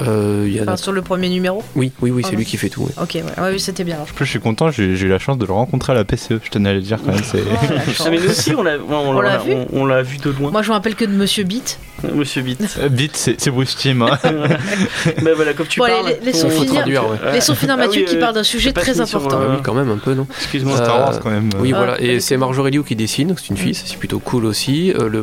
Euh, 0.00 0.44
il 0.46 0.54
y 0.54 0.58
en 0.60 0.62
a- 0.62 0.72
Enfin, 0.72 0.76
sur 0.76 0.92
le 0.92 1.02
premier 1.02 1.28
numéro 1.28 1.62
Oui, 1.76 1.92
oui, 2.00 2.10
oui, 2.10 2.16
c'est 2.22 2.22
Pardon. 2.30 2.38
lui 2.38 2.44
qui 2.46 2.56
fait 2.56 2.68
tout. 2.68 2.82
ouais. 2.82 2.92
Ok, 3.00 3.10
ouais, 3.14 3.22
ouais, 3.22 3.50
oui, 3.52 3.60
c'était 3.60 3.84
bien. 3.84 3.94
alors. 3.96 4.06
En 4.10 4.14
plus, 4.14 4.24
je 4.24 4.30
suis 4.30 4.40
content, 4.40 4.70
j'ai 4.70 4.84
eu 4.84 5.08
la 5.08 5.18
chance 5.18 5.38
de 5.38 5.46
le 5.46 5.52
rencontrer 5.52 5.92
à 5.92 5.94
la 5.96 6.04
PCE. 6.04 6.40
Je 6.42 6.50
tenais 6.50 6.70
à 6.70 6.74
le 6.74 6.80
dire 6.80 6.98
quand 7.04 7.12
même. 7.12 7.22
c'est- 7.24 7.38
Oh. 7.44 7.56
Ah, 8.00 8.04
mais 8.10 8.18
nous 8.18 8.28
aussi, 8.30 8.54
on 8.54 8.62
l'a 8.62 8.76
on, 8.88 8.92
On 8.94 9.20
l'a 9.20 9.32
l'a- 9.32 9.38
vu 9.38 9.52
on- 9.52 9.66
on 9.72 9.86
l'a 9.86 10.02
vu 10.02 10.16
de 10.18 10.30
loin, 10.30 10.50
Moi, 10.50 10.62
je 10.62 10.68
me 10.68 10.74
rappelle 10.74 10.94
que 10.94 11.04
de 11.04 11.12
Monsieur 11.12 11.44
Beat. 11.44 11.78
Monsieur 12.14 12.42
Beat. 12.42 12.60
Euh, 12.80 12.88
Vite, 12.90 13.16
c'est 13.16 13.40
c'est 13.40 13.50
Bruce 13.50 13.76
Timm. 13.76 14.02
hein. 14.02 14.18
bah 15.22 15.30
voilà, 15.36 15.52
comme 15.54 15.66
tu 15.66 15.78
Bon, 15.80 15.86
parles. 15.86 16.14
laissons 16.22 16.48
on- 16.48 16.50
finir. 16.50 16.72
traduire, 16.74 17.08
ouais. 17.08 17.32
Laissons 17.32 17.54
finir 17.54 17.74
Ah 17.78 17.82
Mathieu 17.86 18.02
oui, 18.02 18.08
qui 18.08 18.16
euh, 18.16 18.20
parle 18.20 18.34
d'un 18.34 18.42
sujet 18.42 18.72
très 18.72 19.00
important. 19.00 19.40
euh, 19.40 19.46
Ah 19.48 19.52
oui, 19.56 19.62
quand 19.62 19.74
même 19.74 19.90
un 19.90 19.96
peu, 19.98 20.14
non 20.14 20.26
Excuse-moi. 20.38 20.76
Star 20.76 20.96
Euh, 20.96 21.00
Wars 21.04 21.20
quand 21.20 21.30
même. 21.30 21.50
Oui, 21.60 21.70
Ah, 21.74 21.78
voilà. 21.78 21.92
pas 21.94 22.00
Et 22.02 22.20
c'est 22.20 22.36
Marjorie 22.36 22.72
Liu 22.72 22.82
qui 22.84 22.96
dessine, 22.96 23.28
donc 23.28 23.40
c'est 23.40 23.48
une 23.50 23.56
fille, 23.56 23.74
c'est 23.74 23.96
plutôt 23.96 24.18
cool 24.18 24.44
aussi. 24.44 24.92
Euh, 24.92 25.08
le, 25.08 25.22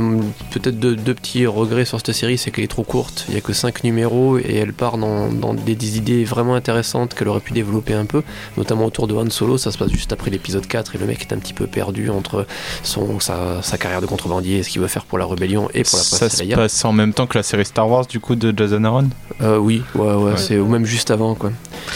peut-être 0.51 0.80
deux, 0.80 0.95
petits 1.13 1.45
regrets 1.45 1.86
sur 1.86 1.99
cette 1.99 2.13
série, 2.15 2.38
c'est 2.38 2.51
qu'elle 2.51 2.63
est 2.63 2.67
trop 2.67 2.84
courte. 2.84 3.26
Il 3.30 3.36
y 3.36 3.38
a 3.38 3.41
que 3.41 3.53
5 3.53 3.84
numéros 3.84 4.38
et 4.39 4.61
elle 4.62 4.74
part 4.74 4.97
dans, 4.97 5.28
dans 5.32 5.53
des, 5.53 5.76
des 5.76 5.97
idées 5.97 6.24
vraiment 6.24 6.55
intéressantes 6.55 7.14
qu'elle 7.14 7.28
aurait 7.28 7.39
pu 7.39 7.53
développer 7.53 7.93
un 7.93 8.05
peu, 8.05 8.24
notamment 8.57 8.86
autour 8.86 9.07
de 9.07 9.14
Han 9.16 9.30
Solo. 9.30 9.57
Ça 9.57 9.72
se 9.72 9.78
passe 9.78 9.91
juste 9.91 10.14
après 10.14 10.30
l'épisode 10.32 10.66
4 10.68 10.95
et 10.95 10.97
le 10.97 11.05
mec 11.05 11.22
est 11.22 11.34
un 11.34 11.38
petit 11.38 11.53
peu 11.53 11.68
perdu 11.68 12.09
entre 12.09 12.45
son, 12.84 13.20
sa, 13.20 13.62
sa 13.62 13.78
carrière 13.78 14.01
de 14.01 14.05
contrebandier 14.05 14.59
et 14.59 14.64
ce 14.64 14.70
qu'il 14.70 14.82
veut 14.82 14.88
faire 14.88 15.05
pour 15.05 15.18
la 15.18 15.26
rébellion 15.26 15.70
et 15.74 15.84
pour 15.84 15.97
la 15.97 16.03
Ça 16.03 16.18
princesse 16.18 16.39
se 16.39 16.43
Leia. 16.43 16.55
passe 16.55 16.86
en 16.86 16.93
même 16.93 17.14
temps 17.14 17.28
que 17.28 17.38
la 17.38 17.43
série 17.43 17.66
Star 17.66 17.89
Wars 17.89 18.05
du 18.05 18.20
coup 18.20 18.36
de 18.36 18.53
Jason 18.55 18.84
Aaron? 18.84 19.09
Euh, 19.41 19.57
oui, 19.57 19.82
ouais, 19.95 20.14
ouais, 20.14 20.34
c'est 20.38 20.57
ou 20.59 20.68
même 20.68 20.86
juste 20.86 21.12
avant 21.12 21.36
quoi. 21.36 21.51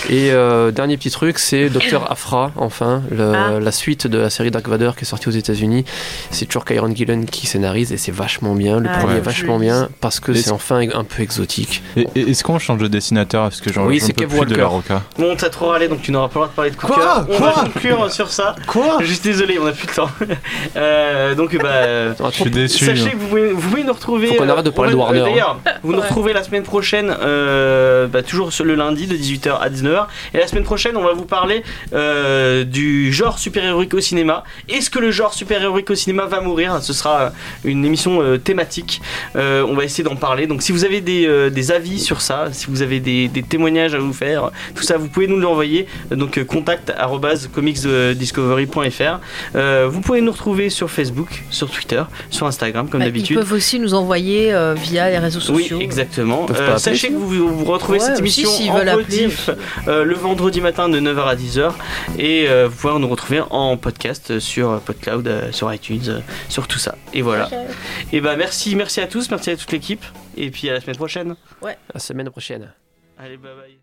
Et 0.10 0.32
euh, 0.32 0.72
dernier 0.72 0.98
petit 0.98 1.10
truc, 1.12 1.40
c'est 1.40 1.70
Docteur 1.70 2.12
Afra, 2.12 2.52
enfin, 2.56 3.04
le- 3.12 3.34
Ah. 3.36 3.60
la 3.60 3.72
suite 3.72 4.08
de 4.08 4.18
la 4.18 4.30
série 4.30 4.52
Dark 4.52 4.68
Vador 4.68 4.96
qui 4.96 5.02
est 5.04 5.08
sortie 5.08 5.28
aux 5.28 5.32
États-Unis. 5.32 5.86
C'est 6.32 6.46
toujours 6.46 6.66
Kyron 6.66 6.94
Gillen 6.96 7.26
qui 7.26 7.48
scénarise 7.48 7.92
et 7.92 7.98
c'est 7.98 8.12
vachement 8.12 8.56
bien. 8.56 8.80
Le 8.80 8.90
Ah, 8.92 8.98
premier 9.00 9.14
ouais. 9.14 9.18
est 9.20 9.22
vachement 9.22 9.60
bien 9.60 9.90
parce 10.02 10.20
que 10.20 10.34
c'est 10.34 10.44
c'est- 10.44 10.52
enfin 10.52 10.82
un 10.94 11.04
peu 11.04 11.22
exotique. 11.24 11.82
Et, 11.98 12.08
et- 12.16 12.30
Est-ce 12.32 12.44
qu'on 12.44 12.55
change 12.60 12.80
de 12.80 12.88
dessinateur 12.88 13.44
Parce 13.44 13.62
que 13.62 13.72
j'en 13.72 13.86
Oui, 13.86 14.00
c'est 14.00 14.14
peux 14.14 14.26
Kev 14.26 14.30
plus 14.30 14.46
de 14.46 14.56
Walker. 14.56 14.62
la 14.62 14.68
Roca. 14.68 15.02
Bon, 15.18 15.36
t'as 15.36 15.50
trop 15.50 15.68
râlé 15.68 15.88
donc 15.88 16.02
tu 16.02 16.12
n'auras 16.12 16.28
pas 16.28 16.34
le 16.34 16.46
droit 16.46 16.48
de 16.48 16.54
parler 16.54 16.72
de 16.72 16.76
coup 16.76 16.88
de 16.88 16.94
Quoi 16.94 17.04
cœur. 17.04 17.28
On 17.30 17.40
va 17.40 17.52
conclure 17.52 18.12
sur 18.12 18.30
ça. 18.30 18.56
Quoi 18.68 18.98
Juste 19.02 19.24
désolé, 19.24 19.58
on 19.62 19.66
a 19.68 19.72
plus 19.72 19.88
de 19.88 19.92
temps. 19.94 20.10
Euh, 20.76 21.36
donc, 21.36 21.56
bah. 21.62 22.14
Je 22.32 22.42
suis 22.42 22.50
déçu. 22.50 22.86
Sachez 22.86 23.12
que 23.12 23.16
vous 23.18 23.28
pouvez, 23.28 23.52
vous 23.54 23.62
pouvez 23.70 23.84
nous 23.84 23.94
retrouver. 23.94 24.28
Faut 24.28 24.36
qu'on 24.36 24.50
euh, 24.50 24.52
arrête 24.52 24.66
de 24.66 24.70
parler 24.72 24.92
de 24.92 24.98
Warner, 24.98 25.22
euh, 25.22 25.26
D'ailleurs, 25.26 25.60
vous 25.84 25.94
nous 25.94 26.02
retrouvez 26.02 26.34
la 26.34 26.44
semaine 26.44 26.64
prochaine, 26.64 27.16
euh, 27.22 28.08
bah, 28.08 28.24
toujours 28.24 28.52
sur 28.52 28.66
le 28.66 28.76
lundi 28.76 29.08
de 29.08 29.16
18h 29.16 29.58
à 29.60 29.70
19h. 29.70 30.08
Et 30.34 30.38
la 30.38 30.48
semaine 30.48 30.64
prochaine, 30.64 30.98
on 30.98 31.04
va 31.04 31.14
vous 31.14 31.26
parler 31.26 31.64
euh, 31.94 32.64
du 32.64 33.14
genre 33.14 33.40
super-héroïque 33.40 33.94
au 33.94 34.02
cinéma. 34.02 34.44
Est-ce 34.70 34.90
que 34.90 35.00
le 35.00 35.12
genre 35.12 35.34
super-héroïque 35.34 35.90
au 35.90 35.96
cinéma 35.96 36.26
va 36.26 36.42
mourir? 36.42 36.82
Ce 36.82 36.94
sera 36.94 37.32
une 37.64 37.86
émission 37.86 38.22
euh, 38.22 38.38
thématique. 38.38 39.02
Euh, 39.36 39.66
on 39.68 39.76
va 39.76 39.84
essayer 39.86 40.04
d'en 40.04 40.16
parler. 40.16 40.48
Donc, 40.48 40.62
si 40.62 40.72
vous 40.72 40.84
avez 40.86 41.02
des, 41.02 41.26
euh, 41.26 41.50
des 41.50 41.72
avis 41.72 42.00
sur 42.00 42.22
ça, 42.22 42.45
si 42.52 42.68
vous 42.68 42.82
avez 42.82 43.00
des, 43.00 43.28
des 43.28 43.44
témoignages 43.44 43.96
à 43.96 44.00
vous 44.00 44.14
faire, 44.14 44.52
tout 44.76 44.84
ça, 44.84 44.98
vous 44.98 45.08
pouvez 45.08 45.28
nous 45.28 45.40
l'envoyer. 45.40 45.88
Donc, 46.12 46.38
euh, 46.38 46.44
contact 46.44 46.92
comicsdiscovery.fr. 47.54 49.20
Euh, 49.56 49.88
vous 49.90 50.02
pouvez 50.02 50.22
nous 50.22 50.32
retrouver 50.32 50.70
sur 50.70 50.90
Facebook, 50.90 51.44
sur 51.50 51.70
Twitter, 51.70 52.04
sur 52.30 52.48
Instagram, 52.48 52.90
comme 52.90 53.00
Bah, 53.00 53.06
d'habitude. 53.06 53.32
Ils 53.38 53.40
peuvent 53.40 53.54
aussi 53.54 53.80
nous 53.80 53.94
envoyer 53.94 54.54
euh, 54.54 54.74
via 54.74 55.10
les 55.10 55.18
réseaux 55.18 55.40
Oui, 55.54 55.64
sociaux. 55.64 55.80
exactement. 55.80 56.46
Euh, 56.50 56.54
pas 56.54 56.64
appeler, 56.64 56.80
sachez 56.80 57.10
que 57.10 57.14
vous, 57.14 57.48
vous 57.48 57.66
retrouvez 57.66 58.00
Ouais, 58.00 58.06
cette 58.06 58.20
émission 58.20 58.50
en 58.70 58.78
euh, 59.88 60.04
le 60.04 60.16
vendredi 60.16 60.62
matin 60.62 60.90
de 60.90 61.00
9h 61.00 61.24
à 61.26 61.36
10h 61.36 61.72
et 62.18 62.48
euh, 62.48 62.68
vous 62.70 62.76
pouvez 62.76 63.00
nous 63.00 63.08
retrouver 63.08 63.42
en 63.50 63.78
podcast 63.78 64.40
sur 64.40 64.80
PodCloud, 64.82 65.28
euh, 65.28 65.52
sur 65.52 65.74
iTunes, 65.74 66.02
euh, 66.08 66.20
sur 66.50 66.68
tout 66.68 66.80
ça. 66.80 66.96
Et 67.14 67.22
voilà. 67.22 67.50
Et 68.12 68.22
bah 68.22 68.36
merci, 68.36 68.76
merci 68.76 69.02
à 69.02 69.08
tous, 69.08 69.30
merci 69.30 69.52
à 69.52 69.58
toute 69.58 69.72
l'équipe 69.72 70.04
et 70.36 70.52
puis 70.52 70.70
à 70.70 70.74
la 70.74 70.82
semaine 70.82 70.96
prochaine. 70.98 71.36
La 71.94 72.00
semaine 72.00 72.30
prochaine. 72.30 72.74
Allez, 73.18 73.38
bye 73.38 73.56
bye. 73.56 73.78